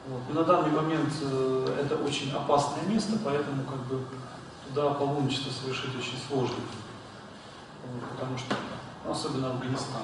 Вот. 0.08 0.34
На 0.34 0.44
данный 0.44 0.72
момент 0.72 1.14
э, 1.22 1.82
это 1.82 1.96
очень 1.98 2.32
опасное 2.32 2.84
место, 2.84 3.20
поэтому 3.24 3.64
как 3.66 3.80
бы 3.86 4.04
туда 4.68 4.92
паломничество 4.92 5.52
совершить 5.52 5.96
очень 5.96 6.18
сложно. 6.28 6.56
Потому 8.12 8.38
что, 8.38 8.56
особенно 9.08 9.52
Афганистан. 9.52 10.04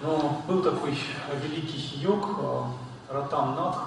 Но 0.00 0.42
был 0.48 0.62
такой 0.62 0.98
великий 1.42 1.98
йог 1.98 2.28
э, 2.38 2.62
Ратам 3.10 3.56
Надх, 3.56 3.78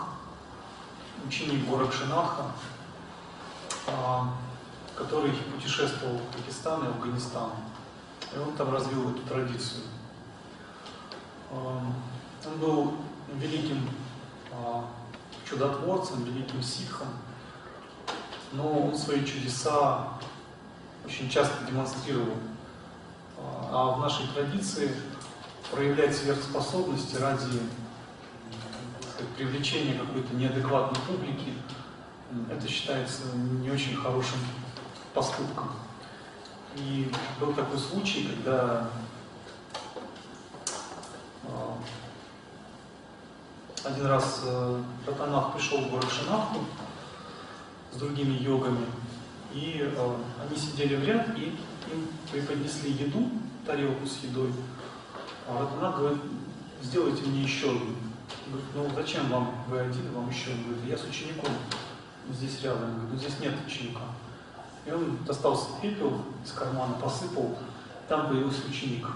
ученик 1.25 1.67
Горакшинатха, 1.67 2.51
э, 3.87 3.91
который 4.95 5.31
путешествовал 5.31 6.17
в 6.17 6.35
Пакистан 6.35 6.83
и 6.83 6.87
Афганистан. 6.87 7.49
И 8.35 8.39
он 8.39 8.53
там 8.55 8.73
развил 8.73 9.11
эту 9.11 9.21
традицию. 9.21 9.83
Он 11.51 12.59
был 12.59 12.93
великим 13.33 13.89
а, 14.51 14.85
чудотворцем, 15.47 16.23
великим 16.25 16.61
ситхом, 16.61 17.07
но 18.51 18.87
он 18.87 18.95
свои 18.95 19.23
чудеса 19.25 20.09
очень 21.05 21.29
часто 21.29 21.63
демонстрировал. 21.65 22.37
А 23.37 23.91
в 23.91 23.99
нашей 23.99 24.27
традиции 24.27 24.91
проявлять 25.71 26.15
сверхспособности 26.15 27.15
ради 27.17 27.59
сказать, 29.15 29.29
привлечения 29.37 29.97
какой-то 29.97 30.35
неадекватной 30.35 30.99
публики, 31.07 31.53
это 32.51 32.67
считается 32.67 33.23
не 33.35 33.69
очень 33.69 33.95
хорошим 33.95 34.39
поступком. 35.13 35.69
И 36.75 37.09
был 37.39 37.53
такой 37.53 37.79
случай, 37.79 38.27
когда 38.27 38.89
а, 41.43 41.77
один 43.85 44.05
раз 44.07 44.43
Ратанах 45.07 45.49
э, 45.49 45.57
пришел 45.57 45.81
в 45.81 45.89
город 45.89 46.11
Шинаху 46.11 46.65
с 47.93 47.97
другими 47.97 48.33
йогами, 48.33 48.85
и 49.53 49.79
э, 49.81 50.15
они 50.41 50.57
сидели 50.57 50.95
в 50.97 51.05
ряд, 51.05 51.29
и 51.37 51.57
им 51.91 52.07
преподнесли 52.29 52.91
еду, 52.91 53.29
тарелку 53.65 54.05
с 54.05 54.23
едой. 54.23 54.51
А 55.47 55.61
Ратанах 55.61 55.97
говорит, 55.97 56.21
сделайте 56.81 57.23
мне 57.23 57.43
еще 57.43 57.69
одну. 57.69 57.95
Говорит, 58.47 58.67
ну 58.75 58.89
зачем 58.95 59.29
вам, 59.29 59.63
вы 59.69 59.79
один, 59.79 60.11
вам 60.13 60.29
еще? 60.29 60.51
Он 60.51 60.63
говорит, 60.63 60.89
я 60.89 60.97
с 60.97 61.05
учеником 61.05 61.53
здесь 62.31 62.61
рядом. 62.63 62.95
Говорит, 62.95 63.11
ну 63.13 63.17
здесь 63.17 63.39
нет 63.39 63.53
ученика. 63.65 64.01
И 64.85 64.91
он 64.91 65.17
достал 65.25 65.59
пепел 65.81 66.21
из 66.43 66.51
кармана, 66.51 66.93
посыпал, 66.95 67.57
там 68.07 68.27
появился 68.27 68.67
ученик. 68.67 69.07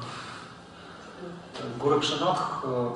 Горакшанатх 1.80 2.61
э, 2.63 2.91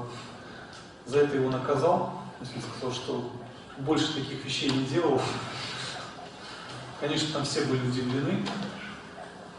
за 1.05 1.19
это 1.19 1.37
его 1.37 1.49
наказал, 1.49 2.21
сказал, 2.77 2.93
что 2.93 3.31
больше 3.77 4.13
таких 4.13 4.43
вещей 4.43 4.71
не 4.71 4.85
делал. 4.85 5.21
Конечно, 6.99 7.33
там 7.33 7.43
все 7.43 7.65
были 7.65 7.85
удивлены 7.87 8.45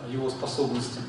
его 0.09 0.31
способностям. 0.31 1.05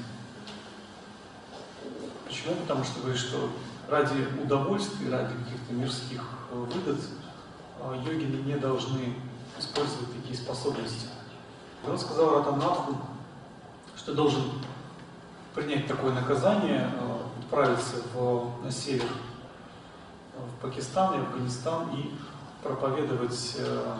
Почему? 2.27 2.55
Потому 2.55 2.83
что 2.83 2.99
говорит, 2.99 3.19
что 3.19 3.49
ради 3.87 4.27
удовольствия, 4.43 5.09
ради 5.09 5.33
каких-то 5.43 5.73
мирских 5.73 6.23
э, 6.51 6.55
выгод 6.55 6.99
э, 7.79 8.03
йогины 8.05 8.43
не 8.43 8.57
должны 8.57 9.15
использовать 9.57 10.13
такие 10.13 10.37
способности. 10.37 11.07
И 11.83 11.89
он 11.89 11.97
сказал 11.97 12.39
Ратанатху, 12.39 12.97
что 13.95 14.13
должен 14.13 14.43
принять 15.53 15.87
такое 15.87 16.13
наказание, 16.13 16.91
э, 16.99 17.17
отправиться 17.39 17.97
в, 18.13 18.63
на 18.63 18.71
север, 18.71 19.09
в 20.35 20.61
Пакистан 20.61 21.15
и 21.15 21.17
Афганистан 21.17 21.89
и 21.95 22.13
проповедовать 22.63 23.55
э, 23.57 23.95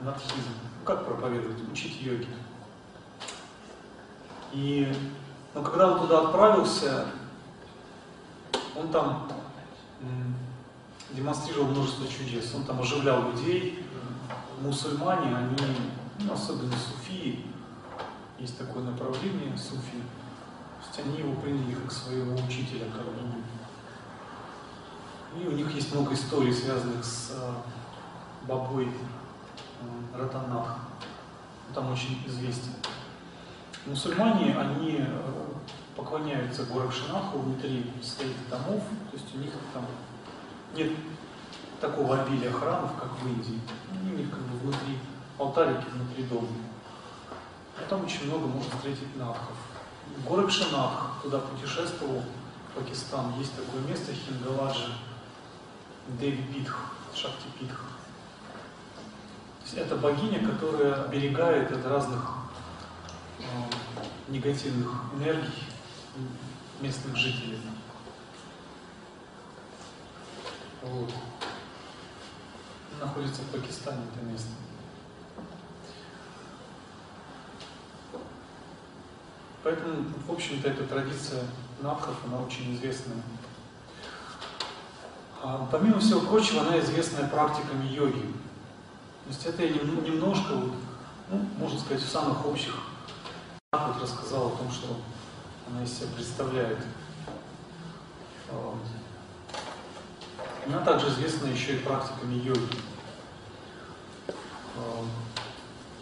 надхизм. 0.00 0.50
Как 0.84 1.04
проповедовать? 1.04 1.68
Учить 1.70 2.00
йоги. 2.02 2.28
И 4.52 4.92
но 5.56 5.62
когда 5.62 5.90
он 5.90 6.00
туда 6.00 6.20
отправился, 6.20 7.06
он 8.76 8.88
там 8.88 9.26
демонстрировал 11.12 11.68
множество 11.68 12.06
чудес. 12.06 12.54
Он 12.54 12.64
там 12.64 12.78
оживлял 12.78 13.30
людей. 13.30 13.82
Мусульмане, 14.60 15.34
они, 15.34 15.56
ну, 15.58 15.66
особенно 16.30 16.72
суфии, 16.72 17.46
есть 18.38 18.58
такое 18.58 18.82
направление 18.82 19.56
суфи, 19.56 20.02
то 20.80 20.86
есть 20.86 21.00
они 21.06 21.18
его 21.18 21.34
приняли 21.40 21.74
как 21.74 21.90
своего 21.90 22.34
учителя, 22.34 22.86
как 22.92 23.04
гуру. 23.04 23.42
И 25.38 25.46
у 25.46 25.52
них 25.52 25.70
есть 25.74 25.94
много 25.94 26.14
историй, 26.14 26.52
связанных 26.52 27.04
с 27.04 27.32
э, 27.34 27.52
бабой 28.46 28.90
Ратанах. 30.14 30.78
Там 31.74 31.92
очень 31.92 32.22
известен. 32.26 32.72
Мусульмане, 33.84 34.56
они 34.56 34.98
э, 35.00 35.46
поклоняются 35.94 36.64
Горакшинаху 36.64 37.38
внутри 37.38 37.90
своих 38.02 38.48
домов, 38.48 38.82
то 39.10 39.16
есть 39.16 39.34
у 39.34 39.38
них 39.38 39.50
там 39.74 39.84
нет 40.74 40.92
такого 41.80 42.22
обилия 42.22 42.50
храмов, 42.50 42.92
как 42.98 43.10
в 43.20 43.26
Индии. 43.26 43.60
Они 43.92 44.12
у 44.12 44.16
них 44.16 44.30
как 44.30 44.40
бы 44.40 44.58
внутри 44.58 44.98
алтарики, 45.38 45.86
внутри 45.90 46.24
дома. 46.24 46.48
А 47.78 47.88
там 47.88 48.04
очень 48.04 48.26
много 48.26 48.46
можно 48.46 48.70
встретить 48.76 49.16
надхов. 49.16 49.56
Горакшинах 50.26 51.20
туда 51.22 51.38
путешествовал, 51.38 52.22
в 52.22 52.78
Пакистан. 52.78 53.38
Есть 53.38 53.54
такое 53.54 53.82
место 53.82 54.12
Хингаладжи, 54.12 54.92
Деви 56.20 56.42
Питх, 56.52 56.76
Шакти 57.14 57.46
Питх. 57.58 57.80
Это 59.74 59.96
богиня, 59.96 60.46
которая 60.46 61.04
оберегает 61.04 61.70
от 61.72 61.84
разных 61.86 62.22
э, 63.40 63.42
негативных 64.28 64.90
энергий 65.14 65.64
местных 66.80 67.16
жителей. 67.16 67.60
Вот. 70.82 71.10
Находится 73.00 73.42
в 73.42 73.46
Пакистане 73.46 74.02
это 74.14 74.24
место. 74.24 74.50
Поэтому, 79.66 80.04
в 80.28 80.32
общем-то, 80.32 80.68
эта 80.68 80.84
традиция 80.84 81.42
надхов, 81.82 82.14
она 82.24 82.38
очень 82.38 82.76
известная. 82.76 83.16
А, 85.42 85.68
помимо 85.72 85.98
всего 85.98 86.20
прочего, 86.20 86.60
она 86.60 86.78
известная 86.78 87.26
практиками 87.26 87.84
йоги. 87.88 88.20
То 89.24 89.30
есть 89.30 89.44
это 89.44 89.64
я 89.64 89.70
немножко, 89.70 90.52
ну, 91.30 91.48
можно 91.58 91.80
сказать, 91.80 92.00
в 92.00 92.08
самых 92.08 92.46
общих 92.46 92.76
вот 93.72 94.00
рассказал 94.00 94.46
о 94.46 94.56
том, 94.56 94.70
что 94.70 94.98
она 95.68 95.82
из 95.82 95.92
себя 95.92 96.10
представляет. 96.14 96.78
Она 100.64 100.78
также 100.84 101.08
известна 101.08 101.48
еще 101.48 101.74
и 101.74 101.80
практиками 101.80 102.34
йоги. 102.34 102.76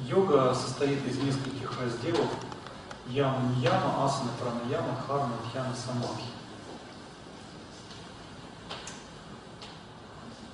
Йога 0.01 0.53
состоит 0.53 1.07
из 1.07 1.17
нескольких 1.17 1.81
разделов. 1.81 2.29
Яма, 3.09 3.39
нияма, 3.57 4.05
асана, 4.05 4.31
пранаяма, 4.41 4.97
дхарма, 5.03 5.35
дхьяна, 5.47 5.75
самадхи. 5.75 6.25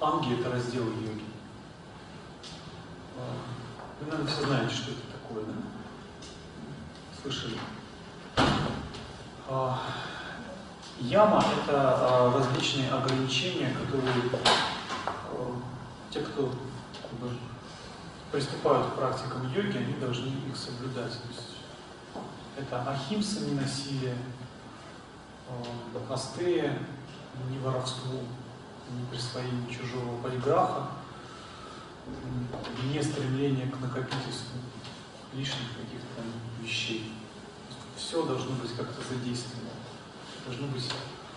Анги– 0.00 0.34
это 0.40 0.50
раздел 0.50 0.84
йоги. 0.84 1.24
Вы, 4.00 4.06
наверное, 4.06 4.26
все 4.26 4.46
знаете, 4.46 4.74
что 4.74 4.92
это 4.92 5.00
такое, 5.12 5.44
да? 5.44 5.52
Слышали? 7.20 7.58
А, 9.46 9.78
яма– 10.98 11.44
это 11.62 11.74
а, 11.74 12.32
различные 12.34 12.90
ограничения, 12.90 13.74
которые 13.74 14.14
а, 15.06 15.52
те, 16.10 16.20
кто 16.20 16.50
приступают 18.32 18.86
к 18.86 18.94
практикам 18.94 19.52
йоги, 19.52 19.76
они 19.76 19.92
должны 19.94 20.28
их 20.28 20.56
соблюдать. 20.56 21.12
Это 22.56 22.90
ахимса, 22.90 23.40
не 23.40 23.54
насилие, 23.54 24.16
астея, 26.08 26.78
не 27.48 27.58
воровству, 27.58 28.20
не 28.90 29.06
присвоение 29.06 29.70
чужого 29.70 30.20
париграфа, 30.22 30.88
не 32.84 33.02
стремление 33.02 33.70
к 33.70 33.80
накопительству 33.80 34.58
лишних 35.32 35.68
каких-то 35.76 36.22
вещей 36.60 37.12
все 38.00 38.24
должно 38.24 38.56
быть 38.56 38.74
как-то 38.74 39.00
задействовано. 39.08 39.70
Должно 40.46 40.66
быть, 40.68 40.84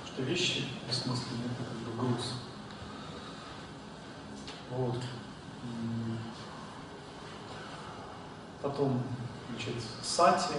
что 0.05 0.22
вещи 0.24 0.66
бессмысленные, 0.88 1.45
это 1.45 1.64
как 1.64 1.78
бы 1.78 2.01
груз. 2.01 2.34
Вот. 4.72 4.97
Потом, 8.61 9.03
значит, 9.49 9.76
сати, 10.01 10.55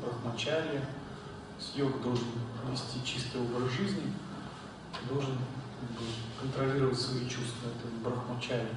брахмачарья. 0.00 0.84
Йог 1.74 2.00
должен 2.02 2.26
вести 2.70 3.04
чистый 3.04 3.40
образ 3.40 3.70
жизни, 3.72 4.12
должен 5.10 5.36
контролировать 6.40 6.98
свои 6.98 7.28
чувства, 7.28 7.68
это 7.68 7.88
брахмачарья. 8.02 8.74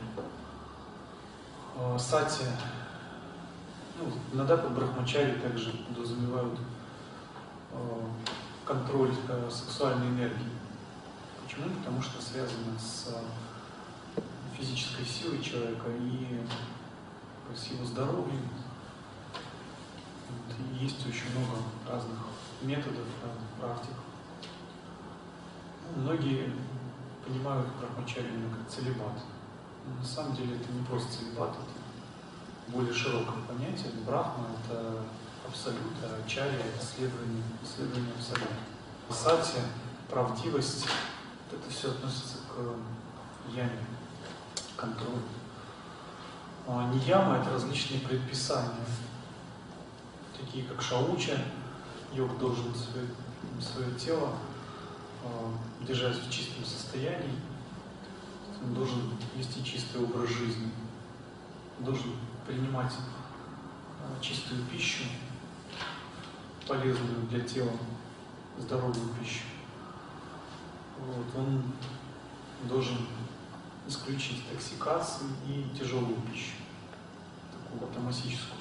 А, 1.78 1.98
сати 1.98 2.44
ну, 4.00 4.12
иногда 4.34 4.58
под 4.58 4.74
брахмачари 4.74 5.34
также 5.40 5.72
подразумевают 5.72 6.60
э, 7.72 7.78
контроль 8.66 9.14
э, 9.30 9.50
сексуальной 9.52 10.08
энергии. 10.08 10.50
Почему? 11.44 11.70
Потому 11.76 12.02
что 12.02 12.22
связано 12.22 12.80
с 12.80 13.14
физической 14.58 15.06
силой 15.06 15.42
человека 15.42 15.86
и 15.90 16.40
с 17.56 17.66
его 17.68 17.86
здоровьем. 17.86 18.50
Вот, 20.32 20.82
есть 20.82 21.06
очень 21.08 21.32
много 21.38 21.58
разных 21.90 22.18
методов, 22.62 23.06
разных 23.24 23.50
практик. 23.60 23.96
Ну, 25.96 26.02
многие 26.04 26.54
понимают 27.26 27.68
брахмачарью 27.80 28.50
как 28.50 28.74
целебат. 28.74 29.24
Но 29.86 29.96
на 30.00 30.06
самом 30.06 30.36
деле 30.36 30.56
это 30.56 30.72
не 30.72 30.84
просто 30.86 31.12
целебат, 31.12 31.50
это 31.52 32.72
более 32.76 32.94
широкое 32.94 33.42
понятие. 33.48 33.92
Брахма— 34.06 34.48
это 34.66 35.04
абсолют, 35.48 35.94
а 36.04 36.22
это 36.26 36.84
исследование, 36.84 37.44
исследование 37.64 38.14
абсолюта. 38.18 38.54
Сати, 39.10 39.60
правдивость— 40.10 40.88
это 41.52 41.70
все 41.70 41.90
относится 41.90 42.38
к 42.38 43.54
яме, 43.54 43.86
контролю. 44.78 45.24
А 46.68 46.94
нияма— 46.94 47.38
это 47.42 47.52
различные 47.52 48.00
предписания, 48.02 48.86
такие 50.42 50.66
как 50.66 50.82
шауча, 50.82 51.38
йог 52.14 52.38
должен 52.38 52.74
свое, 52.76 53.08
свое 53.62 53.94
тело 53.96 54.34
э, 55.24 55.86
держать 55.86 56.18
в 56.18 56.30
чистом 56.32 56.66
состоянии, 56.66 57.36
он 58.64 58.74
должен 58.74 59.02
вести 59.36 59.64
чистый 59.64 60.04
образ 60.04 60.30
жизни, 60.30 60.72
должен 61.80 62.14
принимать 62.46 62.94
э, 62.94 64.22
чистую 64.22 64.64
пищу, 64.66 65.04
полезную 66.68 67.28
для 67.30 67.42
тела, 67.42 67.72
здоровую 68.58 69.10
пищу. 69.20 69.44
Вот, 71.00 71.26
он 71.36 71.64
должен 72.70 72.98
исключить 73.88 74.48
токсикации 74.50 75.26
и 75.48 75.66
тяжелую 75.78 76.18
пищу, 76.32 76.54
такую 77.52 77.92
томасическую. 77.92 78.61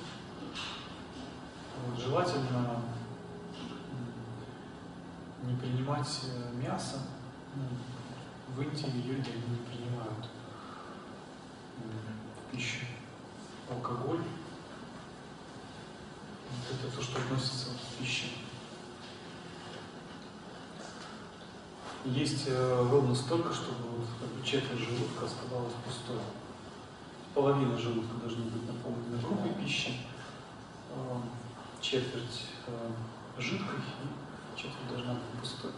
Вот, 1.86 1.98
желательно 1.98 2.82
не 5.42 5.56
принимать 5.56 6.20
э, 6.24 6.54
мясо. 6.62 6.98
Ну, 7.56 7.62
в 8.54 8.62
Индии 8.62 9.02
люди 9.06 9.30
не 9.30 9.56
принимают 9.66 10.28
пищу 12.52 12.86
алкоголь. 13.70 14.18
Вот 16.50 16.78
это 16.78 16.96
то, 16.96 17.02
что 17.02 17.18
относится 17.18 17.66
к 17.70 17.98
пище. 17.98 18.26
Есть 22.04 22.44
э, 22.48 22.88
ровно 22.90 23.14
столько, 23.14 23.52
чтобы 23.54 23.78
вот, 23.88 24.44
четверть 24.44 24.80
желудка 24.80 25.26
оставалась 25.26 25.74
пустой. 25.84 26.20
Половина 27.34 27.78
желудка 27.78 28.14
должна 28.16 28.44
быть 28.44 28.66
наполнена 28.66 29.18
грубой 29.22 29.52
пищей, 29.54 30.06
э, 31.80 31.82
четверть 31.82 32.46
жидкой 33.38 33.78
четверть 34.56 34.88
должна 34.88 35.14
быть 35.14 35.40
пустой. 35.40 35.72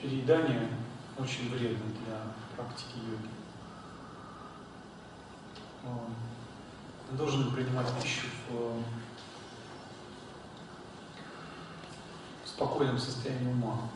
Переедание 0.00 0.70
очень 1.18 1.50
вредно 1.50 1.84
для 2.04 2.32
практики 2.56 2.96
йоги. 2.96 3.30
Он 7.10 7.16
должен 7.16 7.52
принимать 7.52 7.86
пищу 8.02 8.26
в 8.48 8.82
спокойном 12.44 12.98
состоянии 12.98 13.48
ума. 13.48 13.90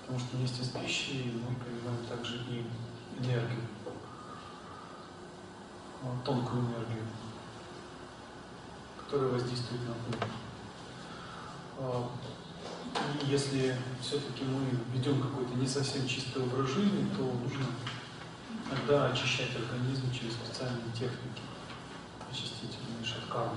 Потому 0.00 0.18
что 0.18 0.36
вместе 0.36 0.64
с 0.64 0.68
пищей 0.68 1.32
мы 1.34 1.54
принимаем 1.56 2.06
также 2.06 2.38
и 2.38 2.66
энергию, 3.18 3.60
тонкую 6.24 6.62
энергию 6.62 7.04
которая 9.08 9.30
воздействует 9.30 9.80
на 9.86 9.92
ум. 9.92 10.30
А, 11.78 12.10
и 13.22 13.26
если 13.26 13.74
все-таки 14.02 14.44
мы 14.44 14.68
ведем 14.92 15.22
какой-то 15.22 15.54
не 15.54 15.66
совсем 15.66 16.06
чистый 16.06 16.42
образ 16.42 16.68
жизни, 16.68 17.08
то 17.16 17.22
нужно 17.22 17.64
иногда 18.70 19.06
очищать 19.06 19.56
организм 19.56 20.12
через 20.12 20.34
специальные 20.34 20.92
техники 20.92 21.40
очистительные, 22.30 23.02
шаткармы, 23.02 23.56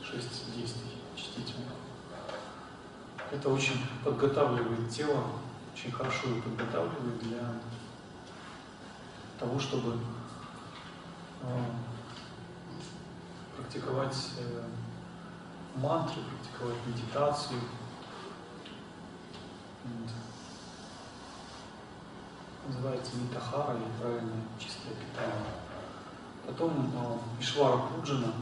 шесть 0.00 0.54
действий 0.54 1.02
очистительных. 1.12 1.72
Это 3.32 3.48
очень 3.48 3.84
подготавливает 4.04 4.88
тело, 4.88 5.24
очень 5.74 5.90
хорошо 5.90 6.28
его 6.28 6.40
подготавливает 6.42 7.18
для 7.18 7.52
того, 9.40 9.58
чтобы 9.58 9.98
практиковать 13.56 14.30
э, 14.38 14.62
мантры, 15.76 16.22
практиковать 16.22 16.78
медитацию. 16.86 17.60
Называется 22.66 23.16
митахара 23.16 23.76
или 23.76 24.00
правильное 24.00 24.42
чистое 24.58 24.94
питание. 24.94 25.44
Потом 26.46 26.92
э, 26.94 27.42
Ишвара 27.42 27.78
Пуджана. 27.78 28.32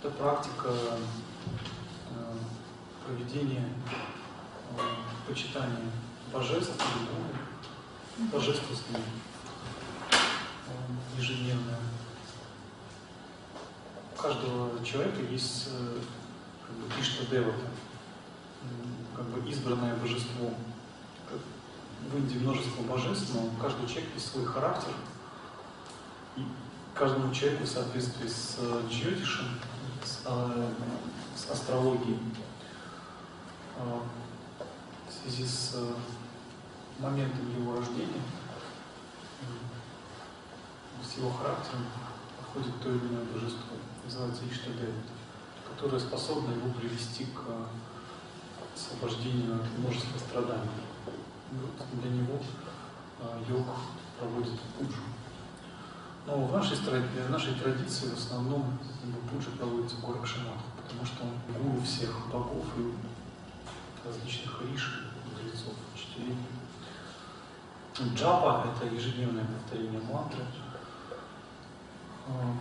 Это 0.00 0.10
практика 0.10 0.68
э, 0.68 2.32
проведения 3.04 3.68
почитания 5.26 5.90
божеств 6.32 6.74
или 8.22 9.02
э, 11.18 11.20
ежедневное 11.20 11.78
у 14.18 14.20
каждого 14.20 14.84
человека 14.84 15.22
есть 15.30 15.68
э, 15.70 15.98
как 16.66 16.76
бы, 16.76 17.00
Ишта 17.00 17.24
Девата, 17.26 17.66
как 19.16 19.26
бы 19.26 19.48
избранное 19.48 19.94
божество. 19.96 20.50
В 22.10 22.16
Индии 22.16 22.38
множество 22.38 22.82
божеств, 22.82 23.34
но 23.34 23.46
у 23.46 23.50
каждого 23.62 23.86
человека 23.86 24.14
есть 24.14 24.30
свой 24.30 24.44
характер. 24.44 24.90
И 26.36 26.42
каждому 26.94 27.32
человеку 27.32 27.64
в 27.64 27.68
соответствии 27.68 28.26
с 28.26 28.56
э, 28.58 28.82
джьотишем, 28.90 29.46
с, 30.04 30.22
э, 30.24 30.70
с 31.36 31.50
астрологией, 31.50 32.18
в 33.78 35.22
связи 35.22 35.46
с 35.46 35.76
моментом 36.98 37.48
его 37.56 37.76
рождения, 37.76 38.22
с 41.02 41.18
его 41.18 41.30
характером, 41.30 41.86
подходит 42.38 42.80
то 42.82 42.90
или 42.90 43.06
иное 43.08 43.24
божество 43.24 43.76
называется 44.08 44.42
Иштадевит, 44.50 44.94
которая 45.68 46.00
способна 46.00 46.52
его 46.52 46.70
привести 46.70 47.26
к 47.26 47.44
освобождению 48.74 49.56
от 49.56 49.78
множества 49.78 50.18
страданий. 50.18 50.80
И 51.52 51.56
вот 51.56 52.00
для 52.00 52.10
него 52.10 52.40
а, 53.20 53.38
йог 53.48 53.66
проводит 54.18 54.58
пуджу. 54.78 55.02
Но 56.26 56.44
в 56.44 56.52
нашей, 56.52 56.76
в 56.76 57.30
нашей 57.30 57.54
традиции 57.54 58.08
в 58.08 58.14
основном 58.14 58.78
пуджа 59.30 59.50
проводится 59.58 59.96
Горакшамат, 59.96 60.58
потому 60.76 61.04
что 61.04 61.24
он 61.24 61.62
гуру 61.62 61.82
всех 61.82 62.14
богов 62.32 62.66
и 62.76 64.06
различных 64.06 64.62
риш, 64.62 65.04
мудрецов, 65.24 65.74
учителей. 65.94 66.36
Джапа– 68.14 68.66
это 68.76 68.94
ежедневное 68.94 69.44
повторение 69.44 70.00
мантры. 70.00 70.44
А, 72.28 72.54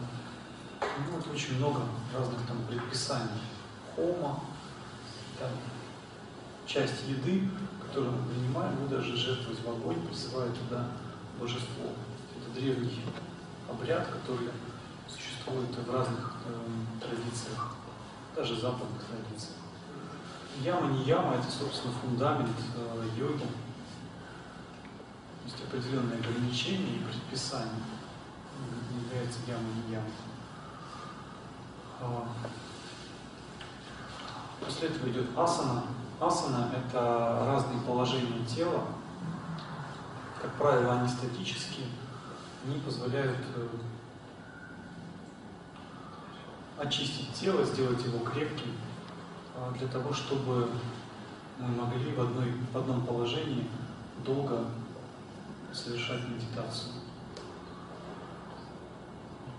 ну, 0.82 1.18
вот 1.18 1.28
очень 1.34 1.58
много 1.58 1.82
разных 2.16 2.46
там 2.48 2.58
предписаний. 2.68 3.42
Хома, 3.96 4.40
там, 5.40 5.50
часть 6.66 7.08
еды, 7.08 7.50
которую 7.86 8.14
мы 8.14 8.30
принимаем, 8.30 8.76
мы 8.82 8.88
даже 8.88 9.16
жертвовать 9.16 9.60
в 9.60 9.70
огонь, 9.70 10.08
призывая 10.08 10.50
туда 10.52 10.88
божество. 11.40 11.86
Это 12.36 12.60
древний 12.60 13.04
обряд, 13.70 14.08
который 14.08 14.50
существует 15.08 15.76
в 15.76 15.94
разных 15.94 16.34
э, 16.46 17.00
традициях, 17.02 17.76
даже 18.36 18.56
западных 18.60 19.04
традициях. 19.04 19.56
Яма 20.62 20.92
не 20.92 21.04
яма, 21.04 21.36
это, 21.36 21.52
собственно, 21.52 21.94
фундамент 22.02 22.58
э, 22.76 23.08
йоги. 23.18 23.48
Есть 25.46 25.62
определенные 25.64 26.20
ограничения 26.20 26.98
и 26.98 27.04
предписания. 27.04 27.84
Является 29.06 29.40
не 29.48 29.94
яма. 29.94 30.06
А, 32.00 32.28
после 34.64 34.90
этого 34.90 35.10
идет 35.10 35.38
асана. 35.38 35.84
Асана– 36.20 36.72
это 36.76 37.44
разные 37.46 37.82
положения 37.82 38.46
тела. 38.46 38.84
Как 40.42 40.52
правило, 40.54 41.00
они 41.00 41.08
статические. 41.08 41.88
Они 42.66 42.80
позволяют 42.80 43.38
э, 43.56 43.68
очистить 46.78 47.34
тело, 47.34 47.64
сделать 47.64 48.04
его 48.04 48.20
крепким, 48.20 48.74
а, 49.56 49.72
для 49.72 49.88
того, 49.88 50.14
чтобы 50.14 50.70
мы 51.60 51.68
могли 51.70 52.14
в, 52.14 52.22
одной, 52.22 52.54
в 52.72 52.78
одном 52.78 53.06
положении 53.06 53.68
долго 54.26 54.66
совершать 55.74 56.28
медитацию 56.28 56.94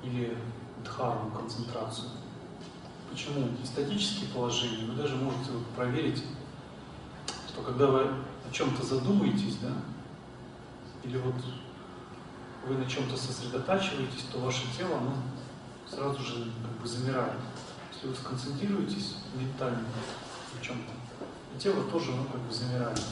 или 0.02 0.36
дхарму, 0.84 1.30
концентрацию. 1.30 2.10
Почему? 3.10 3.48
Статические 3.64 4.30
положения, 4.30 4.84
вы 4.84 4.94
даже 4.94 5.16
можете 5.16 5.50
проверить 5.74 6.22
что 7.58 7.64
когда 7.64 7.86
вы 7.86 8.02
о 8.02 8.52
чем-то 8.52 8.84
задумаетесь, 8.84 9.56
да, 9.56 9.72
или 11.02 11.18
вот 11.18 11.34
вы 12.66 12.76
на 12.76 12.86
чем-то 12.86 13.16
сосредотачиваетесь, 13.16 14.26
то 14.32 14.38
ваше 14.38 14.62
тело, 14.76 14.98
оно 14.98 15.14
сразу 15.88 16.22
же 16.22 16.52
как 16.62 16.82
бы 16.82 16.86
замирает. 16.86 17.40
Если 17.92 18.06
вы 18.06 18.14
сконцентрируетесь 18.14 19.16
ментально 19.34 19.78
на 19.78 20.64
чем-то, 20.64 20.92
то 21.52 21.60
тело 21.60 21.82
тоже, 21.90 22.12
оно 22.12 22.24
как 22.24 22.40
бы 22.40 22.52
замирает. 22.52 23.02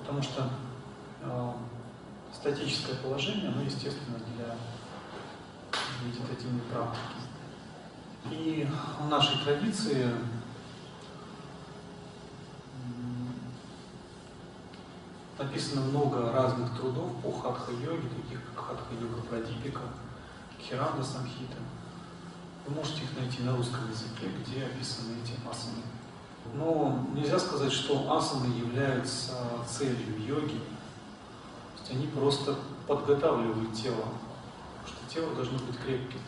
Потому 0.00 0.22
что 0.22 0.50
э, 1.22 1.52
статическое 2.40 2.96
положение, 2.96 3.48
оно 3.48 3.62
естественно 3.62 4.18
для 4.34 4.56
медитативной 6.02 6.62
практики. 6.72 7.20
И 8.30 8.66
в 8.98 9.08
нашей 9.08 9.44
традиции 9.44 10.10
написано 15.38 15.82
много 15.82 16.32
разных 16.32 16.76
трудов 16.76 17.14
по 17.22 17.30
хатха-йоге, 17.30 18.08
таких 18.08 18.40
как 18.54 18.64
хатха-йога 18.68 19.20
Прадипика, 19.28 19.80
Хиранда 20.60 21.02
Самхита. 21.02 21.56
Вы 22.66 22.74
можете 22.74 23.02
их 23.02 23.16
найти 23.18 23.42
на 23.42 23.56
русском 23.56 23.80
языке, 23.90 24.28
где 24.40 24.64
описаны 24.64 25.16
эти 25.22 25.34
асаны. 25.50 25.82
Но 26.54 27.06
нельзя 27.14 27.38
сказать, 27.38 27.72
что 27.72 28.16
асаны 28.16 28.46
являются 28.54 29.32
целью 29.66 30.22
йоги. 30.26 30.60
Есть 31.90 31.92
они 31.92 32.06
просто 32.06 32.56
подготавливают 32.86 33.74
тело, 33.74 34.04
что 34.86 35.12
тело 35.12 35.34
должно 35.34 35.58
быть 35.58 35.76
крепким. 35.78 36.20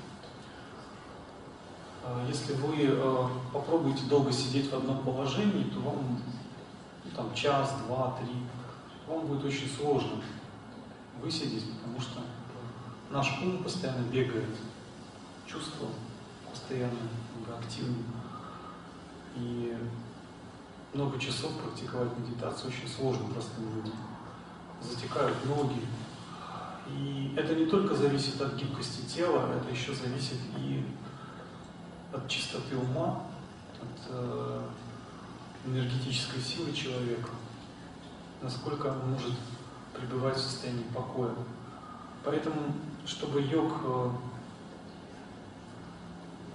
А 2.05 2.24
если 2.26 2.55
вы 2.55 2.74
э, 2.80 3.26
попробуете 3.52 4.05
долго 4.06 4.32
сидеть 4.32 4.70
в 4.70 4.74
одном 4.74 5.05
положении, 5.05 5.64
то 5.64 5.78
вам 5.80 6.20
ну, 7.05 7.10
там 7.14 7.32
час, 7.34 7.74
два, 7.86 8.18
три, 8.20 8.34
вам 9.06 9.26
будет 9.26 9.44
очень 9.44 9.68
сложно 9.68 10.20
высидеть, 11.22 11.64
потому 11.76 12.01
что 12.01 12.20
наш 13.10 13.40
ум 13.43 13.62
постоянно 13.62 14.05
бегает, 14.09 14.56
чувства 15.47 15.86
постоянно 16.51 17.09
активны. 17.56 18.02
И 19.36 19.76
много 20.93 21.20
часов 21.20 21.52
практиковать 21.52 22.18
медитацию 22.18 22.72
очень 22.72 22.89
сложно 22.89 23.28
простым 23.28 23.76
людям. 23.76 23.94
Затекают 24.82 25.44
ноги. 25.46 25.80
И 26.88 27.34
это 27.36 27.54
не 27.54 27.66
только 27.66 27.94
зависит 27.94 28.40
от 28.40 28.54
гибкости 28.54 29.02
тела, 29.02 29.48
это 29.56 29.72
еще 29.72 29.94
зависит 29.94 30.38
и 30.59 30.84
от 32.12 32.28
чистоты 32.28 32.76
ума, 32.76 33.22
от 33.80 34.10
э, 34.10 34.62
энергетической 35.66 36.40
силы 36.40 36.72
человека, 36.72 37.30
насколько 38.42 38.88
он 38.88 39.12
может 39.12 39.32
пребывать 39.96 40.36
в 40.36 40.40
состоянии 40.40 40.84
покоя. 40.94 41.34
Поэтому, 42.24 42.74
чтобы 43.06 43.40
йог 43.40 43.72
э, 43.84 44.10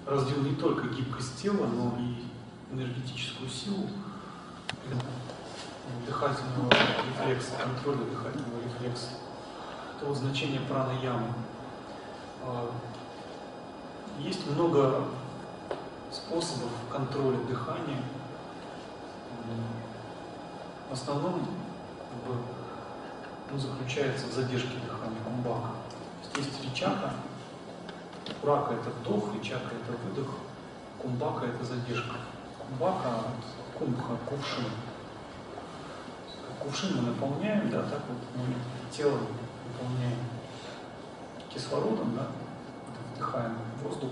развил 0.06 0.42
не 0.44 0.56
только 0.56 0.88
гибкость 0.90 1.42
тела, 1.42 1.68
но 1.68 1.98
и 2.00 2.74
энергетическую 2.74 3.50
силу, 3.50 3.88
дыхательного 6.06 6.72
рефлекса, 6.72 7.52
контроля 7.64 8.06
дыхательного 8.06 8.64
рефлекса, 8.64 9.10
то 10.00 10.08
вот 10.08 10.18
значение 10.18 10.62
праны-ямы. 10.62 11.34
Э, 12.44 12.70
есть 14.20 14.50
много 14.50 15.06
способов 16.12 16.72
контроля 16.92 17.38
дыхания. 17.48 18.02
В 20.90 20.94
основном 20.94 21.42
как 23.48 23.56
ну, 23.56 23.60
заключается 23.60 24.28
в 24.28 24.34
задержке 24.34 24.78
дыхания 24.86 25.22
кумбака. 25.24 25.70
То 26.34 26.40
есть 26.40 26.52
есть 26.62 26.84
курака 28.42 28.74
это 28.74 28.90
вдох, 28.90 29.34
ричака 29.36 29.70
это 29.72 29.98
выдох, 30.04 30.32
кумбака 31.02 31.46
это 31.46 31.64
задержка. 31.64 32.16
Кумбака 32.60 33.08
от 33.20 33.80
кумбха, 33.80 34.18
кувшин. 34.28 34.66
Кувшин 36.62 36.98
мы 36.98 37.02
наполняем, 37.10 37.70
да, 37.70 37.84
так 37.84 38.02
вот 38.08 38.18
мы 38.36 38.56
тело 38.92 39.20
наполняем 39.68 40.18
кислородом, 41.54 42.16
да, 42.16 42.28
вдыхаем 43.16 43.58
воздух, 43.84 44.12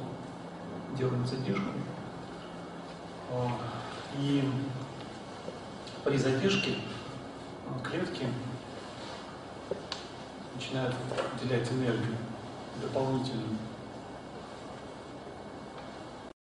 делаем 0.98 1.26
задержку. 1.26 1.70
И 4.18 4.50
при 6.04 6.18
задержке 6.18 6.76
а, 7.68 7.80
клетки 7.84 8.28
начинают 10.56 10.96
выделять 11.42 11.70
энергию 11.72 12.16
дополнительную. 12.82 13.58